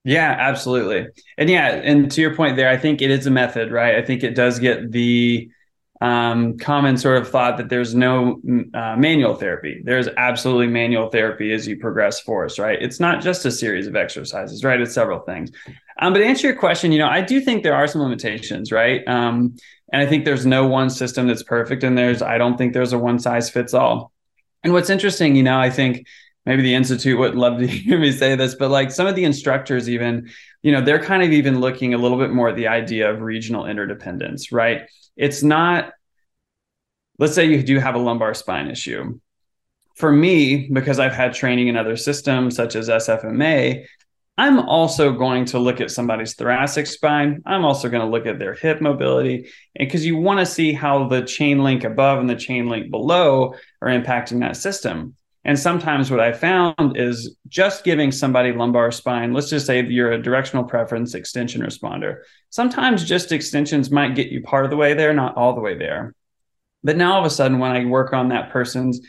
Yeah, 0.06 0.34
absolutely. 0.40 1.08
And 1.38 1.50
yeah, 1.50 1.68
and 1.68 2.10
to 2.12 2.22
your 2.22 2.36
point 2.36 2.56
there, 2.56 2.70
I 2.70 2.78
think 2.78 3.02
it 3.02 3.12
is 3.12 3.28
a 3.28 3.32
method, 3.32 3.72
right? 3.72 3.96
I 3.96 4.02
think 4.02 4.24
it 4.24 4.34
does 4.34 4.58
get 4.58 4.92
the 4.92 5.52
um, 6.00 6.58
common 6.58 6.98
sort 6.98 7.18
of 7.18 7.30
thought 7.30 7.58
that 7.58 7.70
there's 7.70 7.96
no 7.96 8.40
uh, 8.74 8.96
manual 8.96 9.36
therapy. 9.36 9.82
There's 9.84 10.08
absolutely 10.18 10.68
manual 10.68 11.10
therapy 11.10 11.52
as 11.54 11.68
you 11.68 11.78
progress 11.78 12.20
force, 12.20 12.60
right? 12.60 12.80
It's 12.80 13.00
not 13.00 13.22
just 13.22 13.46
a 13.46 13.52
series 13.52 13.88
of 13.88 13.96
exercises, 13.96 14.64
right? 14.64 14.80
It's 14.80 14.94
several 14.94 15.20
things. 15.20 15.52
Um, 16.00 16.14
but 16.14 16.20
to 16.20 16.26
answer 16.26 16.48
your 16.48 16.56
question, 16.56 16.92
you 16.92 17.00
know, 17.00 17.08
I 17.08 17.22
do 17.22 17.42
think 17.42 17.64
there 17.64 17.76
are 17.76 17.88
some 17.88 18.02
limitations, 18.02 18.72
right? 18.72 19.08
Um, 19.08 19.56
and 19.92 20.02
I 20.02 20.06
think 20.06 20.26
there's 20.26 20.46
no 20.46 20.68
one 20.68 20.90
system 20.90 21.28
that's 21.28 21.44
perfect, 21.44 21.84
and 21.84 21.98
there's 21.98 22.22
I 22.22 22.38
don't 22.38 22.58
think 22.58 22.74
there's 22.74 22.94
a 22.94 23.00
one 23.00 23.20
size 23.20 23.50
fits 23.50 23.74
all. 23.74 24.12
And 24.64 24.74
what's 24.74 24.90
interesting, 24.90 25.36
you 25.36 25.44
know, 25.44 25.60
I 25.60 25.70
think 25.70 26.06
maybe 26.46 26.62
the 26.62 26.76
institute 26.76 27.18
would 27.18 27.36
love 27.36 27.60
to 27.60 27.68
hear 27.68 27.98
me 27.98 28.12
say 28.12 28.36
this, 28.36 28.54
but 28.54 28.70
like 28.70 28.92
some 28.92 29.08
of 29.08 29.16
the 29.16 29.24
instructors, 29.24 29.90
even, 29.90 30.30
you 30.62 30.72
know, 30.72 30.82
they're 30.82 31.04
kind 31.04 31.24
of 31.24 31.32
even 31.32 31.60
looking 31.60 31.94
a 31.94 31.98
little 31.98 32.18
bit 32.18 32.32
more 32.32 32.50
at 32.50 32.56
the 32.56 32.68
idea 32.68 33.10
of 33.10 33.22
regional 33.22 33.66
interdependence, 33.66 34.52
right? 34.52 34.90
It's 35.18 35.44
not. 35.44 35.92
Let's 37.20 37.34
say 37.34 37.46
you 37.46 37.64
do 37.64 37.80
have 37.80 37.96
a 37.96 38.00
lumbar 38.00 38.34
spine 38.34 38.70
issue 38.70 39.20
for 39.98 40.12
me, 40.12 40.70
because 40.72 41.00
I've 41.00 41.16
had 41.16 41.34
training 41.34 41.70
in 41.70 41.76
other 41.76 41.98
systems 41.98 42.56
such 42.56 42.76
as 42.76 42.88
SFMA, 42.88 43.84
I'm 44.38 44.60
also 44.60 45.12
going 45.12 45.46
to 45.46 45.58
look 45.58 45.82
at 45.82 45.90
somebody's 45.90 46.36
thoracic 46.36 46.86
spine. 46.86 47.42
I'm 47.48 47.66
also 47.66 47.90
going 47.90 48.06
to 48.06 48.12
look 48.12 48.28
at 48.28 48.38
their 48.38 48.54
hip 48.54 48.80
mobility. 48.80 49.50
And 49.76 49.88
because 49.88 50.06
you 50.06 50.16
want 50.18 50.40
to 50.40 50.46
see 50.46 50.72
how 50.72 51.08
the 51.08 51.24
chain 51.24 51.64
link 51.64 51.84
above 51.84 52.20
and 52.20 52.30
the 52.30 52.36
chain 52.36 52.70
link 52.70 52.92
below 52.92 53.56
are 53.82 53.90
impacting 53.90 54.42
that 54.42 54.56
system. 54.56 55.16
And 55.48 55.58
sometimes 55.58 56.12
what 56.12 56.20
I 56.20 56.34
found 56.34 56.98
is 56.98 57.38
just 57.48 57.86
giving 57.86 58.12
somebody 58.12 58.52
lumbar 58.52 58.92
spine, 58.92 59.32
let's 59.32 59.50
just 59.50 59.66
say 59.66 59.82
you're 59.82 60.12
a 60.12 60.22
directional 60.22 60.66
preference 60.66 61.16
extension 61.16 61.62
responder. 61.62 62.18
Sometimes 62.50 63.06
just 63.06 63.32
extensions 63.32 63.90
might 63.90 64.14
get 64.14 64.28
you 64.28 64.44
part 64.44 64.66
of 64.66 64.72
the 64.72 64.78
way 64.78 64.94
there, 64.94 65.14
not 65.14 65.38
all 65.38 65.56
the 65.56 65.62
way 65.62 65.78
there. 65.78 66.14
But 66.84 66.98
now 66.98 67.14
all 67.14 67.22
of 67.22 67.26
a 67.26 67.30
sudden, 67.30 67.60
when 67.60 67.72
I 67.72 67.86
work 67.86 68.12
on 68.12 68.30
that 68.30 68.52
person's 68.52 69.00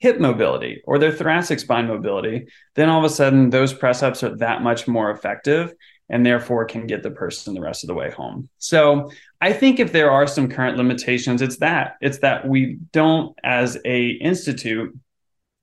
hip 0.00 0.18
mobility 0.18 0.82
or 0.86 0.98
their 0.98 1.12
thoracic 1.12 1.60
spine 1.60 1.86
mobility, 1.86 2.48
then 2.74 2.88
all 2.88 3.04
of 3.04 3.10
a 3.10 3.14
sudden 3.14 3.50
those 3.50 3.72
press 3.72 4.02
ups 4.02 4.24
are 4.24 4.36
that 4.38 4.62
much 4.62 4.88
more 4.88 5.12
effective 5.12 5.72
and 6.08 6.26
therefore 6.26 6.64
can 6.64 6.88
get 6.88 7.04
the 7.04 7.12
person 7.12 7.54
the 7.54 7.60
rest 7.60 7.84
of 7.84 7.88
the 7.88 7.94
way 7.94 8.10
home. 8.10 8.48
So 8.58 9.12
I 9.40 9.52
think 9.52 9.78
if 9.78 9.92
there 9.92 10.10
are 10.10 10.26
some 10.26 10.48
current 10.48 10.76
limitations, 10.76 11.42
it's 11.42 11.58
that 11.58 11.94
it's 12.00 12.18
that 12.18 12.48
we 12.48 12.78
don't 12.90 13.38
as 13.44 13.78
a 13.84 14.08
institute 14.08 14.98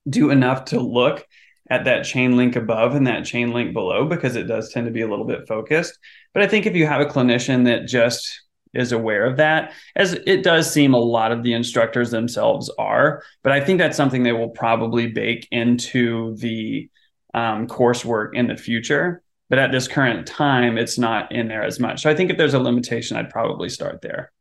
do 0.08 0.30
enough 0.30 0.66
to 0.66 0.80
look 0.80 1.26
at 1.70 1.84
that 1.84 2.04
chain 2.04 2.36
link 2.36 2.56
above 2.56 2.94
and 2.94 3.06
that 3.06 3.24
chain 3.24 3.52
link 3.52 3.74
below 3.74 4.06
because 4.06 4.36
it 4.36 4.44
does 4.44 4.72
tend 4.72 4.86
to 4.86 4.92
be 4.92 5.02
a 5.02 5.08
little 5.08 5.26
bit 5.26 5.46
focused. 5.46 5.98
But 6.32 6.42
I 6.42 6.48
think 6.48 6.66
if 6.66 6.74
you 6.74 6.86
have 6.86 7.00
a 7.00 7.06
clinician 7.06 7.64
that 7.64 7.86
just 7.86 8.42
is 8.74 8.92
aware 8.92 9.24
of 9.24 9.38
that 9.38 9.72
as 9.96 10.12
it 10.12 10.44
does 10.44 10.70
seem 10.70 10.92
a 10.92 10.98
lot 10.98 11.32
of 11.32 11.42
the 11.42 11.54
instructors 11.54 12.10
themselves 12.10 12.70
are 12.78 13.22
but 13.42 13.50
i 13.50 13.58
think 13.58 13.78
that's 13.78 13.96
something 13.96 14.22
they 14.22 14.32
will 14.32 14.50
probably 14.50 15.06
bake 15.06 15.48
into 15.50 16.36
the 16.36 16.88
um, 17.34 17.66
coursework 17.66 18.34
in 18.34 18.46
the 18.46 18.56
future. 18.56 19.22
But 19.50 19.58
at 19.58 19.72
this 19.72 19.88
current 19.88 20.26
time 20.26 20.76
it's 20.76 20.98
not 20.98 21.32
in 21.32 21.48
there 21.48 21.62
as 21.62 21.80
much. 21.80 22.02
So 22.02 22.10
i 22.10 22.14
think 22.14 22.30
if 22.30 22.36
there's 22.36 22.54
a 22.54 22.58
limitation 22.58 23.16
i'd 23.16 23.30
probably 23.30 23.68
start 23.68 24.02
there. 24.02 24.32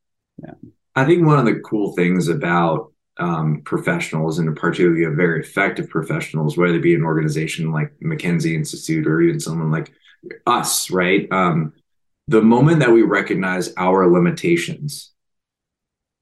Yeah. 0.43 0.53
I 0.95 1.05
think 1.05 1.25
one 1.25 1.39
of 1.39 1.45
the 1.45 1.59
cool 1.59 1.93
things 1.93 2.27
about 2.27 2.91
um, 3.19 3.61
professionals 3.61 4.39
and 4.39 4.55
particularly 4.55 5.05
very 5.15 5.41
effective 5.41 5.89
professionals 5.89 6.57
whether 6.57 6.75
it 6.75 6.81
be 6.81 6.95
an 6.95 7.03
organization 7.03 7.71
like 7.71 7.91
mckenzie 7.99 8.53
institute 8.53 9.07
or 9.07 9.21
even 9.21 9.39
someone 9.39 9.71
like 9.71 9.91
us 10.45 10.89
right? 10.91 11.31
Um, 11.31 11.73
the 12.27 12.41
moment 12.41 12.79
that 12.79 12.91
we 12.91 13.03
recognize 13.03 13.73
our 13.77 14.09
limitations 14.11 15.13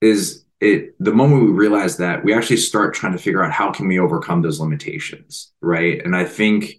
is 0.02 0.46
it 0.62 0.96
the 1.00 1.12
moment 1.14 1.44
we 1.44 1.52
realize 1.52 1.98
that 1.98 2.24
we 2.24 2.34
actually 2.34 2.58
start 2.58 2.94
trying 2.94 3.14
to 3.14 3.18
figure 3.18 3.44
out 3.44 3.52
how 3.52 3.72
can 3.72 3.88
we 3.88 4.00
overcome 4.00 4.42
those 4.42 4.60
limitations 4.60 5.52
right? 5.62 6.04
And 6.06 6.16
i 6.16 6.26
think 6.26 6.76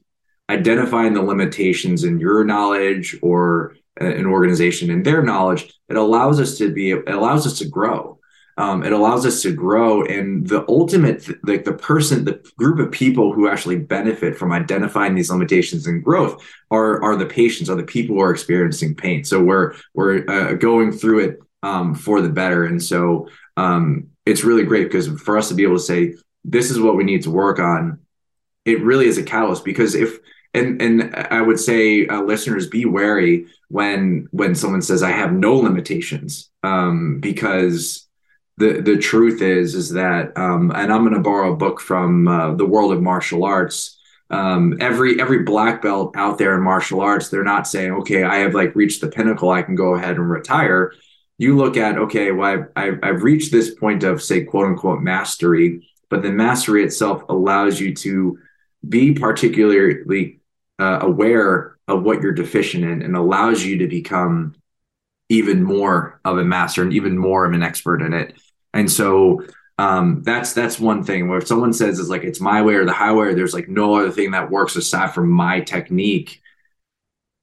identifying 0.49 1.13
the 1.15 1.23
limitations 1.23 2.05
in 2.05 2.21
your 2.21 2.45
knowledge 2.45 3.17
or 3.21 3.77
an 3.99 4.27
organization 4.27 4.91
in 4.91 5.03
their 5.03 5.23
knowledge 5.23 5.73
it 5.89 5.97
allows 5.97 6.39
us 6.39 6.59
to 6.59 6.73
be 6.73 6.93
it 6.93 7.09
allows 7.09 7.47
us 7.47 7.59
to 7.59 7.69
grow 7.69 8.16
um, 8.59 8.83
it 8.83 8.93
allows 8.93 9.27
us 9.27 9.43
to 9.43 9.53
grow. 9.53 10.05
And 10.05 10.47
the 10.47 10.65
ultimate 10.69 11.27
like 11.47 11.65
the 11.65 11.75
person 11.75 12.25
the 12.25 12.41
group 12.57 12.79
of 12.79 12.91
people 12.91 13.33
who 13.33 13.49
actually 13.49 13.77
benefit 13.77 14.37
from 14.37 14.53
identifying 14.53 15.15
these 15.15 15.31
limitations 15.31 15.87
and 15.87 16.03
growth 16.03 16.43
are 16.71 17.03
are 17.03 17.17
the 17.17 17.27
patients 17.27 17.69
are 17.69 17.77
the 17.77 17.83
people 17.83 18.17
who 18.17 18.23
are 18.23 18.33
experiencing 18.33 18.95
pain. 18.95 19.25
So 19.25 19.43
we're 19.43 19.75
we're 19.95 20.29
uh, 20.29 20.55
going 20.55 20.93
through 20.93 21.21
it 21.21 21.41
um, 21.63 21.95
for 21.95 22.21
the 22.21 22.29
better. 22.29 22.65
And 22.65 22.83
so 22.83 23.29
um, 23.57 24.09
it's 24.25 24.45
really 24.45 24.65
great 24.65 24.85
because 24.85 25.09
for 25.21 25.37
us 25.37 25.49
to 25.49 25.55
be 25.55 25.63
able 25.63 25.77
to 25.77 25.83
say 25.83 26.15
this 26.45 26.71
is 26.71 26.81
what 26.81 26.97
we 26.97 27.05
need 27.05 27.23
to 27.23 27.31
work 27.31 27.59
on. 27.59 27.99
It 28.65 28.83
really 28.83 29.07
is 29.07 29.19
a 29.19 29.23
catalyst 29.23 29.65
because 29.65 29.95
if 29.95 30.19
and 30.55 30.81
and 30.81 31.15
I 31.15 31.43
would 31.43 31.61
say 31.61 32.07
uh, 32.07 32.23
listeners 32.23 32.69
be 32.69 32.87
wary 32.87 33.47
when 33.69 34.29
when 34.31 34.55
someone 34.55 34.83
says 34.83 35.03
I 35.03 35.11
have 35.11 35.33
no 35.33 35.57
limitations 35.57 36.51
um, 36.63 37.21
because 37.21 38.06
the 38.59 38.81
the 38.81 38.97
truth 38.97 39.43
is 39.43 39.75
is 39.75 39.91
that 39.91 40.37
um, 40.37 40.71
and 40.75 40.93
i'm 40.93 41.03
going 41.03 41.15
to 41.15 41.21
borrow 41.21 41.53
a 41.53 41.57
book 41.57 41.81
from 41.81 42.29
uh, 42.29 42.55
the 42.55 42.67
world 42.67 42.93
of 42.93 43.03
martial 43.03 43.45
arts. 43.45 43.93
Um, 44.29 44.77
every 44.81 45.21
every 45.21 45.45
black 45.45 45.83
belt 45.83 46.17
out 46.17 46.37
there 46.37 46.57
in 46.57 46.63
martial 46.63 47.01
arts 47.01 47.29
they're 47.29 47.45
not 47.45 47.69
saying 47.69 47.93
okay 47.93 48.25
i 48.25 48.39
have 48.39 48.55
like 48.55 48.75
reached 48.75 49.01
the 49.01 49.09
pinnacle 49.09 49.51
i 49.51 49.63
can 49.63 49.77
go 49.77 49.95
ahead 49.95 50.17
and 50.17 50.29
retire. 50.29 50.93
You 51.39 51.57
look 51.57 51.77
at 51.77 51.97
okay 51.99 52.33
well 52.33 52.67
i've, 52.75 52.99
I've 53.05 53.23
reached 53.23 53.53
this 53.53 53.75
point 53.75 54.03
of 54.03 54.21
say 54.21 54.43
quote 54.43 54.67
unquote 54.67 55.01
mastery 55.01 55.89
but 56.09 56.23
the 56.23 56.33
mastery 56.33 56.83
itself 56.83 57.23
allows 57.29 57.79
you 57.79 57.95
to 57.95 58.39
be 58.89 59.13
particularly 59.13 60.41
uh, 60.79 60.99
aware 61.03 61.77
of 61.87 62.03
what 62.03 62.21
you're 62.21 62.33
deficient 62.33 62.85
in 62.85 63.03
and 63.03 63.17
allows 63.17 63.65
you 63.65 63.79
to 63.79 63.87
become 63.87 64.55
even 65.29 65.63
more 65.63 66.21
of 66.25 66.39
a 66.39 66.45
master 66.45 66.83
and 66.83 66.93
even 66.93 67.17
more 67.17 67.45
of 67.45 67.53
an 67.53 67.63
expert 67.63 68.03
in 68.03 68.13
it 68.13 68.35
and 68.77 68.91
so 68.91 69.43
um, 69.79 70.23
that's 70.23 70.53
that's 70.53 70.81
one 70.81 71.05
thing 71.05 71.29
where 71.29 71.39
if 71.39 71.47
someone 71.47 71.73
says 71.73 71.99
it's 71.99 72.09
like 72.09 72.25
it's 72.25 72.41
my 72.41 72.63
way 72.63 72.75
or 72.75 72.85
the 72.85 72.93
highway, 72.93 73.29
or 73.29 73.35
there's 73.35 73.55
like 73.55 73.69
no 73.69 73.95
other 73.97 74.11
thing 74.11 74.31
that 74.31 74.51
works 74.51 74.77
aside 74.77 75.13
from 75.13 75.31
my 75.31 75.61
technique. 75.61 76.41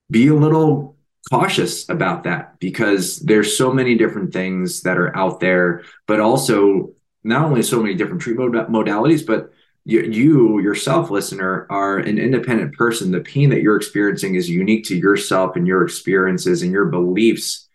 Be 0.10 0.28
a 0.28 0.36
little 0.36 0.98
cautious 1.30 1.88
about 1.90 2.24
that 2.24 2.60
because 2.60 3.20
there's 3.20 3.58
so 3.58 3.72
many 3.72 3.96
different 3.96 4.34
things 4.34 4.82
that 4.82 4.98
are 4.98 5.16
out 5.16 5.40
there, 5.40 5.84
but 6.08 6.20
also 6.20 6.94
not 7.24 7.46
only 7.46 7.64
so 7.64 7.82
many 7.82 7.96
different 7.96 8.22
treatment 8.22 8.54
modalities, 8.70 9.26
but 9.26 9.54
you, 9.86 10.02
you 10.02 10.60
yourself, 10.60 11.10
listener, 11.10 11.66
are 11.70 11.98
an 11.98 12.18
independent 12.18 12.74
person. 12.74 13.12
The 13.12 13.22
pain 13.22 13.50
that 13.50 13.62
you're 13.62 13.78
experiencing 13.78 14.36
is 14.36 14.50
unique 14.50 14.86
to 14.86 14.96
yourself 14.96 15.56
and 15.56 15.68
your 15.68 15.84
experiences 15.84 16.62
and 16.62 16.72
your 16.72 16.86
beliefs 16.86 17.68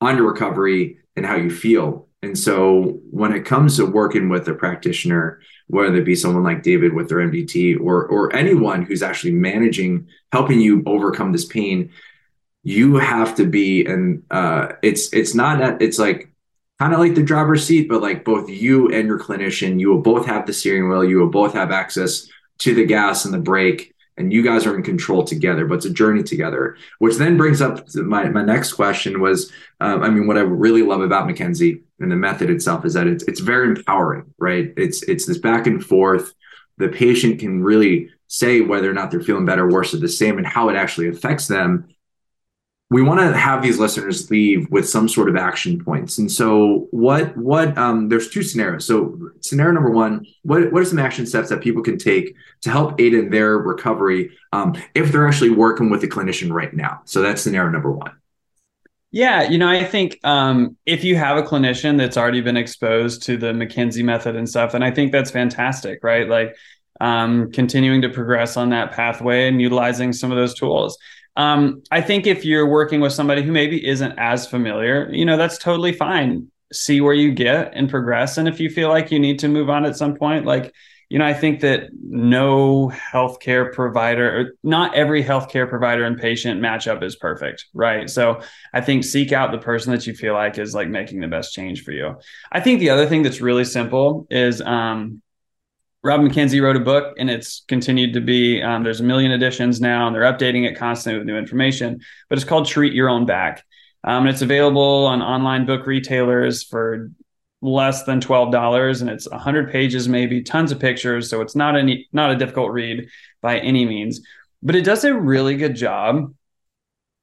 on 0.00 0.16
your 0.16 0.30
recovery 0.30 0.98
and 1.16 1.26
how 1.26 1.36
you 1.36 1.50
feel. 1.50 2.07
And 2.22 2.36
so 2.36 3.00
when 3.10 3.32
it 3.32 3.44
comes 3.44 3.76
to 3.76 3.86
working 3.86 4.28
with 4.28 4.48
a 4.48 4.54
practitioner, 4.54 5.40
whether 5.68 5.96
it 5.96 6.04
be 6.04 6.16
someone 6.16 6.42
like 6.42 6.62
David 6.62 6.92
with 6.92 7.08
their 7.08 7.18
MDT 7.18 7.78
or 7.80 8.06
or 8.06 8.34
anyone 8.34 8.82
who's 8.82 9.02
actually 9.02 9.32
managing, 9.32 10.08
helping 10.32 10.60
you 10.60 10.82
overcome 10.86 11.30
this 11.32 11.44
pain, 11.44 11.90
you 12.64 12.96
have 12.96 13.36
to 13.36 13.46
be 13.46 13.84
and 13.86 14.24
uh, 14.30 14.72
it's 14.82 15.12
it's 15.12 15.34
not 15.34 15.80
it's 15.80 15.98
like 15.98 16.32
kind 16.78 16.92
of 16.92 16.98
like 16.98 17.14
the 17.14 17.22
driver's 17.22 17.64
seat, 17.64 17.88
but 17.88 18.02
like 18.02 18.24
both 18.24 18.48
you 18.48 18.88
and 18.92 19.06
your 19.06 19.18
clinician, 19.18 19.78
you 19.78 19.88
will 19.90 20.02
both 20.02 20.26
have 20.26 20.46
the 20.46 20.52
steering 20.52 20.88
wheel, 20.88 21.04
you 21.04 21.18
will 21.18 21.30
both 21.30 21.52
have 21.52 21.70
access 21.70 22.28
to 22.58 22.74
the 22.74 22.84
gas 22.84 23.24
and 23.24 23.34
the 23.34 23.38
brake. 23.38 23.94
And 24.18 24.32
you 24.32 24.42
guys 24.42 24.66
are 24.66 24.76
in 24.76 24.82
control 24.82 25.24
together 25.24 25.64
but 25.66 25.76
it's 25.76 25.86
a 25.86 25.90
journey 25.90 26.22
together 26.22 26.76
which 26.98 27.16
then 27.16 27.36
brings 27.36 27.62
up 27.62 27.86
my, 27.94 28.28
my 28.28 28.42
next 28.42 28.72
question 28.72 29.20
was 29.20 29.52
um, 29.80 30.02
i 30.02 30.10
mean 30.10 30.26
what 30.26 30.36
i 30.36 30.40
really 30.40 30.82
love 30.82 31.00
about 31.00 31.28
mckenzie 31.28 31.82
and 32.00 32.10
the 32.10 32.16
method 32.16 32.50
itself 32.50 32.84
is 32.84 32.94
that 32.94 33.06
it's, 33.06 33.24
it's 33.24 33.40
very 33.40 33.68
empowering 33.68 34.28
right? 34.38 34.72
It's 34.76 35.02
it's 35.02 35.26
this 35.26 35.38
back 35.38 35.66
and 35.66 35.84
forth. 35.84 36.32
The 36.78 36.88
patient 36.88 37.40
can 37.40 37.62
really 37.62 38.10
say 38.28 38.60
whether 38.60 38.90
or 38.90 38.94
not 38.94 39.10
they're 39.10 39.20
feeling 39.20 39.44
better 39.44 39.68
worse 39.68 39.94
or 39.94 39.98
the 39.98 40.08
same 40.08 40.38
and 40.38 40.46
how 40.46 40.68
it 40.68 40.76
actually 40.76 41.08
affects 41.08 41.48
them 41.48 41.88
we 42.90 43.02
want 43.02 43.20
to 43.20 43.36
have 43.36 43.62
these 43.62 43.78
listeners 43.78 44.30
leave 44.30 44.70
with 44.70 44.88
some 44.88 45.08
sort 45.08 45.28
of 45.28 45.36
action 45.36 45.82
points. 45.84 46.16
And 46.18 46.30
so 46.30 46.88
what 46.90 47.36
what 47.36 47.76
um 47.76 48.08
there's 48.08 48.30
two 48.30 48.42
scenarios. 48.42 48.86
So 48.86 49.30
scenario 49.40 49.72
number 49.72 49.90
one, 49.90 50.26
what 50.42 50.72
what 50.72 50.82
are 50.82 50.86
some 50.86 50.98
action 50.98 51.26
steps 51.26 51.50
that 51.50 51.60
people 51.60 51.82
can 51.82 51.98
take 51.98 52.34
to 52.62 52.70
help 52.70 52.98
aid 53.00 53.12
in 53.12 53.30
their 53.30 53.58
recovery 53.58 54.30
um, 54.52 54.74
if 54.94 55.12
they're 55.12 55.28
actually 55.28 55.50
working 55.50 55.90
with 55.90 56.02
a 56.02 56.08
clinician 56.08 56.50
right 56.50 56.72
now? 56.72 57.02
So 57.04 57.20
that's 57.20 57.42
scenario 57.42 57.70
number 57.70 57.92
one. 57.92 58.12
Yeah, 59.10 59.48
you 59.48 59.56
know, 59.56 59.68
I 59.68 59.84
think 59.84 60.18
um, 60.22 60.76
if 60.84 61.02
you 61.02 61.16
have 61.16 61.38
a 61.38 61.42
clinician 61.42 61.96
that's 61.96 62.18
already 62.18 62.42
been 62.42 62.58
exposed 62.58 63.22
to 63.24 63.38
the 63.38 63.52
McKenzie 63.52 64.04
method 64.04 64.36
and 64.36 64.46
stuff, 64.46 64.72
then 64.72 64.82
I 64.82 64.90
think 64.90 65.12
that's 65.12 65.30
fantastic, 65.30 66.00
right? 66.02 66.28
Like 66.28 66.54
um, 67.00 67.50
continuing 67.52 68.02
to 68.02 68.10
progress 68.10 68.58
on 68.58 68.70
that 68.70 68.92
pathway 68.92 69.48
and 69.48 69.62
utilizing 69.62 70.12
some 70.12 70.30
of 70.30 70.36
those 70.36 70.54
tools. 70.54 70.98
Um, 71.38 71.84
I 71.92 72.00
think 72.00 72.26
if 72.26 72.44
you're 72.44 72.66
working 72.66 73.00
with 73.00 73.12
somebody 73.12 73.42
who 73.42 73.52
maybe 73.52 73.86
isn't 73.86 74.18
as 74.18 74.46
familiar, 74.46 75.08
you 75.12 75.24
know, 75.24 75.36
that's 75.36 75.56
totally 75.56 75.92
fine. 75.92 76.48
See 76.72 77.00
where 77.00 77.14
you 77.14 77.32
get 77.32 77.70
and 77.74 77.88
progress. 77.88 78.36
And 78.38 78.48
if 78.48 78.58
you 78.58 78.68
feel 78.68 78.88
like 78.88 79.12
you 79.12 79.20
need 79.20 79.38
to 79.38 79.48
move 79.48 79.70
on 79.70 79.86
at 79.86 79.96
some 79.96 80.16
point, 80.16 80.44
like, 80.44 80.74
you 81.08 81.18
know, 81.18 81.24
I 81.24 81.32
think 81.32 81.60
that 81.60 81.90
no 81.92 82.88
healthcare 82.88 83.72
provider, 83.72 84.56
not 84.64 84.94
every 84.96 85.22
healthcare 85.22 85.68
provider 85.68 86.04
and 86.04 86.18
patient 86.18 86.60
matchup 86.60 87.04
is 87.04 87.14
perfect, 87.14 87.66
right? 87.72 88.10
So 88.10 88.42
I 88.74 88.80
think 88.80 89.04
seek 89.04 89.32
out 89.32 89.52
the 89.52 89.58
person 89.58 89.92
that 89.92 90.08
you 90.08 90.14
feel 90.14 90.34
like 90.34 90.58
is 90.58 90.74
like 90.74 90.88
making 90.88 91.20
the 91.20 91.28
best 91.28 91.54
change 91.54 91.84
for 91.84 91.92
you. 91.92 92.16
I 92.50 92.60
think 92.60 92.80
the 92.80 92.90
other 92.90 93.06
thing 93.06 93.22
that's 93.22 93.40
really 93.40 93.64
simple 93.64 94.26
is 94.28 94.60
um, 94.60 95.22
Rob 96.04 96.20
McKenzie 96.20 96.62
wrote 96.62 96.76
a 96.76 96.80
book 96.80 97.16
and 97.18 97.28
it's 97.28 97.64
continued 97.66 98.14
to 98.14 98.20
be, 98.20 98.62
um, 98.62 98.84
there's 98.84 99.00
a 99.00 99.04
million 99.04 99.32
editions 99.32 99.80
now 99.80 100.06
and 100.06 100.14
they're 100.14 100.22
updating 100.22 100.64
it 100.68 100.76
constantly 100.76 101.18
with 101.18 101.26
new 101.26 101.36
information, 101.36 102.00
but 102.28 102.38
it's 102.38 102.48
called 102.48 102.66
Treat 102.66 102.92
Your 102.92 103.08
Own 103.08 103.26
Back. 103.26 103.64
Um, 104.04 104.26
and 104.26 104.28
it's 104.28 104.42
available 104.42 105.06
on 105.06 105.22
online 105.22 105.66
book 105.66 105.86
retailers 105.86 106.62
for 106.62 107.10
less 107.60 108.04
than 108.04 108.20
$12 108.20 109.00
and 109.00 109.10
it's 109.10 109.28
100 109.28 109.72
pages 109.72 110.08
maybe 110.08 110.42
tons 110.42 110.70
of 110.70 110.78
pictures 110.78 111.28
so 111.28 111.40
it's 111.40 111.56
not 111.56 111.76
any 111.76 112.06
not 112.12 112.30
a 112.30 112.36
difficult 112.36 112.70
read 112.70 113.08
by 113.42 113.58
any 113.58 113.84
means 113.84 114.20
but 114.62 114.76
it 114.76 114.84
does 114.84 115.02
a 115.02 115.12
really 115.12 115.56
good 115.56 115.74
job 115.74 116.32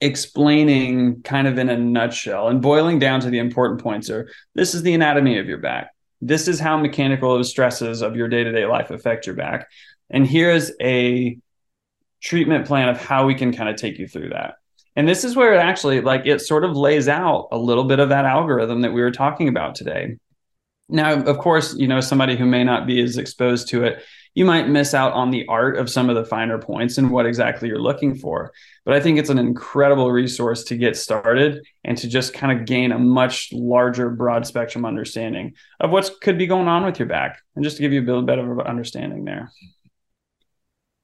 explaining 0.01 1.21
kind 1.21 1.47
of 1.47 1.57
in 1.57 1.69
a 1.69 1.77
nutshell 1.77 2.49
and 2.49 2.61
boiling 2.61 2.99
down 2.99 3.21
to 3.21 3.29
the 3.29 3.39
important 3.39 3.81
points 3.81 4.09
are 4.09 4.29
this 4.55 4.75
is 4.75 4.83
the 4.83 4.93
anatomy 4.93 5.39
of 5.39 5.47
your 5.47 5.57
back 5.57 5.94
this 6.21 6.47
is 6.47 6.59
how 6.59 6.77
mechanical 6.77 7.43
stresses 7.43 8.01
of 8.01 8.15
your 8.15 8.27
day-to-day 8.27 8.65
life 8.65 8.91
affect 8.91 9.25
your 9.25 9.35
back. 9.35 9.67
And 10.09 10.25
here's 10.25 10.71
a 10.81 11.37
treatment 12.21 12.65
plan 12.65 12.89
of 12.89 12.99
how 12.99 13.25
we 13.25 13.35
can 13.35 13.53
kind 13.53 13.69
of 13.69 13.75
take 13.75 13.99
you 13.99 14.07
through 14.07 14.29
that. 14.29 14.55
And 14.95 15.07
this 15.07 15.23
is 15.23 15.35
where 15.35 15.53
it 15.53 15.57
actually 15.57 16.01
like 16.01 16.25
it 16.25 16.39
sort 16.39 16.63
of 16.63 16.75
lays 16.75 17.07
out 17.07 17.49
a 17.51 17.57
little 17.57 17.83
bit 17.83 17.99
of 17.99 18.09
that 18.09 18.25
algorithm 18.25 18.81
that 18.81 18.93
we 18.93 19.01
were 19.01 19.11
talking 19.11 19.47
about 19.47 19.75
today. 19.75 20.17
Now 20.87 21.13
of 21.13 21.37
course 21.39 21.75
you 21.75 21.87
know 21.87 21.99
somebody 21.99 22.35
who 22.35 22.45
may 22.45 22.63
not 22.63 22.87
be 22.87 23.01
as 23.01 23.17
exposed 23.17 23.69
to 23.69 23.83
it 23.83 24.03
you 24.35 24.45
might 24.45 24.67
miss 24.67 24.93
out 24.93 25.13
on 25.13 25.31
the 25.31 25.45
art 25.47 25.77
of 25.77 25.89
some 25.89 26.09
of 26.09 26.15
the 26.15 26.25
finer 26.25 26.59
points 26.59 26.97
and 26.97 27.09
what 27.09 27.25
exactly 27.25 27.69
you're 27.69 27.79
looking 27.79 28.15
for. 28.15 28.51
But 28.85 28.93
I 28.93 28.99
think 28.99 29.17
it's 29.17 29.31
an 29.31 29.39
incredible 29.39 30.11
resource 30.11 30.63
to 30.65 30.77
get 30.77 30.95
started 30.95 31.65
and 31.83 31.97
to 31.97 32.07
just 32.07 32.35
kind 32.35 32.57
of 32.57 32.67
gain 32.67 32.91
a 32.91 32.99
much 32.99 33.49
larger, 33.51 34.11
broad 34.11 34.45
spectrum 34.45 34.85
understanding 34.85 35.55
of 35.79 35.89
what 35.89 36.11
could 36.21 36.37
be 36.37 36.45
going 36.45 36.67
on 36.67 36.85
with 36.85 36.99
your 36.99 37.07
back 37.07 37.41
and 37.55 37.63
just 37.63 37.77
to 37.77 37.81
give 37.81 37.93
you 37.93 37.99
a 37.99 38.21
bit 38.21 38.37
of 38.37 38.59
understanding 38.59 39.25
there. 39.25 39.51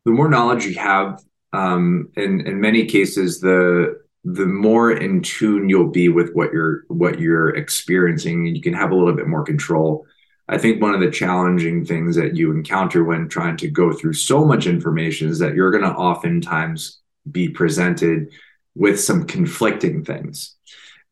The 0.05 0.11
more 0.11 0.29
knowledge 0.29 0.65
you 0.65 0.75
have, 0.75 1.21
um, 1.53 2.09
in 2.15 2.41
in 2.41 2.61
many 2.61 2.85
cases, 2.85 3.39
the 3.39 3.99
the 4.23 4.45
more 4.45 4.91
in 4.91 5.21
tune 5.23 5.67
you'll 5.67 5.89
be 5.89 6.09
with 6.09 6.33
what 6.33 6.53
you're 6.53 6.83
what 6.87 7.19
you're 7.19 7.55
experiencing, 7.55 8.47
and 8.47 8.55
you 8.55 8.61
can 8.61 8.73
have 8.73 8.91
a 8.91 8.95
little 8.95 9.15
bit 9.15 9.27
more 9.27 9.43
control. 9.43 10.05
I 10.47 10.57
think 10.57 10.81
one 10.81 10.93
of 10.93 11.01
the 11.01 11.09
challenging 11.09 11.85
things 11.85 12.15
that 12.15 12.35
you 12.35 12.51
encounter 12.51 13.03
when 13.03 13.29
trying 13.29 13.57
to 13.57 13.69
go 13.69 13.93
through 13.93 14.13
so 14.13 14.43
much 14.43 14.67
information 14.67 15.29
is 15.29 15.39
that 15.39 15.55
you're 15.55 15.71
going 15.71 15.83
to 15.83 15.91
oftentimes 15.91 17.00
be 17.29 17.49
presented 17.49 18.31
with 18.75 18.99
some 18.99 19.25
conflicting 19.25 20.03
things. 20.03 20.55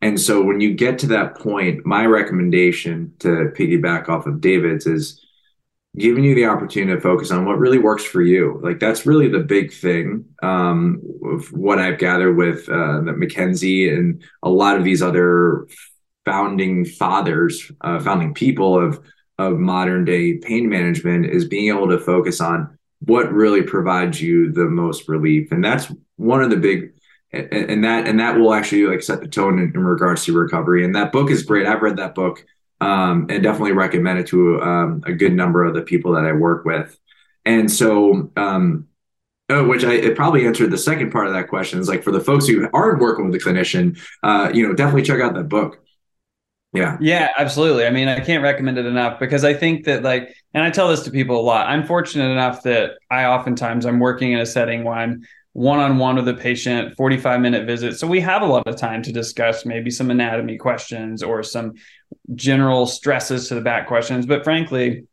And 0.02 0.20
so 0.20 0.42
when 0.42 0.62
you 0.62 0.74
get 0.74 1.00
to 1.00 1.08
that 1.08 1.38
point, 1.38 1.86
my 1.86 2.06
recommendation 2.06 3.14
to 3.20 3.52
piggyback 3.58 4.08
off 4.08 4.28
of 4.28 4.40
David's 4.40 4.88
is 4.88 5.26
giving 5.98 6.24
you 6.24 6.36
the 6.36 6.46
opportunity 6.46 6.94
to 6.96 7.02
focus 7.02 7.32
on 7.32 7.46
what 7.46 7.60
really 7.60 7.80
works 7.80 8.04
for 8.04 8.22
you. 8.22 8.60
Like 8.64 8.80
that's 8.80 9.06
really 9.06 9.28
the 9.28 9.40
big 9.40 9.74
thing 9.74 10.26
um, 10.42 11.02
of 11.26 11.52
what 11.52 11.80
I've 11.80 12.00
gathered 12.00 12.38
with 12.38 12.70
uh, 12.70 13.02
McKenzie 13.02 13.92
and 13.92 14.24
a 14.44 14.50
lot 14.50 14.78
of 14.78 14.84
these 14.84 15.02
other 15.02 15.68
founding 16.26 16.86
fathers, 16.86 17.72
uh, 17.82 18.00
founding 18.00 18.34
people 18.34 18.80
of 18.80 19.04
of 19.40 19.58
modern 19.58 20.04
day 20.04 20.38
pain 20.38 20.68
management 20.68 21.26
is 21.26 21.46
being 21.46 21.70
able 21.70 21.88
to 21.88 21.98
focus 21.98 22.42
on 22.42 22.78
what 23.02 23.32
really 23.32 23.62
provides 23.62 24.22
you 24.22 24.52
the 24.52 24.66
most 24.66 25.08
relief 25.08 25.52
and 25.52 25.64
that's 25.64 25.92
one 26.18 26.42
of 26.42 26.50
the 26.50 26.58
big 26.58 26.94
and 27.32 27.84
that 27.84 28.08
and 28.08 28.20
that 28.20 28.38
will 28.38 28.54
actually 28.54 28.86
like 28.86 29.02
set 29.02 29.22
the 29.22 29.28
tone 29.28 29.60
in, 29.60 29.72
in 29.74 29.84
regards 29.84 30.26
to 30.26 30.34
recovery 30.34 30.84
and 30.84 30.96
that 30.96 31.12
book 31.12 31.30
is 31.30 31.44
great 31.44 31.68
i've 31.68 31.82
read 31.82 31.98
that 31.98 32.16
book 32.16 32.46
um, 32.82 33.28
and 33.30 33.44
definitely 33.44 33.74
recommend 33.74 34.20
it 34.20 34.28
to 34.28 34.62
um, 34.62 35.04
a 35.06 35.12
good 35.12 35.34
number 35.34 35.64
of 35.64 35.74
the 35.74 35.82
people 35.82 36.14
that 36.14 36.26
i 36.26 36.32
work 36.32 36.66
with 36.66 36.98
and 37.46 37.72
so 37.72 38.32
um, 38.36 38.88
Oh, 39.52 39.68
which 39.68 39.84
I 39.84 39.94
it 39.94 40.16
probably 40.16 40.46
answered 40.46 40.70
the 40.70 40.78
second 40.78 41.12
part 41.12 41.26
of 41.26 41.34
that 41.34 41.48
question 41.48 41.80
is 41.80 41.90
like 41.90 42.04
for 42.04 42.12
the 42.12 42.20
folks 42.20 42.46
who 42.46 42.70
aren't 42.72 43.00
working 43.00 43.26
with 43.30 43.42
a 43.42 43.44
clinician, 43.44 44.00
uh, 44.22 44.52
you 44.54 44.68
know, 44.68 44.76
definitely 44.76 45.02
check 45.02 45.20
out 45.22 45.34
that 45.34 45.50
book. 45.50 45.84
Yeah. 46.72 46.98
Yeah, 47.02 47.30
absolutely. 47.36 47.88
I 47.88 47.90
mean, 47.90 48.08
I 48.08 48.20
can't 48.20 48.44
recommend 48.44 48.78
it 48.78 48.86
enough 48.86 49.20
because 49.20 49.44
I 49.44 49.56
think 49.56 49.86
that 49.86 50.04
like 50.04 50.36
and 50.54 50.64
I 50.64 50.70
tell 50.70 50.90
this 50.90 51.04
to 51.04 51.12
people 51.12 51.40
a 51.40 51.42
lot. 51.42 51.68
I'm 51.68 51.86
fortunate 51.86 52.32
enough 52.32 52.64
that 52.64 52.94
I 53.10 53.26
oftentimes 53.26 53.86
I'm 53.86 54.00
working 54.00 54.32
in 54.32 54.40
a 54.40 54.46
setting 54.46 54.84
where 54.84 54.96
I'm 54.96 55.24
one-on-one 55.54 56.16
with 56.16 56.28
a 56.28 56.34
patient 56.34 56.96
45 56.96 57.42
minute 57.42 57.66
visit 57.66 57.98
so 57.98 58.06
we 58.06 58.20
have 58.20 58.44
a 58.44 58.46
lot 58.46 58.68
of 58.68 58.76
time 58.76 59.02
to 59.02 59.12
discuss 59.12 59.66
maybe 59.66 59.90
some 59.90 60.12
anatomy 60.12 60.58
questions 60.58 61.24
or 61.24 61.42
some 61.42 61.74
general 62.36 62.86
stresses 62.86 63.48
to 63.48 63.56
the 63.56 63.62
back 63.62 63.88
questions 63.88 64.28
but 64.28 64.44
frankly 64.44 65.06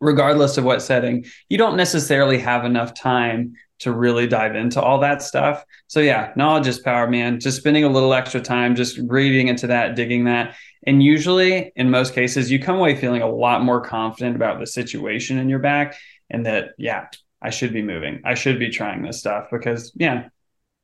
regardless 0.00 0.58
of 0.58 0.64
what 0.64 0.82
setting 0.82 1.24
you 1.48 1.56
don't 1.56 1.76
necessarily 1.76 2.38
have 2.38 2.64
enough 2.64 2.94
time 2.94 3.54
to 3.78 3.92
really 3.92 4.26
dive 4.26 4.54
into 4.54 4.80
all 4.80 5.00
that 5.00 5.22
stuff 5.22 5.64
so 5.86 6.00
yeah 6.00 6.32
knowledge 6.36 6.66
is 6.66 6.78
power 6.78 7.08
man 7.08 7.40
just 7.40 7.56
spending 7.56 7.84
a 7.84 7.88
little 7.88 8.12
extra 8.12 8.40
time 8.40 8.74
just 8.74 8.98
reading 9.08 9.48
into 9.48 9.66
that 9.66 9.96
digging 9.96 10.24
that 10.24 10.54
and 10.86 11.02
usually, 11.02 11.72
in 11.74 11.90
most 11.90 12.14
cases, 12.14 12.50
you 12.50 12.60
come 12.60 12.76
away 12.76 12.94
feeling 12.94 13.20
a 13.20 13.28
lot 13.28 13.62
more 13.62 13.80
confident 13.80 14.36
about 14.36 14.60
the 14.60 14.66
situation 14.66 15.36
in 15.36 15.48
your 15.48 15.58
back 15.58 15.96
and 16.30 16.46
that, 16.46 16.70
yeah, 16.78 17.08
I 17.42 17.50
should 17.50 17.72
be 17.72 17.82
moving. 17.82 18.22
I 18.24 18.34
should 18.34 18.60
be 18.60 18.70
trying 18.70 19.02
this 19.02 19.18
stuff 19.18 19.48
because, 19.50 19.92
yeah, 19.96 20.28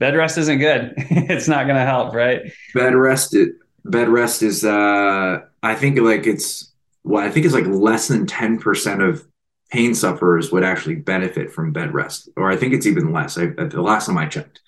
bed 0.01 0.17
rest 0.17 0.39
isn't 0.39 0.59
good. 0.59 0.95
it's 0.97 1.47
not 1.47 1.65
going 1.65 1.77
to 1.77 1.85
help, 1.85 2.15
right? 2.15 2.53
Bed 2.75 2.97
rest, 2.97 3.37
bed 3.85 4.09
rest 4.09 4.43
is, 4.43 4.65
uh, 4.65 5.39
I 5.63 5.75
think 5.77 6.01
like 6.01 6.27
it's, 6.27 6.72
well, 7.05 7.25
I 7.25 7.31
think 7.31 7.47
it's 7.47 7.55
like 7.55 7.67
less 7.67 8.09
than 8.09 8.27
10% 8.27 9.09
of 9.09 9.27
pain 9.71 9.95
sufferers 9.95 10.53
would 10.53 10.65
actually 10.65 10.97
benefit 10.97 11.51
from 11.51 11.73
bed 11.73 11.95
rest, 11.95 12.29
or 12.37 12.51
I 12.51 12.57
think 12.57 12.75
it's 12.75 12.87
even 12.87 13.13
less. 13.13 13.39
I, 13.39 13.47
the 13.47 13.83
last 13.83 14.07
time 14.07 14.19
I 14.19 14.27
checked. 14.27 14.61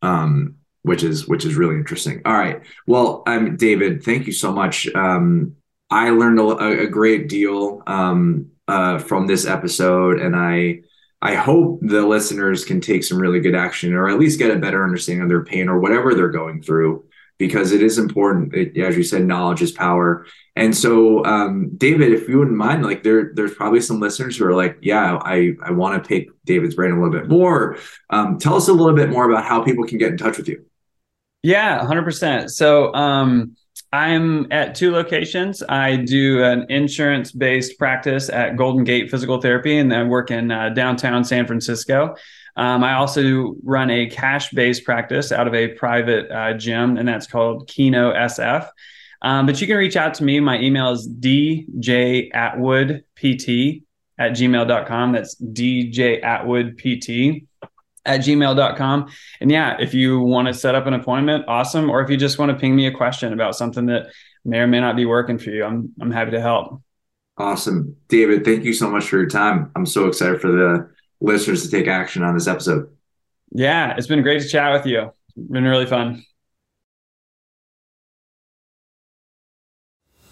Um, 0.00 0.56
which 0.82 1.02
is 1.02 1.28
which 1.28 1.44
is 1.44 1.54
really 1.54 1.76
interesting. 1.76 2.20
All 2.24 2.32
right. 2.32 2.60
Well, 2.86 3.22
I'm 3.26 3.56
David. 3.56 4.02
Thank 4.02 4.26
you 4.26 4.32
so 4.32 4.52
much. 4.52 4.88
Um, 4.94 5.56
I 5.90 6.10
learned 6.10 6.40
a, 6.40 6.82
a 6.82 6.86
great 6.86 7.28
deal 7.28 7.82
um, 7.86 8.50
uh, 8.68 8.98
from 8.98 9.26
this 9.26 9.46
episode, 9.46 10.20
and 10.20 10.34
I 10.34 10.80
I 11.20 11.34
hope 11.34 11.78
the 11.82 12.04
listeners 12.04 12.64
can 12.64 12.80
take 12.80 13.04
some 13.04 13.18
really 13.18 13.40
good 13.40 13.54
action, 13.54 13.94
or 13.94 14.08
at 14.08 14.18
least 14.18 14.38
get 14.38 14.50
a 14.50 14.58
better 14.58 14.82
understanding 14.82 15.22
of 15.22 15.28
their 15.28 15.44
pain 15.44 15.68
or 15.68 15.78
whatever 15.78 16.14
they're 16.14 16.30
going 16.30 16.62
through, 16.62 17.04
because 17.38 17.72
it 17.72 17.82
is 17.82 17.98
important. 17.98 18.54
It, 18.54 18.76
as 18.78 18.96
you 18.96 19.02
said, 19.02 19.24
knowledge 19.24 19.62
is 19.62 19.72
power. 19.72 20.26
And 20.54 20.76
so, 20.76 21.24
um, 21.24 21.70
David, 21.76 22.12
if 22.12 22.28
you 22.28 22.38
wouldn't 22.38 22.56
mind, 22.56 22.84
like 22.84 23.02
there, 23.02 23.32
there's 23.34 23.54
probably 23.54 23.80
some 23.80 24.00
listeners 24.00 24.36
who 24.36 24.44
are 24.46 24.54
like, 24.54 24.78
yeah, 24.82 25.18
I 25.22 25.54
I 25.64 25.72
want 25.72 26.02
to 26.02 26.06
pick 26.06 26.28
David's 26.44 26.74
brain 26.74 26.92
a 26.92 26.94
little 26.94 27.10
bit 27.10 27.28
more. 27.28 27.78
Um, 28.10 28.38
tell 28.38 28.54
us 28.54 28.68
a 28.68 28.72
little 28.72 28.94
bit 28.94 29.10
more 29.10 29.30
about 29.30 29.44
how 29.44 29.62
people 29.62 29.84
can 29.84 29.98
get 29.98 30.12
in 30.12 30.18
touch 30.18 30.36
with 30.36 30.48
you. 30.48 30.64
Yeah, 31.42 31.80
100%. 31.80 32.50
So 32.50 32.94
um, 32.94 33.56
I'm 33.92 34.50
at 34.52 34.74
two 34.74 34.92
locations. 34.92 35.62
I 35.68 35.96
do 35.96 36.42
an 36.44 36.66
insurance 36.70 37.32
based 37.32 37.78
practice 37.78 38.30
at 38.30 38.56
Golden 38.56 38.84
Gate 38.84 39.10
Physical 39.10 39.40
Therapy, 39.40 39.78
and 39.78 39.92
I 39.92 40.04
work 40.04 40.30
in 40.30 40.50
uh, 40.50 40.68
downtown 40.70 41.24
San 41.24 41.46
Francisco. 41.46 42.14
Um, 42.56 42.84
I 42.84 42.94
also 42.94 43.54
run 43.62 43.90
a 43.90 44.06
cash 44.06 44.50
based 44.50 44.84
practice 44.84 45.32
out 45.32 45.46
of 45.46 45.54
a 45.54 45.68
private 45.68 46.30
uh, 46.30 46.52
gym, 46.54 46.98
and 46.98 47.08
that's 47.08 47.26
called 47.26 47.68
Kino 47.68 48.12
SF. 48.12 48.68
Um, 49.22 49.46
but 49.46 49.60
you 49.60 49.66
can 49.66 49.76
reach 49.76 49.96
out 49.96 50.14
to 50.14 50.24
me. 50.24 50.40
My 50.40 50.60
email 50.60 50.90
is 50.90 51.08
djatwoodpt 51.08 53.82
at 54.18 54.32
gmail.com. 54.32 55.12
That's 55.12 55.40
djatwoodpt 55.40 57.46
at 58.04 58.20
gmail.com. 58.20 59.08
And 59.40 59.50
yeah, 59.50 59.76
if 59.80 59.94
you 59.94 60.20
want 60.20 60.48
to 60.48 60.54
set 60.54 60.74
up 60.74 60.86
an 60.86 60.94
appointment, 60.94 61.44
awesome. 61.48 61.88
Or 61.88 62.02
if 62.02 62.10
you 62.10 62.16
just 62.16 62.38
want 62.38 62.50
to 62.50 62.58
ping 62.58 62.74
me 62.74 62.86
a 62.86 62.92
question 62.92 63.32
about 63.32 63.54
something 63.54 63.86
that 63.86 64.08
may 64.44 64.58
or 64.58 64.66
may 64.66 64.80
not 64.80 64.96
be 64.96 65.06
working 65.06 65.38
for 65.38 65.50
you, 65.50 65.64
I'm, 65.64 65.92
I'm 66.00 66.10
happy 66.10 66.32
to 66.32 66.40
help. 66.40 66.82
Awesome. 67.38 67.96
David, 68.08 68.44
thank 68.44 68.64
you 68.64 68.74
so 68.74 68.90
much 68.90 69.04
for 69.04 69.16
your 69.16 69.28
time. 69.28 69.70
I'm 69.74 69.86
so 69.86 70.06
excited 70.06 70.40
for 70.40 70.50
the 70.50 70.90
listeners 71.22 71.62
to 71.62 71.70
take 71.70 71.86
action 71.86 72.22
on 72.22 72.34
this 72.34 72.46
episode. 72.46 72.90
Yeah, 73.50 73.94
it's 73.96 74.06
been 74.06 74.22
great 74.22 74.42
to 74.42 74.48
chat 74.48 74.72
with 74.72 74.86
you. 74.86 75.12
It's 75.36 75.48
been 75.48 75.64
really 75.64 75.86
fun. 75.86 76.24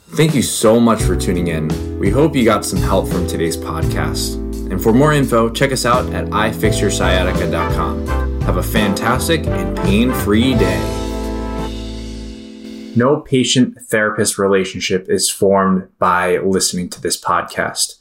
Thank 0.09 0.35
you 0.35 0.43
so 0.43 0.81
much 0.81 1.03
for 1.03 1.15
tuning 1.15 1.47
in. 1.47 1.99
We 2.01 2.11
hope 2.11 2.35
you 2.35 2.45
got 2.45 2.65
some 2.65 2.81
help 2.81 3.09
from 3.09 3.29
today's 3.29 3.57
podcast. 3.57 4.35
And 4.71 4.83
for 4.83 4.93
more 4.93 5.13
info, 5.13 5.49
check 5.49 5.73
us 5.73 5.87
out 5.87 6.13
at 6.13 6.27
ifixyoursciatica.com. 6.27 8.41
Have 8.43 8.57
a 8.57 8.63
fantastic 8.63 9.47
and 9.47 9.77
pain 9.79 10.13
free 10.13 10.55
day. 10.55 10.97
No 12.97 13.21
patient 13.21 13.79
therapist 13.83 14.37
relationship 14.37 15.07
is 15.09 15.31
formed 15.31 15.89
by 15.99 16.39
listening 16.39 16.89
to 16.91 17.01
this 17.01 17.21
podcast. 17.21 18.00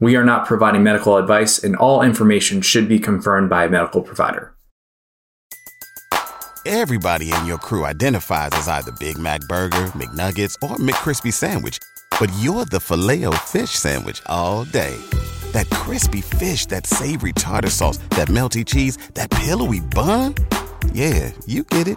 We 0.00 0.14
are 0.14 0.24
not 0.24 0.46
providing 0.46 0.84
medical 0.84 1.16
advice, 1.16 1.62
and 1.62 1.74
all 1.74 2.02
information 2.02 2.60
should 2.62 2.88
be 2.88 3.00
confirmed 3.00 3.50
by 3.50 3.64
a 3.64 3.68
medical 3.68 4.00
provider. 4.00 4.54
Everybody 6.64 7.32
in 7.32 7.46
your 7.46 7.58
crew 7.58 7.84
identifies 7.84 8.50
as 8.52 8.68
either 8.68 8.92
Big 9.00 9.18
Mac 9.18 9.40
Burger, 9.48 9.90
McNuggets, 9.96 10.54
or 10.62 10.76
McCrispy 10.76 11.32
Sandwich, 11.32 11.78
but 12.20 12.30
you're 12.40 12.64
the 12.66 12.78
filet 12.78 13.24
fish 13.46 13.70
Sandwich 13.70 14.22
all 14.26 14.64
day. 14.64 14.96
That 15.52 15.68
crispy 15.70 16.20
fish, 16.20 16.66
that 16.66 16.86
savory 16.86 17.32
tartar 17.32 17.70
sauce, 17.70 17.98
that 18.10 18.28
melty 18.28 18.64
cheese, 18.66 18.98
that 19.14 19.30
pillowy 19.30 19.80
bun. 19.80 20.34
Yeah, 20.92 21.32
you 21.46 21.64
get 21.64 21.88
it 21.88 21.96